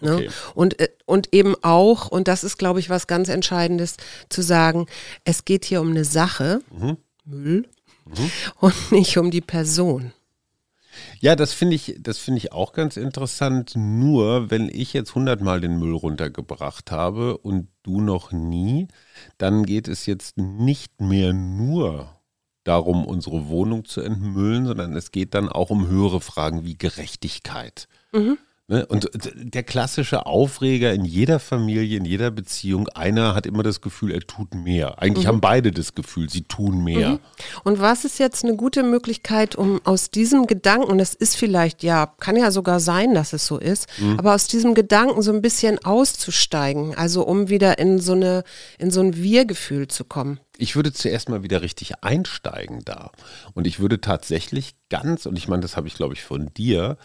Ne? 0.00 0.14
Okay. 0.14 0.30
Und, 0.54 0.80
äh, 0.80 0.88
und 1.06 1.34
eben 1.34 1.54
auch, 1.62 2.08
und 2.08 2.28
das 2.28 2.44
ist, 2.44 2.56
glaube 2.56 2.80
ich, 2.80 2.88
was 2.88 3.06
ganz 3.06 3.28
Entscheidendes, 3.28 3.96
zu 4.28 4.42
sagen, 4.42 4.86
es 5.24 5.44
geht 5.44 5.64
hier 5.64 5.80
um 5.80 5.90
eine 5.90 6.04
Sache, 6.04 6.60
mhm. 6.70 6.96
Müll, 7.24 7.68
mhm. 8.08 8.30
und 8.60 8.92
nicht 8.92 9.16
um 9.18 9.30
die 9.30 9.40
Person. 9.40 10.12
Ja, 11.20 11.36
das 11.36 11.52
finde 11.52 11.76
ich, 11.76 11.96
das 12.00 12.18
finde 12.18 12.38
ich 12.38 12.52
auch 12.52 12.72
ganz 12.72 12.96
interessant. 12.96 13.72
Nur 13.76 14.50
wenn 14.50 14.68
ich 14.68 14.92
jetzt 14.92 15.14
hundertmal 15.14 15.60
den 15.60 15.78
Müll 15.78 15.94
runtergebracht 15.94 16.90
habe 16.90 17.38
und 17.38 17.68
du 17.82 18.00
noch 18.00 18.32
nie, 18.32 18.88
dann 19.36 19.64
geht 19.64 19.88
es 19.88 20.06
jetzt 20.06 20.38
nicht 20.38 21.00
mehr 21.00 21.32
nur 21.32 22.18
darum, 22.64 23.06
unsere 23.06 23.48
Wohnung 23.48 23.84
zu 23.84 24.00
entmüllen, 24.00 24.66
sondern 24.66 24.94
es 24.94 25.10
geht 25.10 25.34
dann 25.34 25.48
auch 25.48 25.70
um 25.70 25.88
höhere 25.88 26.20
Fragen 26.20 26.64
wie 26.64 26.76
Gerechtigkeit. 26.76 27.88
Mhm. 28.12 28.38
Ne? 28.70 28.84
Und 28.84 29.08
der 29.34 29.62
klassische 29.62 30.26
Aufreger 30.26 30.92
in 30.92 31.06
jeder 31.06 31.40
Familie, 31.40 31.96
in 31.96 32.04
jeder 32.04 32.30
Beziehung, 32.30 32.86
einer 32.88 33.34
hat 33.34 33.46
immer 33.46 33.62
das 33.62 33.80
Gefühl, 33.80 34.12
er 34.12 34.20
tut 34.20 34.54
mehr. 34.54 35.00
Eigentlich 35.00 35.24
mhm. 35.24 35.28
haben 35.28 35.40
beide 35.40 35.72
das 35.72 35.94
Gefühl, 35.94 36.28
sie 36.28 36.42
tun 36.42 36.84
mehr. 36.84 37.12
Mhm. 37.12 37.18
Und 37.64 37.80
was 37.80 38.04
ist 38.04 38.18
jetzt 38.18 38.44
eine 38.44 38.56
gute 38.56 38.82
Möglichkeit, 38.82 39.56
um 39.56 39.80
aus 39.84 40.10
diesem 40.10 40.46
Gedanken, 40.46 40.84
und 40.90 41.00
es 41.00 41.14
ist 41.14 41.36
vielleicht, 41.36 41.82
ja, 41.82 42.12
kann 42.20 42.36
ja 42.36 42.50
sogar 42.50 42.78
sein, 42.78 43.14
dass 43.14 43.32
es 43.32 43.46
so 43.46 43.56
ist, 43.56 43.86
mhm. 43.98 44.18
aber 44.18 44.34
aus 44.34 44.48
diesem 44.48 44.74
Gedanken 44.74 45.22
so 45.22 45.32
ein 45.32 45.40
bisschen 45.40 45.82
auszusteigen, 45.82 46.94
also 46.94 47.22
um 47.22 47.48
wieder 47.48 47.78
in 47.78 47.98
so 47.98 48.12
eine, 48.12 48.44
in 48.78 48.90
so 48.90 49.00
ein 49.00 49.16
Wir-Gefühl 49.16 49.88
zu 49.88 50.04
kommen? 50.04 50.40
Ich 50.58 50.76
würde 50.76 50.92
zuerst 50.92 51.30
mal 51.30 51.42
wieder 51.42 51.62
richtig 51.62 52.02
einsteigen 52.02 52.84
da. 52.84 53.12
Und 53.54 53.66
ich 53.66 53.80
würde 53.80 54.02
tatsächlich 54.02 54.74
ganz, 54.90 55.24
und 55.24 55.38
ich 55.38 55.48
meine, 55.48 55.62
das 55.62 55.78
habe 55.78 55.88
ich, 55.88 55.94
glaube 55.94 56.12
ich, 56.12 56.22
von 56.22 56.52
dir, 56.52 56.98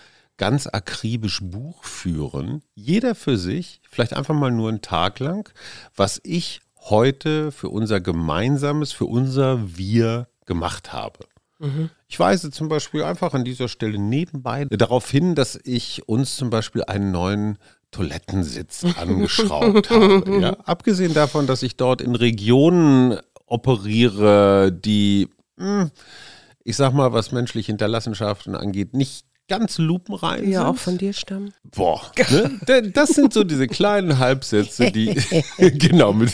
ganz 0.44 0.68
akribisch 0.68 1.40
Buch 1.42 1.86
führen, 1.86 2.64
jeder 2.76 3.16
für 3.16 3.38
sich, 3.38 3.80
vielleicht 3.90 4.12
einfach 4.12 4.36
mal 4.36 4.52
nur 4.52 4.68
einen 4.68 4.82
Tag 4.82 5.20
lang, 5.20 5.50
was 5.96 6.20
ich 6.26 6.60
heute 6.90 7.54
für 7.54 7.70
unser 7.70 8.02
gemeinsames, 8.02 8.92
für 8.92 9.06
unser 9.06 9.78
Wir 9.78 10.28
gemacht 10.46 10.92
habe. 10.92 11.20
Mhm. 11.60 11.92
Ich 12.10 12.20
weise 12.20 12.52
zum 12.52 12.68
Beispiel 12.68 13.04
einfach 13.04 13.34
an 13.34 13.46
dieser 13.46 13.70
Stelle 13.70 13.98
nebenbei 13.98 14.66
darauf 14.66 15.10
hin, 15.10 15.34
dass 15.34 15.58
ich 15.64 16.10
uns 16.10 16.36
zum 16.36 16.50
Beispiel 16.50 16.84
einen 16.84 17.12
neuen 17.12 17.58
Toilettensitz 17.92 18.86
angeschraubt 19.00 19.92
habe. 19.92 20.42
Ja? 20.42 20.58
Abgesehen 20.66 21.14
davon, 21.14 21.48
dass 21.48 21.64
ich 21.64 21.78
dort 21.78 22.02
in 22.02 22.16
Regionen 22.16 23.18
operiere, 23.46 24.74
die, 24.74 25.30
hm, 25.56 25.90
ich 26.66 26.76
sag 26.76 26.92
mal, 26.92 27.14
was 27.14 27.32
menschliche 27.32 27.68
Hinterlassenschaften 27.68 28.58
angeht, 28.58 28.94
nicht 28.94 29.26
ganz 29.48 29.78
lupenrein 29.78 30.50
ja, 30.50 30.62
sind. 30.62 30.70
auch 30.70 30.78
von 30.78 30.98
dir 30.98 31.14
stammen. 31.14 31.54
Boah, 31.76 32.02
ne? 32.30 32.92
das 32.94 33.10
sind 33.10 33.34
so 33.34 33.44
diese 33.44 33.68
kleinen 33.68 34.20
Halbsätze, 34.20 34.92
die, 34.92 35.16
genau, 35.58 36.14
mit, 36.14 36.32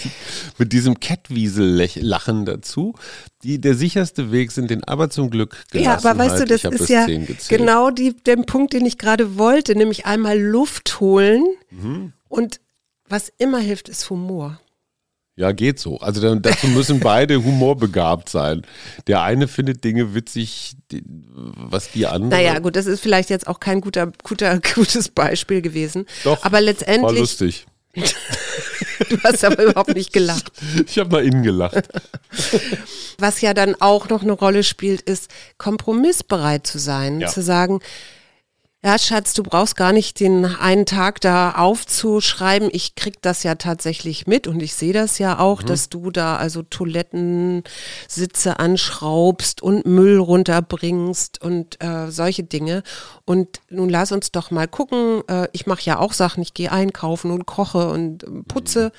mit 0.57 0.73
diesem 0.73 0.99
Kettwiesel-Lachen 0.99 2.45
dazu, 2.45 2.95
die 3.43 3.59
der 3.59 3.75
sicherste 3.75 4.31
Weg 4.31 4.51
sind, 4.51 4.69
den 4.69 4.83
aber 4.83 5.09
zum 5.09 5.29
Glück 5.29 5.65
Ja, 5.73 5.97
aber 5.97 6.17
weißt 6.17 6.41
du, 6.41 6.45
das 6.45 6.63
ist 6.63 6.89
ja 6.89 7.07
genau 7.47 7.89
die, 7.89 8.15
der 8.15 8.37
Punkt, 8.37 8.73
den 8.73 8.85
ich 8.85 8.97
gerade 8.97 9.37
wollte, 9.37 9.75
nämlich 9.75 10.05
einmal 10.05 10.39
Luft 10.39 10.99
holen 10.99 11.43
mhm. 11.71 12.13
und 12.27 12.59
was 13.07 13.31
immer 13.37 13.59
hilft, 13.59 13.89
ist 13.89 14.09
Humor. 14.11 14.59
Ja, 15.39 15.53
geht 15.53 15.79
so. 15.79 15.99
Also 15.99 16.19
dann, 16.19 16.41
dazu 16.41 16.67
müssen 16.67 16.99
beide 16.99 17.41
humorbegabt 17.41 18.27
sein. 18.27 18.63
Der 19.07 19.21
eine 19.21 19.47
findet 19.47 19.85
Dinge 19.85 20.13
witzig, 20.13 20.73
die, 20.91 21.01
was 21.05 21.91
die 21.91 22.07
andere. 22.07 22.41
Naja, 22.41 22.59
gut, 22.59 22.75
das 22.75 22.87
ist 22.87 22.99
vielleicht 22.99 23.29
jetzt 23.29 23.47
auch 23.47 23.61
kein 23.61 23.79
guter, 23.79 24.11
guter, 24.21 24.59
gutes 24.75 25.07
Beispiel 25.07 25.61
gewesen. 25.61 26.07
Doch, 26.25 26.43
aber 26.43 26.59
letztendlich. 26.59 27.03
War 27.03 27.13
lustig. 27.13 27.67
du 27.95 29.17
hast 29.23 29.45
aber 29.45 29.63
überhaupt 29.63 29.95
nicht 29.95 30.11
gelacht. 30.11 30.51
Ich 30.85 30.99
habe 30.99 31.09
mal 31.09 31.23
innen 31.23 31.43
gelacht. 31.43 31.87
Was 33.17 33.39
ja 33.39 33.53
dann 33.53 33.75
auch 33.79 34.09
noch 34.09 34.23
eine 34.23 34.33
Rolle 34.33 34.63
spielt, 34.63 34.99
ist 35.03 35.31
kompromissbereit 35.57 36.67
zu 36.67 36.79
sein, 36.79 37.21
ja. 37.21 37.29
zu 37.29 37.41
sagen, 37.41 37.79
ja, 38.81 38.97
Schatz, 38.97 39.33
du 39.33 39.43
brauchst 39.43 39.75
gar 39.75 39.91
nicht 39.91 40.21
den 40.21 40.45
einen 40.45 40.85
Tag 40.85 41.19
da 41.19 41.51
aufzuschreiben. 41.51 42.69
Ich 42.71 42.95
krieg 42.95 43.21
das 43.21 43.43
ja 43.43 43.55
tatsächlich 43.55 44.25
mit 44.25 44.47
und 44.47 44.63
ich 44.63 44.73
sehe 44.73 44.93
das 44.93 45.19
ja 45.19 45.37
auch, 45.37 45.61
mhm. 45.63 45.65
dass 45.65 45.89
du 45.89 46.11
da 46.11 46.37
also 46.37 46.63
Toilettensitze 46.63 48.57
anschraubst 48.57 49.61
und 49.61 49.85
Müll 49.85 50.17
runterbringst 50.17 51.41
und 51.41 51.83
äh, 51.83 52.09
solche 52.09 52.43
Dinge. 52.43 52.83
Und 53.25 53.59
nun 53.69 53.89
lass 53.89 54.13
uns 54.13 54.31
doch 54.31 54.49
mal 54.49 54.69
gucken. 54.69 55.23
Äh, 55.27 55.49
ich 55.51 55.67
mache 55.67 55.81
ja 55.83 55.99
auch 55.99 56.13
Sachen. 56.13 56.41
Ich 56.41 56.53
gehe 56.53 56.71
einkaufen 56.71 57.31
und 57.31 57.45
koche 57.45 57.89
und 57.89 58.23
äh, 58.23 58.27
putze. 58.47 58.93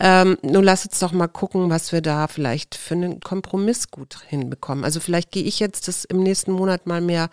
Ähm, 0.00 0.36
nun 0.42 0.64
lass 0.64 0.84
uns 0.84 0.98
doch 0.98 1.12
mal 1.12 1.28
gucken, 1.28 1.70
was 1.70 1.92
wir 1.92 2.02
da 2.02 2.28
vielleicht 2.28 2.74
für 2.74 2.92
einen 2.92 3.20
Kompromiss 3.20 3.90
gut 3.90 4.18
hinbekommen. 4.28 4.84
Also 4.84 5.00
vielleicht 5.00 5.30
gehe 5.30 5.44
ich 5.44 5.60
jetzt 5.60 5.88
das 5.88 6.04
im 6.04 6.22
nächsten 6.22 6.52
Monat 6.52 6.86
mal 6.86 7.00
mehr 7.00 7.30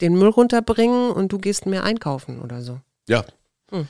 den 0.00 0.18
Müll 0.18 0.28
runterbringen 0.28 1.10
und 1.10 1.32
du 1.32 1.38
gehst 1.38 1.66
mehr 1.66 1.84
einkaufen 1.84 2.40
oder 2.40 2.62
so. 2.62 2.80
Ja. 3.08 3.24
Hm. 3.70 3.88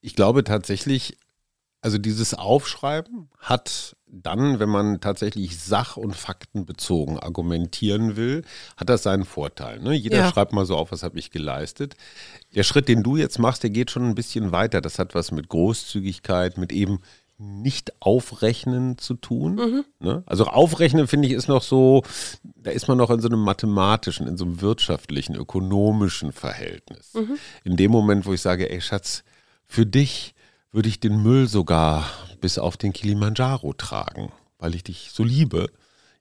Ich 0.00 0.14
glaube 0.14 0.44
tatsächlich, 0.44 1.16
also 1.80 1.98
dieses 1.98 2.34
Aufschreiben 2.34 3.28
hat 3.38 3.96
dann, 4.06 4.60
wenn 4.60 4.68
man 4.68 5.00
tatsächlich 5.00 5.58
sach- 5.58 5.96
und 5.96 6.14
faktenbezogen 6.14 7.18
argumentieren 7.18 8.16
will, 8.16 8.44
hat 8.76 8.88
das 8.88 9.02
seinen 9.02 9.24
Vorteil. 9.24 9.80
Ne? 9.80 9.94
Jeder 9.94 10.18
ja. 10.18 10.30
schreibt 10.30 10.52
mal 10.52 10.66
so 10.66 10.76
auf, 10.76 10.92
was 10.92 11.02
habe 11.02 11.18
ich 11.18 11.30
geleistet. 11.30 11.96
Der 12.54 12.62
Schritt, 12.62 12.88
den 12.88 13.02
du 13.02 13.16
jetzt 13.16 13.38
machst, 13.38 13.62
der 13.62 13.70
geht 13.70 13.90
schon 13.90 14.04
ein 14.04 14.14
bisschen 14.14 14.52
weiter. 14.52 14.80
Das 14.80 14.98
hat 14.98 15.14
was 15.14 15.32
mit 15.32 15.48
Großzügigkeit, 15.48 16.58
mit 16.58 16.72
eben 16.72 17.00
nicht 17.38 17.92
aufrechnen 18.00 18.98
zu 18.98 19.14
tun. 19.14 19.54
Mhm. 19.56 19.84
Ne? 19.98 20.22
Also 20.26 20.46
aufrechnen 20.46 21.08
finde 21.08 21.28
ich 21.28 21.34
ist 21.34 21.48
noch 21.48 21.62
so, 21.62 22.02
da 22.42 22.70
ist 22.70 22.88
man 22.88 22.98
noch 22.98 23.10
in 23.10 23.20
so 23.20 23.28
einem 23.28 23.40
mathematischen, 23.40 24.26
in 24.26 24.36
so 24.36 24.44
einem 24.44 24.60
wirtschaftlichen, 24.60 25.34
ökonomischen 25.34 26.32
Verhältnis. 26.32 27.14
Mhm. 27.14 27.38
In 27.64 27.76
dem 27.76 27.90
Moment, 27.90 28.26
wo 28.26 28.32
ich 28.32 28.40
sage, 28.40 28.70
ey 28.70 28.80
Schatz, 28.80 29.24
für 29.66 29.86
dich 29.86 30.34
würde 30.70 30.88
ich 30.88 31.00
den 31.00 31.22
Müll 31.22 31.48
sogar 31.48 32.08
bis 32.40 32.58
auf 32.58 32.76
den 32.76 32.92
Kilimanjaro 32.92 33.72
tragen, 33.72 34.32
weil 34.58 34.74
ich 34.74 34.84
dich 34.84 35.10
so 35.12 35.24
liebe. 35.24 35.68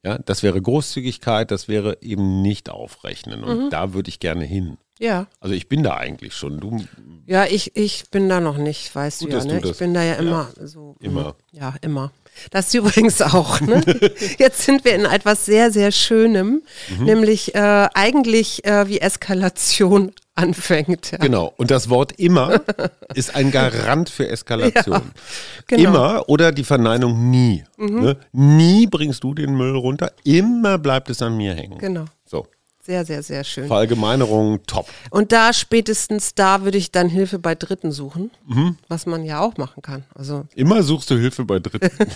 Ja, 0.04 0.18
das 0.18 0.44
wäre 0.44 0.62
Großzügigkeit, 0.62 1.50
das 1.50 1.68
wäre 1.68 1.98
eben 2.02 2.42
nicht 2.42 2.70
aufrechnen. 2.70 3.44
Und 3.44 3.66
mhm. 3.66 3.70
da 3.70 3.94
würde 3.94 4.10
ich 4.10 4.20
gerne 4.20 4.44
hin. 4.44 4.78
Ja. 5.00 5.28
Also 5.40 5.56
ich 5.56 5.68
bin 5.70 5.82
da 5.82 5.96
eigentlich 5.96 6.34
schon. 6.36 6.60
Du, 6.60 6.84
ja, 7.26 7.46
ich, 7.46 7.76
ich 7.76 8.10
bin 8.12 8.30
da 8.30 8.40
noch 8.40 8.58
nicht, 8.58 8.94
weißt 8.94 9.22
Gut, 9.22 9.34
du 9.34 9.38
ja. 9.38 9.46
Ne? 9.46 9.62
Ich 9.64 9.78
bin 9.78 9.94
da 9.94 10.04
ja 10.04 10.16
immer 10.16 10.50
ja. 10.58 10.68
so. 10.68 10.96
Immer. 11.00 11.36
Ja, 11.52 11.76
immer. 11.82 12.12
Das 12.52 12.74
übrigens 12.74 13.22
auch. 13.22 13.62
Ne? 13.62 13.82
Jetzt 14.38 14.62
sind 14.62 14.86
wir 14.86 14.96
in 14.96 15.06
etwas 15.06 15.46
sehr, 15.46 15.72
sehr 15.72 15.92
Schönem, 15.92 16.64
mhm. 16.98 17.06
nämlich 17.06 17.56
äh, 17.56 17.88
eigentlich 17.94 18.66
äh, 18.66 18.88
wie 18.88 19.00
Eskalation 19.00 20.12
anfängt. 20.44 21.12
Ja. 21.12 21.18
Genau. 21.20 21.54
Und 21.58 21.72
das 21.72 21.90
Wort 21.90 22.14
immer 22.14 22.62
ist 23.14 23.36
ein 23.36 23.52
Garant 23.52 24.10
für 24.10 24.28
Eskalation. 24.28 24.94
Ja, 24.94 25.02
genau. 25.68 25.90
Immer 25.90 26.30
oder 26.30 26.52
die 26.52 26.64
Verneinung 26.64 27.30
nie. 27.30 27.64
Mhm. 27.78 28.02
Ne? 28.02 28.18
Nie 28.32 28.88
bringst 28.88 29.24
du 29.24 29.34
den 29.34 29.56
Müll 29.56 29.76
runter, 29.76 30.12
immer 30.24 30.78
bleibt 30.78 31.10
es 31.10 31.22
an 31.22 31.38
mir 31.38 31.54
hängen. 31.54 31.78
Genau. 31.78 32.06
So. 32.26 32.48
Sehr, 32.86 33.06
sehr, 33.06 33.24
sehr 33.24 33.46
schön. 33.46 33.68
Verallgemeinerung 33.68 34.62
top. 34.66 34.90
Und 35.10 35.32
da 35.32 35.54
spätestens 35.54 36.36
da 36.36 36.64
würde 36.64 36.78
ich 36.78 36.92
dann 36.92 37.08
Hilfe 37.08 37.40
bei 37.40 37.56
Dritten 37.56 37.94
suchen, 37.94 38.30
mhm. 38.46 38.78
was 38.90 39.06
man 39.06 39.24
ja 39.24 39.40
auch 39.40 39.56
machen 39.56 39.82
kann. 39.82 40.04
Also 40.16 40.48
Immer 40.54 40.84
suchst 40.84 41.10
du 41.10 41.16
Hilfe 41.16 41.46
bei 41.46 41.60
Dritten. 41.60 41.90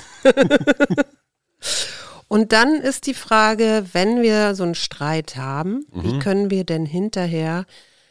Und 2.27 2.51
dann 2.51 2.81
ist 2.81 3.07
die 3.07 3.13
Frage, 3.13 3.85
wenn 3.93 4.21
wir 4.21 4.55
so 4.55 4.63
einen 4.63 4.75
Streit 4.75 5.37
haben, 5.37 5.85
mhm. 5.93 6.03
wie 6.03 6.19
können 6.19 6.51
wir 6.51 6.65
denn 6.65 6.85
hinterher 6.85 7.65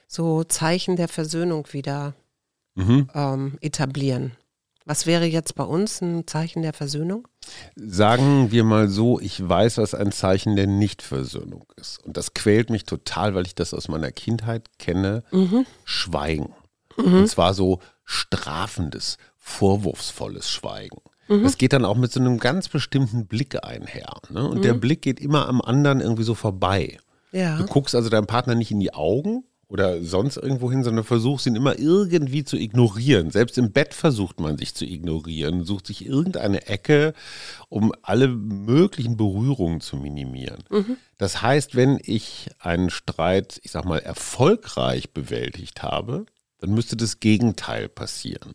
so 0.07 0.45
Zeichen 0.45 0.97
der 0.97 1.09
Versöhnung 1.09 1.67
wieder 1.73 2.15
mhm. 2.75 3.09
ähm, 3.15 3.59
etablieren? 3.61 4.33
Was 4.85 5.05
wäre 5.05 5.25
jetzt 5.25 5.57
bei 5.57 5.65
uns 5.65 6.01
ein 6.01 6.29
Zeichen 6.29 6.63
der 6.63 6.73
Versöhnung? 6.73 7.27
Sagen 7.75 8.53
wir 8.53 8.63
mal 8.63 8.89
so, 8.89 9.19
ich 9.19 9.47
weiß, 9.47 9.79
was 9.79 9.95
ein 9.95 10.13
Zeichen 10.13 10.55
der 10.55 10.69
Nichtversöhnung 10.69 11.67
ist. 11.75 12.05
Und 12.05 12.17
das 12.17 12.35
quält 12.35 12.71
mich 12.71 12.85
total, 12.85 13.35
weil 13.35 13.47
ich 13.47 13.57
das 13.57 13.75
aus 13.75 13.89
meiner 13.89 14.13
Kindheit 14.13 14.79
kenne. 14.79 15.25
Mhm. 15.33 15.67
Schweigen. 15.85 16.55
Mhm. 16.97 17.15
Und 17.15 17.29
zwar 17.29 17.53
so 17.53 17.81
strafendes, 18.05 19.19
vorwurfsvolles 19.37 20.49
Schweigen. 20.49 20.99
Mhm. 21.27 21.43
Das 21.43 21.59
geht 21.59 21.73
dann 21.73 21.85
auch 21.85 21.97
mit 21.97 22.13
so 22.13 22.21
einem 22.21 22.39
ganz 22.39 22.69
bestimmten 22.69 23.27
Blick 23.27 23.65
einher. 23.65 24.15
Ne? 24.31 24.49
Und 24.49 24.65
der 24.65 24.75
mhm. 24.75 24.81
Blick 24.81 25.03
geht 25.03 25.19
immer 25.19 25.49
am 25.49 25.61
anderen 25.61 26.01
irgendwie 26.01 26.23
so 26.23 26.35
vorbei. 26.35 26.99
Ja. 27.33 27.57
Du 27.57 27.67
guckst 27.67 27.97
also 27.97 28.09
deinem 28.09 28.29
Partner 28.29 28.55
nicht 28.55 28.71
in 28.71 28.79
die 28.79 28.95
Augen, 28.95 29.45
oder 29.69 30.03
sonst 30.03 30.37
irgendwo 30.37 30.71
hin, 30.71 30.85
sondern 30.85 31.05
versuchst 31.05 31.47
ihn 31.47 31.57
immer 31.57 31.79
irgendwie 31.79 32.45
zu 32.45 32.57
ignorieren. 32.57 33.31
Selbst 33.31 33.59
im 33.59 33.73
Bett 33.73 33.95
versucht 33.95 34.39
man 34.39 34.59
sich 34.59 34.75
zu 34.75 34.85
ignorieren, 34.85 35.65
sucht 35.65 35.89
sich 35.89 36.07
irgendeine 36.07 36.67
Ecke, 36.69 37.15
um 37.69 37.93
alle 38.03 38.29
möglichen 38.29 39.17
Berührungen 39.17 39.81
zu 39.81 39.97
minimieren. 39.97 40.63
Mhm. 40.71 40.97
Das 41.19 41.43
heißt, 41.43 41.75
wenn 41.75 41.99
ich 42.03 42.49
einen 42.59 42.91
Streit, 42.91 43.61
ich 43.65 43.73
sag 43.73 43.85
mal, 43.85 43.99
erfolgreich 43.99 45.11
bewältigt 45.11 45.83
habe, 45.83 46.27
dann 46.59 46.71
müsste 46.71 46.97
das 46.97 47.21
Gegenteil 47.21 47.89
passieren. 47.89 48.55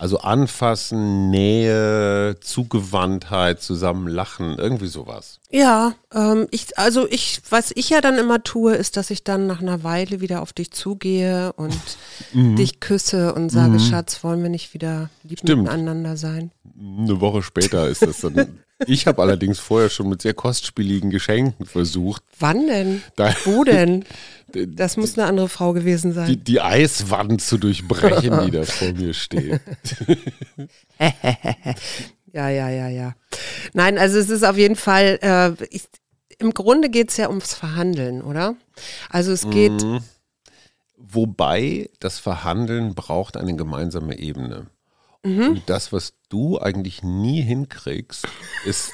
Also 0.00 0.20
anfassen, 0.20 1.28
Nähe, 1.28 2.34
Zugewandtheit, 2.40 3.60
zusammen 3.60 4.08
lachen, 4.08 4.56
irgendwie 4.56 4.86
sowas. 4.86 5.40
Ja, 5.50 5.92
ähm, 6.14 6.48
ich, 6.50 6.78
also 6.78 7.06
ich, 7.06 7.42
was 7.50 7.70
ich 7.74 7.90
ja 7.90 8.00
dann 8.00 8.16
immer 8.16 8.42
tue, 8.42 8.76
ist, 8.76 8.96
dass 8.96 9.10
ich 9.10 9.24
dann 9.24 9.46
nach 9.46 9.60
einer 9.60 9.84
Weile 9.84 10.22
wieder 10.22 10.40
auf 10.40 10.54
dich 10.54 10.70
zugehe 10.70 11.52
und 11.52 11.78
mhm. 12.32 12.56
dich 12.56 12.80
küsse 12.80 13.34
und 13.34 13.50
sage, 13.50 13.72
mhm. 13.72 13.78
Schatz, 13.78 14.24
wollen 14.24 14.42
wir 14.42 14.48
nicht 14.48 14.72
wieder 14.72 15.10
lieb 15.22 15.40
Stimmt. 15.40 15.64
miteinander 15.64 16.16
sein? 16.16 16.50
Eine 16.78 17.20
Woche 17.20 17.42
später 17.42 17.86
ist 17.86 18.00
das 18.00 18.22
dann. 18.22 18.58
ich 18.86 19.06
habe 19.06 19.22
allerdings 19.22 19.58
vorher 19.58 19.90
schon 19.90 20.08
mit 20.08 20.22
sehr 20.22 20.34
kostspieligen 20.34 21.10
Geschenken 21.10 21.66
versucht. 21.66 22.22
Wann 22.38 22.66
denn? 22.66 23.02
Da, 23.16 23.34
Wo 23.44 23.64
denn? 23.64 24.04
Das 24.52 24.96
muss 24.96 25.16
eine 25.16 25.28
andere 25.28 25.48
Frau 25.48 25.72
gewesen 25.72 26.12
sein. 26.12 26.26
Die, 26.26 26.36
die 26.36 26.60
Eiswand 26.60 27.40
zu 27.40 27.56
durchbrechen, 27.56 28.46
die 28.46 28.50
da 28.50 28.64
vor 28.64 28.92
mir 28.94 29.14
steht. 29.14 29.60
ja, 32.32 32.48
ja, 32.48 32.68
ja, 32.68 32.88
ja. 32.88 33.14
Nein, 33.74 33.96
also 33.96 34.18
es 34.18 34.28
ist 34.28 34.44
auf 34.44 34.56
jeden 34.56 34.74
Fall, 34.74 35.20
äh, 35.22 35.64
ich, 35.70 35.84
im 36.38 36.52
Grunde 36.52 36.90
geht 36.90 37.10
es 37.10 37.16
ja 37.16 37.28
ums 37.28 37.54
Verhandeln, 37.54 38.22
oder? 38.22 38.56
Also 39.08 39.30
es 39.30 39.48
geht. 39.50 39.84
Mhm. 39.84 40.00
Wobei 40.96 41.90
das 41.98 42.18
Verhandeln 42.18 42.94
braucht 42.94 43.36
eine 43.36 43.54
gemeinsame 43.54 44.18
Ebene. 44.18 44.66
Mhm. 45.24 45.48
Und 45.48 45.62
das, 45.66 45.92
was 45.92 46.14
du 46.28 46.58
eigentlich 46.58 47.02
nie 47.02 47.42
hinkriegst, 47.42 48.26
ist, 48.64 48.92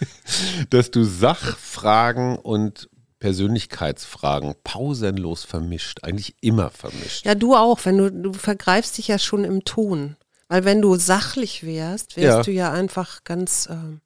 dass 0.70 0.90
du 0.90 1.04
Sachfragen 1.04 2.36
und 2.36 2.88
Persönlichkeitsfragen 3.18 4.54
pausenlos 4.62 5.44
vermischt, 5.44 6.04
eigentlich 6.04 6.34
immer 6.40 6.70
vermischt. 6.70 7.24
Ja, 7.24 7.34
du 7.34 7.54
auch, 7.56 7.80
wenn 7.84 7.98
du, 7.98 8.10
du 8.12 8.32
vergreifst 8.32 8.98
dich 8.98 9.08
ja 9.08 9.18
schon 9.18 9.44
im 9.44 9.64
Ton. 9.64 10.16
Weil 10.48 10.64
wenn 10.64 10.80
du 10.82 10.94
sachlich 10.96 11.64
wärst, 11.64 12.16
wärst 12.16 12.36
Ja. 12.38 12.42
du 12.42 12.50
ja 12.52 12.72
einfach 12.72 13.24
ganz. 13.24 13.68
Ähm, 13.70 14.00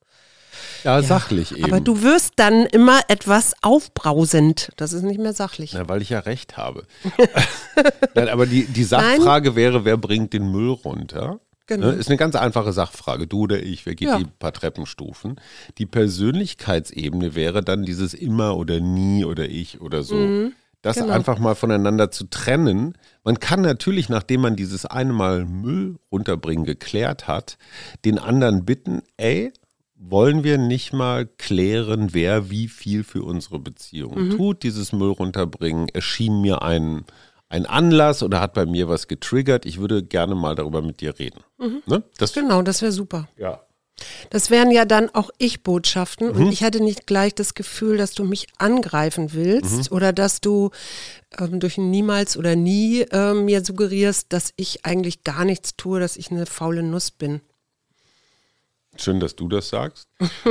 Ja, 0.84 1.02
sachlich 1.02 1.52
eben. 1.56 1.64
aber 1.64 1.80
du 1.80 2.02
wirst 2.02 2.34
dann 2.36 2.66
immer 2.66 3.00
etwas 3.08 3.54
aufbrausend. 3.62 4.70
Das 4.76 4.92
ist 4.92 5.02
nicht 5.02 5.20
mehr 5.20 5.32
sachlich. 5.32 5.72
Na, 5.74 5.88
weil 5.88 6.02
ich 6.02 6.10
ja 6.10 6.20
recht 6.20 6.56
habe. 6.56 6.84
Nein, 8.14 8.28
aber 8.28 8.46
die, 8.46 8.64
die 8.64 8.84
Sachfrage 8.84 9.54
wäre, 9.56 9.84
wer 9.84 9.96
bringt 9.96 10.32
den 10.32 10.50
Müll 10.50 10.70
runter? 10.70 11.40
Genau. 11.66 11.86
Ne, 11.86 11.92
ist 11.92 12.08
eine 12.08 12.16
ganz 12.16 12.34
einfache 12.34 12.72
Sachfrage. 12.72 13.28
Du 13.28 13.42
oder 13.42 13.62
ich, 13.62 13.86
wer 13.86 13.94
geht 13.94 14.08
Ja. 14.08 14.18
die 14.18 14.24
paar 14.24 14.52
Treppenstufen? 14.52 15.36
Die 15.78 15.86
Persönlichkeitsebene 15.86 17.36
wäre 17.36 17.62
dann 17.62 17.84
dieses 17.84 18.12
immer 18.12 18.56
oder 18.56 18.80
nie 18.80 19.24
oder 19.24 19.48
ich 19.48 19.80
oder 19.80 20.02
so. 20.02 20.16
Mhm. 20.16 20.52
das 20.82 20.96
genau. 20.96 21.12
einfach 21.12 21.38
mal 21.38 21.54
voneinander 21.54 22.10
zu 22.10 22.24
trennen. 22.24 22.94
Man 23.22 23.38
kann 23.38 23.60
natürlich, 23.60 24.08
nachdem 24.08 24.40
man 24.40 24.56
dieses 24.56 24.86
eine 24.86 25.12
Mal 25.12 25.44
Müll 25.44 25.98
runterbringen 26.10 26.64
geklärt 26.64 27.28
hat, 27.28 27.58
den 28.04 28.18
anderen 28.18 28.64
bitten, 28.64 29.02
ey, 29.16 29.52
wollen 30.02 30.44
wir 30.44 30.56
nicht 30.56 30.92
mal 30.94 31.26
klären, 31.26 32.14
wer 32.14 32.48
wie 32.50 32.68
viel 32.68 33.04
für 33.04 33.22
unsere 33.22 33.58
Beziehung 33.58 34.28
Mhm. 34.28 34.36
tut? 34.36 34.62
Dieses 34.62 34.92
Müll 34.92 35.10
runterbringen 35.10 35.88
erschien 35.90 36.40
mir 36.40 36.62
ein, 36.62 37.04
ein 37.50 37.66
Anlass 37.66 38.22
oder 38.22 38.40
hat 38.40 38.54
bei 38.54 38.64
mir 38.64 38.88
was 38.88 39.08
getriggert. 39.08 39.66
Ich 39.66 39.78
würde 39.78 40.02
gerne 40.02 40.34
mal 40.34 40.54
darüber 40.54 40.80
mit 40.80 41.00
dir 41.02 41.18
reden. 41.18 41.40
Ne? 41.86 42.02
Das, 42.16 42.32
Genau, 42.32 42.62
das 42.62 42.80
wäre 42.82 42.92
super. 42.92 43.28
ja. 43.36 43.60
Das 44.30 44.48
wären 44.48 44.70
ja 44.70 44.86
dann 44.86 45.10
auch 45.14 45.28
Ich-Botschaften 45.36 46.28
Mhm. 46.28 46.34
und 46.46 46.52
ich 46.52 46.62
hätte 46.62 46.82
nicht 46.82 47.06
gleich 47.06 47.34
das 47.34 47.52
Gefühl, 47.52 47.98
dass 47.98 48.12
du 48.14 48.24
mich 48.24 48.46
angreifen 48.56 49.34
willst 49.34 49.90
Mhm. 49.90 49.94
oder 49.96 50.14
dass 50.14 50.40
du 50.40 50.70
ähm, 51.38 51.60
durch 51.60 51.76
ein 51.76 51.90
Niemals 51.90 52.38
oder 52.38 52.56
Nie 52.56 53.04
ähm, 53.12 53.44
mir 53.44 53.62
suggerierst, 53.62 54.32
dass 54.32 54.54
ich 54.56 54.86
eigentlich 54.86 55.22
gar 55.22 55.44
nichts 55.44 55.76
tue, 55.76 56.00
dass 56.00 56.16
ich 56.16 56.30
eine 56.30 56.46
faule 56.46 56.82
Nuss 56.82 57.10
bin. 57.10 57.42
Schön, 58.96 59.20
dass 59.20 59.36
du 59.36 59.48
das 59.48 59.68
sagst. 59.68 60.08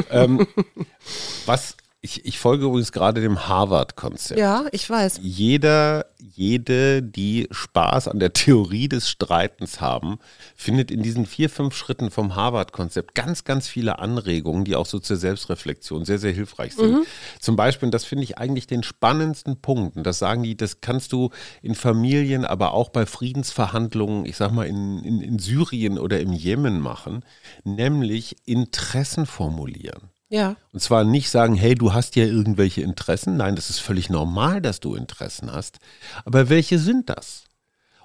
ähm, 0.10 0.48
was, 1.46 1.76
ich, 2.02 2.24
ich 2.26 2.40
folge 2.40 2.66
übrigens 2.66 2.94
gerade 2.94 3.20
dem 3.20 3.48
Harvard-Konzept. 3.50 4.40
Ja, 4.40 4.66
ich 4.72 4.90
weiß. 4.90 5.20
Jeder, 5.22 6.06
jede, 6.18 7.04
die 7.04 7.50
Spaß 7.52 8.08
an 8.08 8.20
der 8.20 8.32
Theorie 8.32 8.88
des 8.88 9.10
Streitens 9.10 9.82
haben, 9.82 10.18
findet 10.56 10.92
in 10.92 11.04
diesen 11.04 11.26
vier, 11.26 11.50
fünf 11.50 11.76
Schritten 11.76 12.10
vom 12.10 12.36
Harvard-Konzept 12.36 13.16
ganz, 13.16 13.44
ganz 13.44 13.68
viele 13.68 14.00
Anregungen, 14.00 14.64
die 14.64 14.78
auch 14.78 14.86
so 14.86 15.00
zur 15.00 15.18
Selbstreflexion 15.18 16.06
sehr, 16.06 16.20
sehr 16.20 16.32
hilfreich 16.32 16.76
sind. 16.76 17.06
Zum 17.42 17.58
Beispiel, 17.58 17.88
und 17.88 17.94
das 17.94 18.06
finde 18.06 18.24
ich 18.24 18.38
eigentlich 18.38 18.66
den 18.66 18.84
spannendsten 18.84 19.60
Punkt, 19.62 19.98
und 19.98 20.04
das 20.04 20.20
sagen 20.20 20.44
die, 20.44 20.56
das 20.56 20.80
kannst 20.80 21.12
du 21.12 21.32
in 21.62 21.76
Familien, 21.76 22.46
aber 22.46 22.74
auch 22.74 22.90
bei 22.90 23.06
Friedensverhandlungen, 23.06 24.26
ich 24.26 24.38
sag 24.38 24.54
mal 24.54 24.68
in, 24.68 25.04
in, 25.04 25.20
in 25.20 25.38
Syrien 25.38 26.00
oder 26.00 26.22
im 26.22 26.32
Jemen 26.32 26.80
machen, 26.80 27.26
nämlich 27.66 28.38
Interessen 28.46 29.26
formulieren. 29.26 30.10
Ja. 30.30 30.56
Und 30.74 30.80
zwar 30.80 31.04
nicht 31.04 31.30
sagen, 31.30 31.56
hey, 31.56 31.76
du 31.76 31.94
hast 31.94 32.16
ja 32.16 32.26
irgendwelche 32.26 32.82
Interessen. 32.82 33.36
Nein, 33.38 33.56
das 33.56 33.70
ist 33.70 33.80
völlig 33.80 34.10
normal, 34.10 34.62
dass 34.62 34.80
du 34.80 34.96
Interessen 34.96 35.52
hast. 35.52 35.80
Aber 36.24 36.50
welche 36.50 36.78
sind 36.80 37.10
das? 37.10 37.46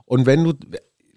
Und 0.06 0.26
wenn 0.26 0.42
du, 0.44 0.54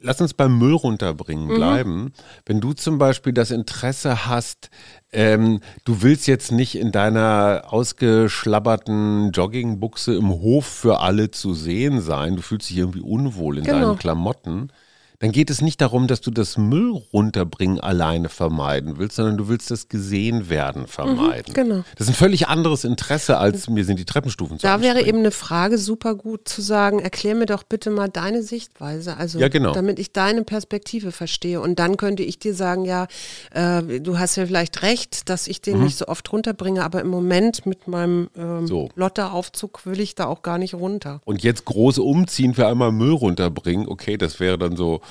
lass 0.01 0.21
uns 0.21 0.33
beim 0.33 0.57
Müll 0.57 0.73
runterbringen 0.73 1.47
bleiben. 1.47 2.13
Wenn 2.45 2.59
du 2.61 2.73
zum 2.73 2.97
Beispiel 2.97 3.33
das 3.33 3.51
Interesse 3.51 4.25
hast, 4.25 4.69
ähm, 5.11 5.61
du 5.85 6.01
willst 6.01 6.27
jetzt 6.27 6.51
nicht 6.51 6.75
in 6.75 6.91
deiner 6.91 7.63
ausgeschlabberten 7.67 9.31
Joggingbuchse 9.31 10.15
im 10.15 10.29
Hof 10.29 10.65
für 10.65 10.99
alle 10.99 11.31
zu 11.31 11.53
sehen 11.53 12.01
sein, 12.01 12.35
du 12.35 12.41
fühlst 12.41 12.69
dich 12.69 12.77
irgendwie 12.77 13.01
unwohl 13.01 13.59
in 13.59 13.63
Genau. 13.63 13.79
deinen 13.79 13.97
Klamotten, 13.99 14.71
dann 15.19 15.31
geht 15.31 15.49
es 15.49 15.61
nicht 15.61 15.81
darum, 15.81 16.05
dass 16.05 16.21
du 16.21 16.29
das 16.29 16.57
Müll 16.59 16.91
runterbringen 17.11 17.79
alleine 17.79 18.29
vermeiden 18.29 18.99
willst, 18.99 19.15
sondern 19.15 19.35
du 19.37 19.47
willst 19.47 19.71
das 19.71 19.89
gesehen 19.89 20.47
werden 20.49 20.85
vermeiden. 20.85 21.55
genau. 21.55 21.83
Das 21.97 22.07
ist 22.07 22.09
ein 22.09 22.13
völlig 22.15 22.47
anderes 22.47 22.83
Interesse, 22.83 23.37
als 23.37 23.67
mir 23.67 23.83
sind 23.83 23.97
die 23.97 24.05
Treppenstufen 24.05 24.59
zu 24.59 24.67
Da 24.67 24.79
wäre 24.81 25.01
eben 25.03 25.17
eine 25.17 25.31
Frage 25.31 25.79
super 25.79 26.13
gut 26.13 26.47
zu 26.47 26.61
sagen, 26.61 26.99
erklär 26.99 27.33
mir 27.33 27.47
doch 27.47 27.63
bitte 27.63 27.89
mal 27.89 28.09
deine 28.09 28.43
Sichtweise, 28.43 29.17
also 29.17 29.39
Ja, 29.39 29.47
genau. 29.47 29.71
damit 29.73 29.97
ich 29.97 30.11
deine 30.11 30.43
Perspektive 30.43 31.11
verstehe. 31.11 31.61
Und 31.61 31.79
dann 31.79 31.97
könnte 31.97 32.21
ich 32.21 32.37
dir 32.37 32.53
sagen, 32.53 32.85
ja, 32.85 33.07
äh, 33.51 33.99
du 33.99 34.19
hast 34.19 34.35
ja 34.35 34.45
vielleicht 34.45 34.83
recht, 34.83 35.29
dass 35.29 35.47
ich 35.47 35.57
Mhm. 35.59 35.71
den 35.71 35.83
nicht 35.85 35.97
so 35.97 36.07
oft 36.07 36.31
runterbringe, 36.31 36.83
aber 36.83 37.01
im 37.01 37.07
Moment 37.09 37.65
mit 37.65 37.87
meinem 37.87 38.29
ähm, 38.37 38.67
So. 38.67 38.89
Lotteraufzug 38.95 39.85
will 39.87 39.99
ich 39.99 40.13
da 40.13 40.25
auch 40.27 40.43
gar 40.43 40.59
nicht 40.59 40.75
runter. 40.75 41.21
Und 41.25 41.41
jetzt 41.41 41.65
große 41.65 42.03
Umziehen 42.03 42.53
für 42.53 42.67
einmal 42.67 42.91
Müll 42.91 43.13
runterbringen, 43.13 43.87
okay, 43.87 44.17
das 44.17 44.39
wäre 44.39 44.59
dann 44.59 44.75
so, 44.77 45.01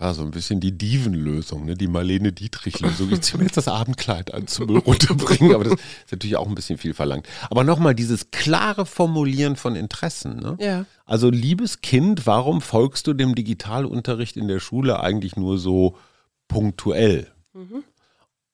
ja, 0.00 0.14
so 0.14 0.22
ein 0.22 0.32
bisschen 0.32 0.58
die 0.58 0.76
Diven-Lösung, 0.76 1.64
ne? 1.64 1.76
die 1.76 1.86
Marlene 1.86 2.32
Dietrich-Lösung. 2.32 3.12
Ich 3.12 3.20
ziehe 3.20 3.38
mir 3.38 3.44
jetzt 3.44 3.56
das 3.56 3.68
Abendkleid 3.68 4.34
an 4.34 4.48
zum 4.48 4.66
Müll 4.66 4.78
runterbringen, 4.86 5.54
aber 5.54 5.62
das 5.64 5.74
ist 5.74 6.10
natürlich 6.10 6.36
auch 6.36 6.48
ein 6.48 6.56
bisschen 6.56 6.76
viel 6.76 6.92
verlangt. 6.92 7.28
Aber 7.50 7.62
nochmal, 7.62 7.94
dieses 7.94 8.32
klare 8.32 8.84
Formulieren 8.84 9.54
von 9.54 9.76
Interessen. 9.76 10.40
Ne? 10.40 10.56
Ja. 10.58 10.86
Also, 11.04 11.30
liebes 11.30 11.82
Kind, 11.82 12.26
warum 12.26 12.60
folgst 12.62 13.06
du 13.06 13.12
dem 13.12 13.36
Digitalunterricht 13.36 14.36
in 14.36 14.48
der 14.48 14.58
Schule 14.58 14.98
eigentlich 14.98 15.36
nur 15.36 15.58
so 15.58 15.96
punktuell? 16.48 17.30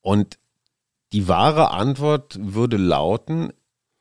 Und 0.02 0.38
die 1.12 1.28
wahre 1.28 1.70
Antwort 1.70 2.36
würde 2.40 2.76
lauten, 2.76 3.52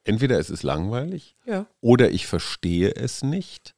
entweder 0.03 0.37
es 0.39 0.49
ist 0.49 0.63
langweilig 0.63 1.35
Ja. 1.45 1.65
oder 1.79 2.11
ich 2.11 2.27
verstehe 2.27 2.93
es 2.95 3.23
nicht 3.23 3.75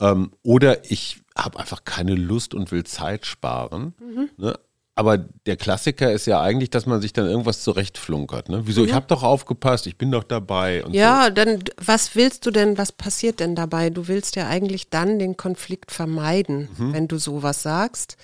ähm, 0.00 0.32
oder 0.42 0.90
ich 0.90 1.20
habe 1.36 1.58
einfach 1.58 1.84
keine 1.84 2.14
Lust 2.14 2.54
und 2.54 2.72
will 2.72 2.84
Zeit 2.84 3.26
sparen. 3.26 3.94
Ne? 4.36 4.58
Aber 4.96 5.16
der 5.18 5.56
Klassiker 5.56 6.10
ist 6.12 6.26
ja 6.26 6.40
eigentlich, 6.40 6.70
dass 6.70 6.84
man 6.86 7.00
sich 7.00 7.12
dann 7.12 7.26
irgendwas 7.26 7.62
zurechtflunkert. 7.62 8.48
Ne? 8.48 8.62
Wieso, 8.64 8.84
ich 8.84 8.92
habe 8.92 9.06
doch 9.06 9.22
aufgepasst, 9.22 9.86
ich 9.86 9.96
bin 9.96 10.10
doch 10.10 10.24
dabei. 10.24 10.84
Und 10.84 10.92
so. 10.92 10.98
Ja, 10.98 11.30
dann 11.30 11.62
was 11.80 12.16
willst 12.16 12.44
du 12.46 12.50
denn, 12.50 12.76
was 12.78 12.90
passiert 12.90 13.38
denn 13.38 13.54
dabei? 13.54 13.90
Du 13.90 14.08
willst 14.08 14.34
ja 14.34 14.48
eigentlich 14.48 14.90
dann 14.90 15.20
den 15.20 15.36
Konflikt 15.36 15.92
vermeiden, 15.92 16.68
Mhm. 16.76 16.92
wenn 16.94 17.06
du 17.08 17.18
sowas 17.18 17.62
sagst. 17.62 18.16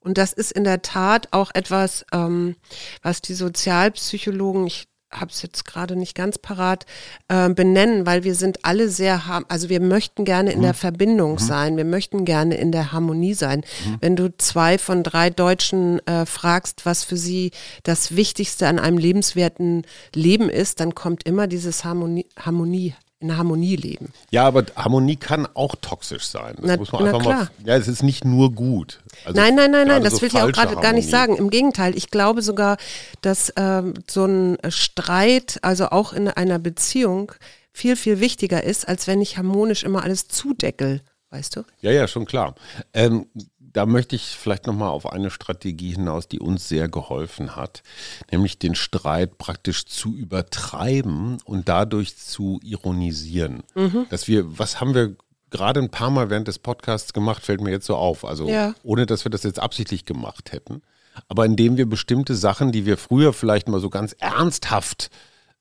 Und 0.00 0.18
das 0.18 0.34
ist 0.34 0.52
in 0.52 0.64
der 0.64 0.82
Tat 0.82 1.28
auch 1.32 1.50
etwas, 1.54 2.04
ähm, 2.12 2.56
was 3.02 3.22
die 3.22 3.34
Sozialpsychologen, 3.34 4.66
ich 4.66 4.86
habe 5.10 5.30
es 5.30 5.42
jetzt 5.42 5.64
gerade 5.64 5.96
nicht 5.96 6.14
ganz 6.14 6.38
parat, 6.38 6.84
äh, 7.28 7.48
benennen, 7.48 8.04
weil 8.04 8.24
wir 8.24 8.34
sind 8.34 8.64
alle 8.64 8.88
sehr, 8.90 9.22
also 9.48 9.68
wir 9.68 9.80
möchten 9.80 10.24
gerne 10.24 10.50
Mhm. 10.50 10.56
in 10.56 10.62
der 10.62 10.74
Verbindung 10.74 11.38
sein, 11.38 11.76
wir 11.76 11.84
möchten 11.84 12.24
gerne 12.24 12.56
in 12.56 12.72
der 12.72 12.92
Harmonie 12.92 13.34
sein. 13.34 13.62
Wenn 14.00 14.16
du 14.16 14.36
zwei 14.36 14.76
von 14.78 15.02
drei 15.02 15.30
Deutschen 15.30 16.06
äh, 16.06 16.26
fragst, 16.26 16.84
was 16.84 17.04
für 17.04 17.16
sie 17.16 17.52
das 17.84 18.16
Wichtigste 18.16 18.66
an 18.68 18.78
einem 18.78 18.98
lebenswerten 18.98 19.84
Leben 20.14 20.50
ist, 20.50 20.80
dann 20.80 20.94
kommt 20.94 21.24
immer 21.26 21.46
dieses 21.46 21.84
Harmonie, 21.84 22.26
Harmonie 22.38 22.94
in 23.20 23.36
Harmonie 23.36 23.76
leben. 23.76 24.12
Ja, 24.30 24.44
aber 24.46 24.64
Harmonie 24.76 25.16
kann 25.16 25.46
auch 25.54 25.74
toxisch 25.80 26.24
sein. 26.24 26.54
Das 26.56 26.66
Na- 26.66 26.76
muss 26.76 26.92
man 26.92 27.04
einfach 27.04 27.18
mal. 27.24 27.34
klar. 27.34 27.50
Ja, 27.64 27.76
es 27.76 27.88
ist 27.88 28.02
nicht 28.02 28.24
nur 28.24 28.52
gut. 28.52 29.00
Also 29.24 29.40
nein, 29.40 29.56
nein, 29.56 29.70
nein, 29.72 29.88
nein, 29.88 30.02
das 30.04 30.14
so 30.16 30.22
will 30.22 30.28
ich 30.28 30.36
auch 30.36 30.52
gerade 30.52 30.76
gar 30.76 30.92
nicht 30.92 31.10
sagen. 31.10 31.36
Im 31.36 31.50
Gegenteil, 31.50 31.96
ich 31.96 32.10
glaube 32.10 32.42
sogar, 32.42 32.76
dass 33.20 33.52
ähm, 33.56 33.94
so 34.08 34.24
ein 34.24 34.56
Streit, 34.68 35.58
also 35.62 35.86
auch 35.88 36.12
in 36.12 36.28
einer 36.28 36.58
Beziehung, 36.60 37.32
viel, 37.72 37.96
viel 37.96 38.20
wichtiger 38.20 38.62
ist, 38.62 38.88
als 38.88 39.06
wenn 39.06 39.20
ich 39.20 39.36
harmonisch 39.36 39.82
immer 39.82 40.04
alles 40.04 40.28
zudeckel, 40.28 41.00
weißt 41.30 41.56
du? 41.56 41.62
Ja, 41.80 41.90
ja, 41.90 42.06
schon 42.06 42.24
klar. 42.24 42.54
Ähm, 42.92 43.26
da 43.72 43.86
möchte 43.86 44.16
ich 44.16 44.36
vielleicht 44.36 44.66
nochmal 44.66 44.88
auf 44.90 45.10
eine 45.10 45.30
Strategie 45.30 45.92
hinaus, 45.92 46.28
die 46.28 46.40
uns 46.40 46.68
sehr 46.68 46.88
geholfen 46.88 47.56
hat, 47.56 47.82
nämlich 48.30 48.58
den 48.58 48.74
Streit 48.74 49.38
praktisch 49.38 49.86
zu 49.86 50.14
übertreiben 50.14 51.38
und 51.44 51.68
dadurch 51.68 52.16
zu 52.16 52.60
ironisieren. 52.62 53.62
Mhm. 53.74 54.06
Dass 54.10 54.28
wir, 54.28 54.58
was 54.58 54.80
haben 54.80 54.94
wir 54.94 55.16
gerade 55.50 55.80
ein 55.80 55.90
paar 55.90 56.10
Mal 56.10 56.30
während 56.30 56.48
des 56.48 56.58
Podcasts 56.58 57.12
gemacht, 57.12 57.44
fällt 57.44 57.60
mir 57.60 57.70
jetzt 57.70 57.86
so 57.86 57.96
auf. 57.96 58.24
Also 58.24 58.48
Ja. 58.48 58.74
ohne, 58.82 59.06
dass 59.06 59.24
wir 59.24 59.30
das 59.30 59.42
jetzt 59.42 59.58
absichtlich 59.60 60.04
gemacht 60.04 60.52
hätten. 60.52 60.82
Aber 61.28 61.44
indem 61.44 61.76
wir 61.76 61.86
bestimmte 61.86 62.34
Sachen, 62.34 62.70
die 62.70 62.86
wir 62.86 62.96
früher 62.96 63.32
vielleicht 63.32 63.68
mal 63.68 63.80
so 63.80 63.90
ganz 63.90 64.12
ernsthaft 64.18 65.10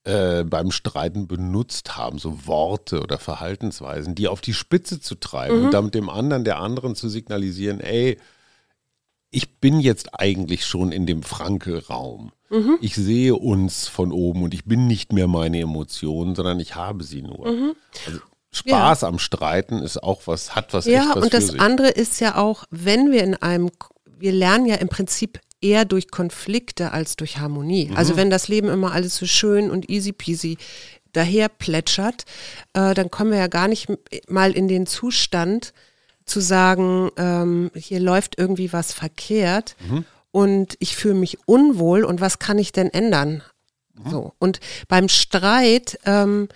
äh, 0.08 0.46
beim 0.46 0.72
Streiten 0.72 1.28
benutzt 1.28 1.98
haben, 1.98 2.18
so 2.18 2.48
Worte 2.48 3.02
oder 3.02 3.18
Verhaltensweisen, 3.20 4.16
die 4.16 4.30
auf 4.30 4.40
die 4.40 4.54
Spitze 4.54 5.02
zu 5.02 5.16
treiben 5.16 5.66
und 5.66 5.74
damit 5.74 5.96
dem 5.96 6.10
anderen, 6.10 6.46
der 6.46 6.60
anderen 6.60 6.96
zu 6.96 7.10
signalisieren, 7.10 7.82
ey, 7.82 8.18
ich 9.30 9.60
bin 9.60 9.82
jetzt 9.82 10.18
eigentlich 10.18 10.66
schon 10.66 10.94
in 10.94 11.06
dem 11.06 11.24
Frankel-Raum. 11.24 12.32
Ich 12.80 12.96
sehe 12.96 13.36
uns 13.36 13.90
von 13.90 14.14
oben 14.14 14.44
und 14.44 14.54
ich 14.54 14.64
bin 14.64 14.88
nicht 14.88 15.12
mehr 15.12 15.28
meine 15.28 15.60
Emotionen, 15.60 16.34
sondern 16.36 16.62
ich 16.62 16.76
habe 16.76 17.04
sie 17.04 17.22
nur. 17.22 17.46
Also 18.06 18.20
Spaß 18.52 19.04
am 19.04 19.20
Streiten 19.20 19.80
ist 19.80 20.02
auch 20.02 20.22
was, 20.26 20.56
hat 20.56 20.74
was 20.74 20.88
echt 20.88 20.96
Ja, 20.96 21.12
was 21.16 21.26
und 21.26 21.34
das 21.34 21.48
sich. 21.48 21.60
andere 21.60 21.90
ist 21.90 22.22
ja 22.22 22.38
auch, 22.38 22.64
wenn 22.70 23.12
wir 23.12 23.26
in 23.26 23.36
einem, 23.36 23.70
wir 24.06 24.32
lernen 24.32 24.66
ja 24.68 24.76
im 24.76 24.88
Prinzip 24.88 25.42
eher 25.62 25.86
durch 25.86 26.12
Konflikte 26.12 26.92
als 26.92 27.16
durch 27.16 27.38
Harmonie. 27.38 27.92
Also 27.96 28.14
Mhm. 28.14 28.18
wenn 28.18 28.30
das 28.30 28.48
Leben 28.48 28.70
immer 28.70 28.92
alles 28.92 29.16
so 29.16 29.26
schön 29.26 29.72
und 29.72 29.90
easy 29.90 30.12
peasy, 30.12 30.58
daher 31.14 31.50
plätschert, 31.50 32.26
äh, 32.74 32.94
dann 32.94 33.10
kommen 33.10 33.32
wir 33.32 33.40
ja 33.40 33.48
gar 33.48 33.68
nicht 33.68 33.88
mal 34.30 34.52
in 34.52 34.68
den 34.68 34.86
Zustand 34.86 35.74
zu 36.26 36.42
sagen, 36.42 37.10
ähm, 37.18 37.72
hier 37.74 38.00
läuft 38.00 38.38
irgendwie 38.38 38.72
was 38.74 38.94
verkehrt 38.94 39.76
mhm. 39.90 40.06
und 40.32 40.76
ich 40.80 40.96
fühle 40.96 41.16
mich 41.16 41.40
unwohl 41.46 42.04
und 42.04 42.22
was 42.22 42.38
kann 42.38 42.60
ich 42.60 42.72
denn 42.72 42.90
ändern? 42.90 43.42
Mhm. 43.96 44.10
So. 44.12 44.34
Und 44.38 44.60
beim 44.88 45.10
Streit 45.10 45.98
ähm, 46.06 46.50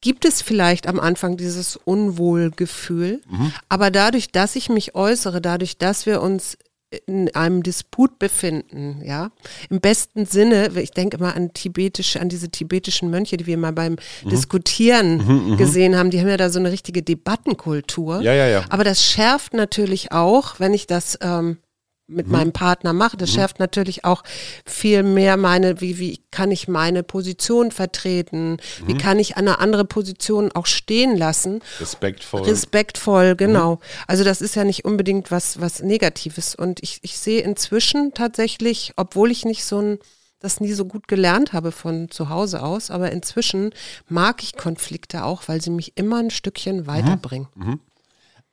gibt 0.00 0.24
es 0.24 0.42
vielleicht 0.42 0.86
am 0.86 1.00
Anfang 1.00 1.36
dieses 1.36 1.76
Unwohlgefühl, 1.76 3.22
mhm. 3.28 3.52
aber 3.68 3.90
dadurch, 3.90 4.30
dass 4.30 4.56
ich 4.56 4.68
mich 4.68 4.94
äußere, 4.94 5.40
dadurch, 5.40 5.78
dass 5.78 6.06
wir 6.06 6.20
uns 6.20 6.58
in 7.06 7.34
einem 7.34 7.62
Disput 7.62 8.18
befinden, 8.18 9.02
ja, 9.04 9.30
im 9.70 9.80
besten 9.80 10.26
Sinne, 10.26 10.70
ich 10.80 10.90
denke 10.90 11.18
mal 11.18 11.32
an 11.32 11.52
tibetische, 11.52 12.20
an 12.20 12.28
diese 12.28 12.50
tibetischen 12.50 13.10
Mönche, 13.10 13.36
die 13.36 13.46
wir 13.46 13.56
mal 13.56 13.72
beim 13.72 13.96
mhm. 14.24 14.30
Diskutieren 14.30 15.16
mhm, 15.16 15.50
mhm, 15.50 15.56
gesehen 15.56 15.96
haben, 15.96 16.10
die 16.10 16.20
haben 16.20 16.28
ja 16.28 16.36
da 16.36 16.50
so 16.50 16.58
eine 16.58 16.70
richtige 16.70 17.02
Debattenkultur. 17.02 18.20
Ja, 18.20 18.34
ja, 18.34 18.46
ja. 18.46 18.64
Aber 18.68 18.84
das 18.84 19.04
schärft 19.04 19.54
natürlich 19.54 20.12
auch, 20.12 20.60
wenn 20.60 20.74
ich 20.74 20.86
das 20.86 21.18
ähm, 21.22 21.58
mit 22.06 22.26
mhm. 22.26 22.32
meinem 22.32 22.52
Partner 22.52 22.92
mache. 22.92 23.16
Das 23.16 23.30
mhm. 23.30 23.34
schärft 23.34 23.58
natürlich 23.58 24.04
auch 24.04 24.22
viel 24.66 25.02
mehr 25.02 25.36
meine, 25.36 25.80
wie, 25.80 25.98
wie 25.98 26.20
kann 26.30 26.50
ich 26.50 26.68
meine 26.68 27.02
Position 27.02 27.70
vertreten? 27.70 28.52
Mhm. 28.52 28.58
Wie 28.86 28.96
kann 28.96 29.18
ich 29.18 29.36
eine 29.36 29.58
andere 29.58 29.84
Position 29.84 30.52
auch 30.52 30.66
stehen 30.66 31.16
lassen? 31.16 31.60
Respektvoll. 31.80 32.42
Respektvoll, 32.42 33.36
genau. 33.36 33.76
Mhm. 33.76 33.80
Also 34.06 34.24
das 34.24 34.40
ist 34.40 34.54
ja 34.54 34.64
nicht 34.64 34.84
unbedingt 34.84 35.30
was, 35.30 35.60
was 35.60 35.82
Negatives. 35.82 36.54
Und 36.54 36.82
ich, 36.82 37.00
ich 37.02 37.18
sehe 37.18 37.42
inzwischen 37.42 38.14
tatsächlich, 38.14 38.92
obwohl 38.96 39.30
ich 39.30 39.44
nicht 39.44 39.64
so 39.64 39.80
ein 39.80 39.98
das 40.42 40.60
nie 40.60 40.72
so 40.72 40.84
gut 40.84 41.06
gelernt 41.06 41.52
habe 41.52 41.70
von 41.70 42.10
zu 42.10 42.28
Hause 42.28 42.62
aus, 42.62 42.90
aber 42.90 43.12
inzwischen 43.12 43.70
mag 44.08 44.42
ich 44.42 44.56
Konflikte 44.56 45.24
auch, 45.24 45.46
weil 45.46 45.62
sie 45.62 45.70
mich 45.70 45.96
immer 45.96 46.18
ein 46.18 46.30
Stückchen 46.30 46.78
mhm. 46.78 46.86
weiterbringen. 46.88 47.48
Mhm. 47.54 47.80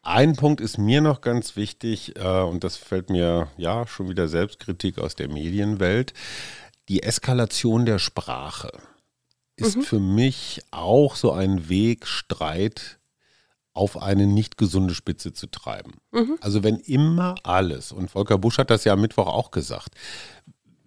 Ein 0.01 0.35
Punkt 0.35 0.61
ist 0.61 0.77
mir 0.77 1.01
noch 1.01 1.21
ganz 1.21 1.55
wichtig 1.55 2.15
äh, 2.15 2.41
und 2.41 2.63
das 2.63 2.77
fällt 2.77 3.09
mir 3.09 3.49
ja 3.57 3.85
schon 3.85 4.09
wieder 4.09 4.27
Selbstkritik 4.27 4.97
aus 4.97 5.15
der 5.15 5.27
Medienwelt. 5.27 6.13
Die 6.87 7.03
Eskalation 7.03 7.85
der 7.85 7.99
Sprache 7.99 8.71
ist 9.57 9.77
mhm. 9.77 9.81
für 9.81 9.99
mich 9.99 10.61
auch 10.71 11.15
so 11.15 11.31
ein 11.31 11.69
Weg, 11.69 12.07
Streit 12.07 12.99
auf 13.73 14.01
eine 14.01 14.25
nicht 14.25 14.57
gesunde 14.57 14.95
Spitze 14.95 15.33
zu 15.33 15.47
treiben. 15.47 15.99
Mhm. 16.11 16.37
Also 16.41 16.63
wenn 16.63 16.77
immer 16.77 17.35
alles, 17.43 17.91
und 17.91 18.09
Volker 18.09 18.37
Busch 18.37 18.57
hat 18.57 18.69
das 18.69 18.83
ja 18.83 18.93
am 18.93 19.01
Mittwoch 19.01 19.27
auch 19.27 19.51
gesagt, 19.51 19.95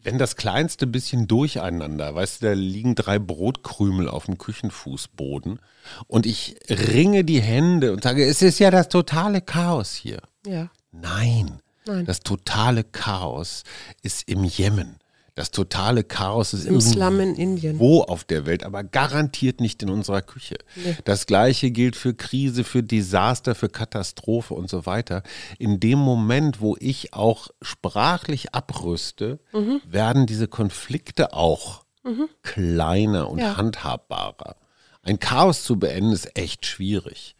wenn 0.02 0.18
das 0.18 0.36
kleinste 0.36 0.86
bisschen 0.86 1.28
durcheinander, 1.28 2.14
weißt 2.14 2.42
du, 2.42 2.46
da 2.46 2.52
liegen 2.52 2.94
drei 2.94 3.18
Brotkrümel 3.18 4.08
auf 4.08 4.26
dem 4.26 4.38
Küchenfußboden 4.38 5.60
und 6.06 6.26
ich 6.26 6.56
ringe 6.68 7.24
die 7.24 7.40
Hände 7.40 7.92
und 7.92 8.02
sage, 8.02 8.24
es 8.24 8.42
ist 8.42 8.58
ja 8.58 8.70
das 8.70 8.88
totale 8.88 9.40
Chaos 9.40 9.94
hier. 9.94 10.20
Ja. 10.46 10.70
Nein, 10.90 11.60
Nein. 11.86 12.04
das 12.04 12.20
totale 12.20 12.84
Chaos 12.84 13.62
ist 14.02 14.28
im 14.28 14.44
Jemen. 14.44 14.96
Das 15.34 15.50
totale 15.50 16.04
Chaos 16.04 16.52
ist 16.52 16.66
im 16.66 16.78
Slum 16.80 17.18
in 17.20 17.34
Indien. 17.36 17.78
Wo 17.78 18.02
auf 18.02 18.24
der 18.24 18.44
Welt, 18.44 18.64
aber 18.64 18.84
garantiert 18.84 19.60
nicht 19.60 19.82
in 19.82 19.88
unserer 19.88 20.20
Küche. 20.20 20.58
Nee. 20.76 20.96
Das 21.06 21.24
gleiche 21.24 21.70
gilt 21.70 21.96
für 21.96 22.12
Krise, 22.12 22.64
für 22.64 22.82
Desaster, 22.82 23.54
für 23.54 23.70
Katastrophe 23.70 24.52
und 24.52 24.68
so 24.68 24.84
weiter. 24.84 25.22
In 25.58 25.80
dem 25.80 25.98
Moment, 25.98 26.60
wo 26.60 26.76
ich 26.78 27.14
auch 27.14 27.48
sprachlich 27.62 28.54
abrüste, 28.54 29.40
mhm. 29.52 29.80
werden 29.86 30.26
diese 30.26 30.48
Konflikte 30.48 31.32
auch 31.32 31.84
mhm. 32.04 32.28
kleiner 32.42 33.30
und 33.30 33.38
ja. 33.38 33.56
handhabbarer. 33.56 34.56
Ein 35.02 35.18
Chaos 35.18 35.64
zu 35.64 35.78
beenden 35.78 36.12
ist 36.12 36.36
echt 36.36 36.66
schwierig 36.66 37.36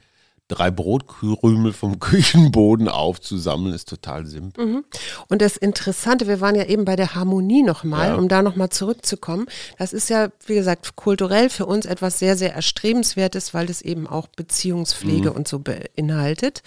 drei 0.53 0.71
Brotkrümel 0.71 1.73
vom 1.73 1.99
Küchenboden 2.01 2.89
aufzusammeln, 2.89 3.75
ist 3.75 3.89
total 3.89 4.27
simpel. 4.27 4.67
Mhm. 4.67 4.85
Und 5.29 5.43
das 5.43 5.57
Interessante, 5.57 6.27
wir 6.27 6.41
waren 6.41 6.55
ja 6.55 6.65
eben 6.65 6.85
bei 6.85 6.97
der 6.97 7.15
Harmonie 7.15 7.63
nochmal, 7.63 8.09
ja. 8.09 8.15
um 8.17 8.29
da 8.29 8.43
nochmal 8.43 8.71
zurückzukommen. 8.71 9.47
Das 9.79 9.93
ist 9.93 10.11
ja, 10.11 10.29
wie 10.47 10.55
gesagt, 10.55 10.97
kulturell 10.97 11.49
für 11.51 11.67
uns 11.67 11.87
etwas 11.87 12.19
sehr, 12.19 12.37
sehr 12.37 12.55
Erstrebenswertes, 12.55 13.55
weil 13.55 13.71
es 13.71 13.83
eben 13.83 14.07
auch 14.07 14.29
Beziehungspflege 14.29 15.31
mhm. 15.31 15.37
und 15.37 15.49
so 15.49 15.59
beinhaltet. 15.59 16.63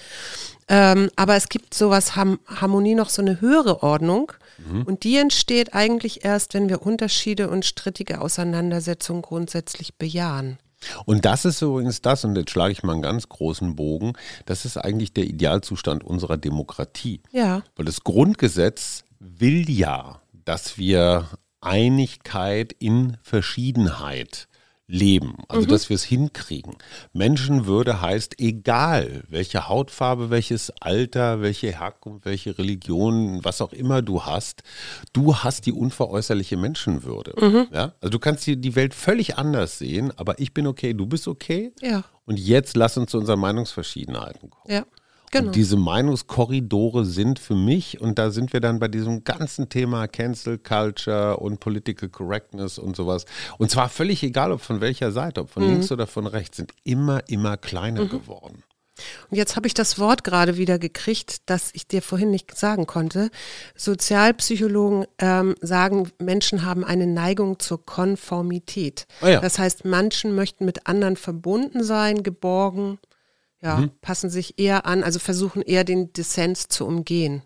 Ähm, 0.68 1.12
aber 1.16 1.36
es 1.36 1.50
gibt 1.50 1.74
sowas, 1.74 2.16
Ham 2.16 2.40
Harmonie 2.48 2.96
noch 2.96 3.10
so 3.10 3.22
eine 3.22 3.40
höhere 3.40 3.84
Ordnung. 3.84 4.32
Mhm. 4.58 4.84
Und 4.84 5.04
die 5.04 5.18
entsteht 5.18 5.74
eigentlich 5.74 6.26
erst, 6.26 6.54
wenn 6.54 6.70
wir 6.70 6.82
Unterschiede 6.82 7.50
und 7.50 7.66
strittige 7.66 8.22
Auseinandersetzungen 8.22 9.22
grundsätzlich 9.22 9.96
bejahen. 9.96 10.58
Und 11.06 11.26
das 11.26 11.46
ist 11.46 11.62
übrigens 11.62 12.02
das, 12.02 12.26
und 12.26 12.36
jetzt 12.38 12.52
schlage 12.52 12.72
ich 12.72 12.84
mal 12.84 12.94
einen 12.94 13.02
ganz 13.02 13.30
großen 13.30 13.76
Bogen, 13.76 14.14
das 14.46 14.66
ist 14.66 14.78
eigentlich 14.78 15.14
der 15.14 15.26
Idealzustand 15.26 16.04
unserer 16.04 16.38
Demokratie. 16.38 17.22
Ja. 17.32 17.64
Weil 17.76 17.86
das 17.86 18.04
Grundgesetz 18.04 19.04
will 19.20 19.70
ja, 19.70 20.22
dass 20.46 20.78
wir 20.78 21.28
Einigkeit 21.62 22.74
in 22.78 23.18
Verschiedenheit 23.24 24.48
leben, 24.88 25.38
also 25.48 25.66
mhm. 25.66 25.72
dass 25.72 25.90
wir 25.90 25.96
es 25.96 26.04
hinkriegen. 26.04 26.76
Menschenwürde 27.14 28.02
heißt, 28.02 28.40
egal 28.40 29.24
welche 29.30 29.68
Hautfarbe, 29.68 30.30
welches 30.30 30.72
Alter, 30.80 31.42
welche 31.42 31.72
Herkunft, 31.80 32.26
welche 32.26 32.58
Religion, 32.58 33.44
was 33.44 33.62
auch 33.62 33.74
immer 33.74 34.02
du 34.02 34.24
hast, 34.24 34.62
du 35.14 35.36
hast 35.36 35.66
die 35.66 35.72
unveräußerliche 35.72 36.58
Menschenwürde. 36.58 37.34
Mhm. 37.40 37.68
Ja? 37.74 37.94
Also 38.00 38.10
du 38.10 38.20
kannst 38.20 38.46
die, 38.46 38.58
die 38.58 38.76
Welt 38.76 38.94
völlig 38.94 39.38
anders 39.38 39.80
sehen, 39.80 40.12
aber 40.18 40.40
ich 40.40 40.54
bin 40.54 40.68
okay, 40.68 40.94
du 40.94 41.08
bist 41.08 41.28
okay. 41.28 41.72
Ja. 41.82 42.04
Und 42.26 42.40
jetzt 42.40 42.78
lass 42.78 42.98
uns 42.98 43.12
zu 43.12 43.18
unseren 43.18 43.40
Meinungsverschiedenheiten 43.40 44.52
kommen. 44.52 44.72
Ja. 44.72 44.86
Genau. 45.36 45.48
Und 45.48 45.56
diese 45.58 45.76
Meinungskorridore 45.76 47.04
sind 47.04 47.40
für 47.40 47.56
mich, 47.56 48.00
und 48.00 48.18
da 48.18 48.32
sind 48.32 48.54
wir 48.54 48.62
dann 48.62 48.80
bei 48.80 48.88
diesem 48.88 49.26
ganzen 49.26 49.68
Thema 49.68 50.08
Cancel 50.08 50.58
Culture 50.58 51.38
und 51.38 51.60
Political 51.60 52.08
Correctness 52.08 52.78
und 52.78 52.96
sowas. 52.96 53.26
Und 53.58 53.70
zwar 53.70 53.90
völlig 53.90 54.24
egal, 54.24 54.54
ob 54.54 54.62
von 54.62 54.80
welcher 54.80 55.12
Seite, 55.12 55.42
ob 55.42 55.50
von 55.50 55.64
mhm. 55.64 55.72
links 55.72 55.92
oder 55.92 56.08
von 56.08 56.26
rechts, 56.26 56.56
sind 56.56 56.72
immer, 56.86 57.22
immer 57.28 57.58
kleiner 57.58 58.06
mhm. 58.06 58.10
geworden. 58.10 58.64
Und 59.30 59.36
jetzt 59.36 59.58
habe 59.58 59.68
ich 59.68 59.74
das 59.74 60.00
Wort 60.00 60.24
gerade 60.24 60.56
wieder 60.56 60.80
gekriegt, 60.80 61.42
das 61.48 61.72
ich 61.74 61.86
dir 61.86 62.02
vorhin 62.02 62.32
nicht 62.32 62.58
sagen 62.58 62.88
konnte. 62.88 63.30
Sozialpsychologen 63.76 65.06
ähm, 65.20 65.56
sagen, 65.60 66.12
Menschen 66.18 66.64
haben 66.64 66.86
eine 66.86 67.08
Neigung 67.08 67.60
zur 67.60 67.86
Konformität. 67.86 69.06
Oh 69.22 69.28
ja. 69.28 69.42
Das 69.42 69.60
heißt, 69.60 69.84
Menschen 69.84 70.34
möchten 70.34 70.64
mit 70.64 70.88
anderen 70.88 71.18
verbunden 71.18 71.84
sein, 71.84 72.24
geborgen 72.24 73.00
ja, 73.62 73.78
mhm. 73.78 73.92
passen 74.02 74.30
sich 74.30 74.60
eher 74.60 74.86
an, 74.86 75.04
also 75.04 75.20
versuchen 75.20 75.62
eher 75.62 75.84
den 75.84 76.14
Dissens 76.14 76.68
zu 76.68 76.86
umgehen. 76.86 77.44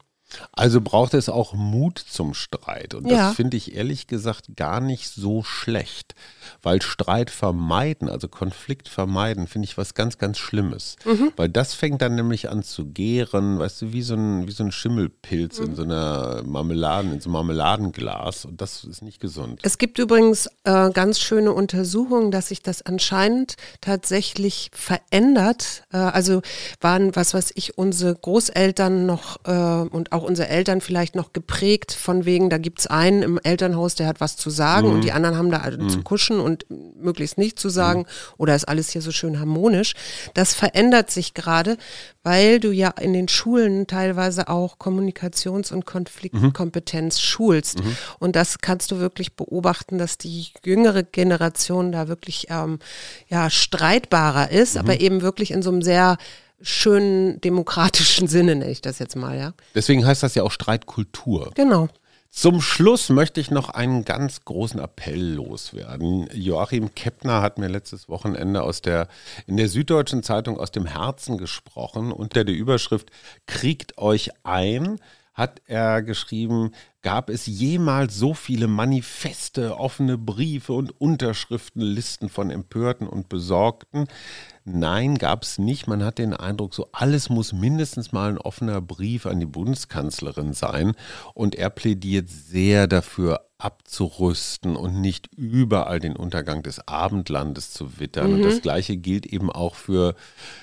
Also 0.51 0.81
braucht 0.81 1.13
es 1.13 1.29
auch 1.29 1.53
Mut 1.53 1.99
zum 1.99 2.33
Streit. 2.33 2.93
Und 2.93 3.09
ja. 3.09 3.27
das 3.27 3.35
finde 3.35 3.57
ich 3.57 3.75
ehrlich 3.75 4.07
gesagt 4.07 4.55
gar 4.55 4.79
nicht 4.79 5.09
so 5.09 5.43
schlecht. 5.43 6.15
Weil 6.61 6.81
Streit 6.81 7.29
vermeiden, 7.29 8.09
also 8.09 8.27
Konflikt 8.27 8.89
vermeiden, 8.89 9.47
finde 9.47 9.65
ich 9.65 9.77
was 9.77 9.93
ganz, 9.93 10.17
ganz 10.17 10.37
Schlimmes. 10.37 10.95
Mhm. 11.05 11.31
Weil 11.35 11.49
das 11.49 11.73
fängt 11.73 12.01
dann 12.01 12.15
nämlich 12.15 12.49
an 12.49 12.63
zu 12.63 12.85
gären, 12.85 13.59
weißt 13.59 13.81
du, 13.81 13.93
wie 13.93 14.01
so 14.01 14.15
ein, 14.15 14.47
wie 14.47 14.51
so 14.51 14.63
ein 14.63 14.71
Schimmelpilz 14.71 15.59
mhm. 15.59 15.65
in 15.65 15.75
so 15.75 15.83
einer 15.83 16.43
Marmeladen, 16.43 17.13
in 17.13 17.21
so 17.21 17.29
einem 17.29 17.33
Marmeladenglas. 17.33 18.45
Und 18.45 18.61
das 18.61 18.83
ist 18.83 19.01
nicht 19.01 19.19
gesund. 19.19 19.59
Es 19.63 19.77
gibt 19.77 19.99
übrigens 19.99 20.47
äh, 20.63 20.89
ganz 20.91 21.19
schöne 21.19 21.53
Untersuchungen, 21.53 22.31
dass 22.31 22.49
sich 22.49 22.61
das 22.61 22.81
anscheinend 22.81 23.55
tatsächlich 23.81 24.71
verändert. 24.73 25.83
Äh, 25.91 25.97
also 25.97 26.41
waren, 26.81 27.15
was 27.15 27.33
weiß 27.33 27.51
ich, 27.55 27.77
unsere 27.77 28.15
Großeltern 28.15 29.05
noch 29.05 29.39
äh, 29.45 29.89
und 29.89 30.11
auch 30.11 30.18
auch 30.19 30.23
unsere 30.23 30.49
Eltern 30.49 30.81
vielleicht 30.81 31.15
noch 31.15 31.31
geprägt 31.31 31.93
von 31.93 32.25
wegen, 32.25 32.49
da 32.49 32.57
gibt 32.57 32.79
es 32.79 32.87
einen 32.87 33.23
im 33.23 33.39
Elternhaus, 33.41 33.95
der 33.95 34.07
hat 34.07 34.19
was 34.19 34.35
zu 34.35 34.49
sagen 34.49 34.89
mhm. 34.89 34.95
und 34.95 35.03
die 35.03 35.13
anderen 35.13 35.37
haben 35.37 35.49
da 35.49 35.69
mhm. 35.69 35.89
zu 35.89 36.01
kuschen 36.01 36.39
und 36.39 36.65
möglichst 36.69 37.37
nicht 37.37 37.57
zu 37.57 37.69
sagen 37.69 38.01
mhm. 38.01 38.33
oder 38.37 38.55
ist 38.55 38.67
alles 38.67 38.89
hier 38.89 39.01
so 39.01 39.11
schön 39.11 39.39
harmonisch. 39.39 39.93
Das 40.33 40.53
verändert 40.53 41.09
sich 41.09 41.33
gerade, 41.33 41.77
weil 42.23 42.59
du 42.59 42.71
ja 42.71 42.89
in 42.89 43.13
den 43.13 43.29
Schulen 43.29 43.87
teilweise 43.87 44.49
auch 44.49 44.77
Kommunikations- 44.77 45.71
und 45.71 45.85
Konfliktkompetenz 45.85 47.15
mhm. 47.17 47.21
schulst. 47.21 47.83
Mhm. 47.83 47.95
Und 48.19 48.35
das 48.35 48.59
kannst 48.59 48.91
du 48.91 48.99
wirklich 48.99 49.35
beobachten, 49.35 49.97
dass 49.97 50.17
die 50.17 50.47
jüngere 50.65 51.03
Generation 51.03 51.91
da 51.93 52.09
wirklich 52.09 52.47
ähm, 52.49 52.79
ja, 53.29 53.49
streitbarer 53.49 54.51
ist, 54.51 54.77
aber 54.77 54.93
mhm. 54.93 54.99
eben 54.99 55.21
wirklich 55.21 55.51
in 55.51 55.61
so 55.61 55.69
einem 55.69 55.81
sehr 55.81 56.17
schönen 56.61 57.39
demokratischen 57.41 58.27
Sinne, 58.27 58.55
nenne 58.55 58.71
ich 58.71 58.81
das 58.81 58.99
jetzt 58.99 59.15
mal, 59.15 59.37
ja. 59.37 59.53
Deswegen 59.75 60.05
heißt 60.05 60.23
das 60.23 60.35
ja 60.35 60.43
auch 60.43 60.51
Streitkultur. 60.51 61.51
Genau. 61.55 61.89
Zum 62.31 62.61
Schluss 62.61 63.09
möchte 63.09 63.41
ich 63.41 63.49
noch 63.49 63.69
einen 63.69 64.05
ganz 64.05 64.45
großen 64.45 64.79
Appell 64.79 65.33
loswerden. 65.33 66.29
Joachim 66.31 66.93
Keppner 66.93 67.41
hat 67.41 67.57
mir 67.57 67.67
letztes 67.67 68.07
Wochenende 68.07 68.61
aus 68.61 68.81
der, 68.81 69.07
in 69.47 69.57
der 69.57 69.67
Süddeutschen 69.67 70.21
Zeitung 70.21 70.59
aus 70.59 70.71
dem 70.71 70.85
Herzen 70.85 71.39
gesprochen 71.39 72.11
unter 72.11 72.43
der 72.43 72.53
Überschrift 72.53 73.09
Kriegt 73.47 73.97
euch 73.97 74.29
ein 74.43 74.99
hat 75.39 75.61
er 75.67 76.03
geschrieben, 76.03 76.71
gab 77.01 77.29
es 77.29 77.45
jemals 77.45 78.15
so 78.15 78.33
viele 78.33 78.67
Manifeste, 78.67 79.77
offene 79.77 80.17
Briefe 80.17 80.73
und 80.73 80.99
Unterschriftenlisten 80.99 82.27
von 82.27 82.51
Empörten 82.51 83.07
und 83.07 83.29
Besorgten? 83.29 84.07
Nein, 84.71 85.17
gab 85.17 85.43
es 85.43 85.57
nicht. 85.57 85.87
Man 85.87 86.03
hat 86.03 86.17
den 86.17 86.33
Eindruck, 86.33 86.73
so 86.73 86.87
alles 86.91 87.29
muss 87.29 87.53
mindestens 87.53 88.11
mal 88.11 88.29
ein 88.29 88.37
offener 88.37 88.81
Brief 88.81 89.25
an 89.25 89.39
die 89.39 89.45
Bundeskanzlerin 89.45 90.53
sein. 90.53 90.93
Und 91.33 91.55
er 91.55 91.69
plädiert 91.69 92.29
sehr 92.29 92.87
dafür, 92.87 93.41
abzurüsten 93.59 94.77
und 94.77 95.01
nicht 95.01 95.29
überall 95.35 95.99
den 95.99 96.15
Untergang 96.15 96.63
des 96.63 96.87
Abendlandes 96.87 97.71
zu 97.71 97.99
wittern. 97.99 98.29
Mhm. 98.29 98.33
Und 98.35 98.43
das 98.43 98.61
Gleiche 98.61 98.95
gilt 98.95 99.25
eben 99.25 99.51
auch 99.51 99.75
für 99.75 100.15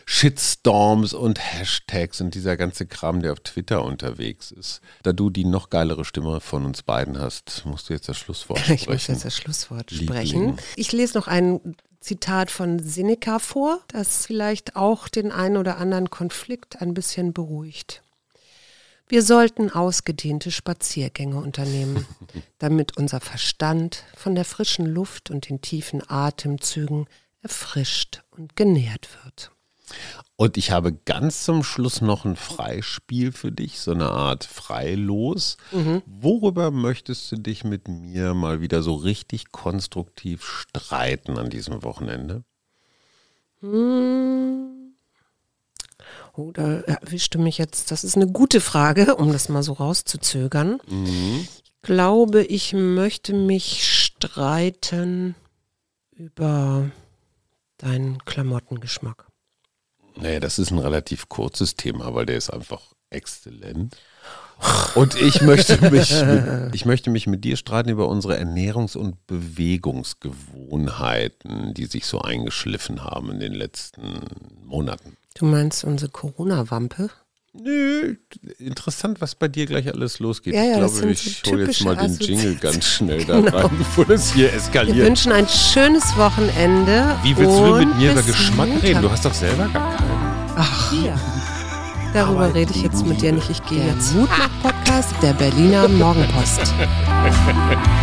Shitstorms 0.07 1.13
und 1.13 1.39
Hashtags 1.39 2.23
und 2.23 2.35
dieser 2.35 2.57
ganze 2.57 2.87
Kram, 2.87 3.21
der 3.21 3.33
auf 3.33 3.41
Twitter 3.41 3.85
unterwegs 3.85 4.51
ist. 4.51 4.81
Da 5.03 5.13
du 5.13 5.29
die 5.29 5.45
noch 5.45 5.69
geilere 5.69 6.07
Stimme 6.07 6.41
von 6.41 6.65
uns 6.65 6.83
beiden 6.83 7.19
hast, 7.19 7.65
musst 7.67 7.91
du 7.91 7.93
jetzt 7.93 8.09
das 8.09 8.17
Schlusswort 8.17 8.61
sprechen. 8.61 8.77
Ich 8.87 8.89
muss 8.89 9.07
jetzt 9.09 9.25
das 9.25 9.37
Schlusswort 9.37 9.91
Liebling. 9.91 10.09
sprechen. 10.09 10.57
Ich 10.77 10.93
lese 10.93 11.19
noch 11.19 11.27
ein 11.27 11.77
Zitat 12.07 12.53
von 12.53 12.79
Seneca 12.79 13.41
vor, 13.41 13.81
das 13.89 14.27
vielleicht 14.27 14.77
auch 14.77 15.09
den 15.09 15.33
einen 15.33 15.57
oder 15.57 15.79
anderen 15.79 16.09
Konflikt 16.09 16.81
ein 16.81 16.95
bisschen 16.95 17.33
beruhigt. 17.33 18.01
Wir 19.09 19.25
sollten 19.25 19.71
ausgedehnte 19.71 20.53
Spaziergänge 20.53 21.39
unternehmen, 21.39 22.07
damit 22.61 22.97
unser 22.97 23.19
Verstand 23.19 24.05
von 24.17 24.37
der 24.37 24.45
frischen 24.45 24.87
Luft 24.87 25.33
und 25.33 25.49
den 25.49 25.61
tiefen 25.63 26.01
Atemzügen 26.09 27.09
erfrischt 27.43 28.23
und 28.31 28.55
genährt 28.55 29.09
wird. 29.25 29.51
Und 30.39 30.59
ich 30.59 30.71
habe 30.71 30.93
ganz 30.93 31.45
zum 31.45 31.65
Schluss 31.65 32.03
noch 32.03 32.27
ein 32.27 32.37
Freispiel 32.37 33.33
für 33.33 33.51
dich, 33.51 33.81
so 33.81 33.93
eine 33.93 34.11
Art 34.11 34.45
Freilos. 34.45 35.57
Mhm. 35.73 36.03
Worüber 36.05 36.71
möchtest 36.71 37.33
du 37.33 37.37
dich 37.37 37.65
mit 37.65 37.89
mir 37.89 38.35
mal 38.35 38.61
wieder 38.61 38.83
so 38.83 38.95
richtig 38.95 39.51
konstruktiv 39.51 40.45
streiten 40.45 41.39
an 41.39 41.49
diesem 41.49 41.83
Wochenende? 41.83 42.45
Hm. 43.61 44.95
Oh, 46.35 46.53
da 46.53 46.81
erwischte 46.81 47.39
mich 47.39 47.57
jetzt. 47.57 47.91
Das 47.91 48.05
ist 48.05 48.17
eine 48.17 48.31
gute 48.31 48.61
Frage, 48.61 49.17
um 49.17 49.33
das 49.33 49.49
mal 49.49 49.63
so 49.63 49.73
rauszuzögern. 49.73 50.83
Mhm. 50.87 51.49
Ich 51.51 51.73
glaube, 51.81 52.45
ich 52.45 52.75
möchte 52.75 53.33
mich 53.33 53.89
streiten 54.05 55.35
über 56.11 56.91
deinen 57.79 58.23
Klamottengeschmack. 58.27 59.27
Naja, 60.17 60.41
das 60.41 60.59
ist 60.59 60.71
ein 60.71 60.79
relativ 60.79 61.29
kurzes 61.29 61.77
Thema, 61.77 62.15
weil 62.15 62.25
der 62.27 62.37
ist 62.37 62.51
einfach 62.51 62.81
exzellent. 63.11 63.97
Und 64.95 65.21
ich 65.21 65.43
möchte 65.43 65.91
mich, 65.91 66.11
mit, 66.23 66.75
ich 66.75 66.87
möchte 66.87 67.11
mich 67.11 67.27
mit 67.27 67.45
dir 67.45 67.57
streiten 67.57 67.91
über 67.91 68.09
unsere 68.09 68.39
Ernährungs- 68.39 68.97
und 68.97 69.27
Bewegungsgewohnheiten, 69.27 71.75
die 71.75 71.85
sich 71.85 72.07
so 72.07 72.23
eingeschliffen 72.23 73.05
haben 73.05 73.31
in 73.31 73.41
den 73.41 73.53
letzten 73.53 74.23
Monaten. 74.65 75.19
Du 75.35 75.45
meinst 75.45 75.85
unsere 75.85 76.11
Corona-Wampe? 76.11 77.11
Nö, 77.63 78.17
interessant, 78.59 79.21
was 79.21 79.35
bei 79.35 79.49
dir 79.49 79.67
gleich 79.67 79.93
alles 79.93 80.19
losgeht. 80.19 80.55
Ja, 80.55 80.63
ja, 80.63 80.85
ich 80.85 80.97
glaube, 80.97 81.11
ich 81.13 81.43
hole 81.47 81.65
jetzt 81.67 81.85
mal 81.85 81.97
den 81.97 82.17
Jingle 82.19 82.55
ganz 82.61 82.85
schnell 82.85 83.25
da 83.25 83.41
genau. 83.41 83.57
rein, 83.57 83.71
bevor 83.79 84.05
das 84.05 84.33
hier 84.33 84.53
eskaliert. 84.53 84.97
Wir 84.97 85.07
wünschen 85.07 85.33
ein 85.33 85.49
schönes 85.49 86.17
Wochenende. 86.17 87.17
Wie 87.23 87.37
willst 87.37 87.59
du 87.59 87.77
mit 87.77 87.97
mir 87.97 88.13
über 88.13 88.23
Geschmack 88.23 88.69
Montag. 88.69 88.83
reden? 88.83 89.03
Du 89.03 89.11
hast 89.11 89.25
doch 89.25 89.35
selber 89.35 89.69
gar 89.69 89.97
keinen. 89.97 90.55
Ach, 90.57 90.93
ja. 91.05 91.19
Darüber 92.13 92.55
rede 92.55 92.73
ich 92.75 92.83
jetzt 92.83 93.05
mit 93.07 93.21
dir 93.21 93.33
nicht. 93.33 93.51
Ich 93.51 93.63
gehe 93.67 93.87
jetzt. 93.87 94.15
Mutmach-Podcast 94.15 95.15
der 95.23 95.35
Berliner 95.35 95.89
Morgenpost. 95.89 96.61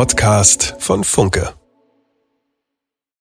Podcast 0.00 0.76
von 0.78 1.04
Funke. 1.04 1.59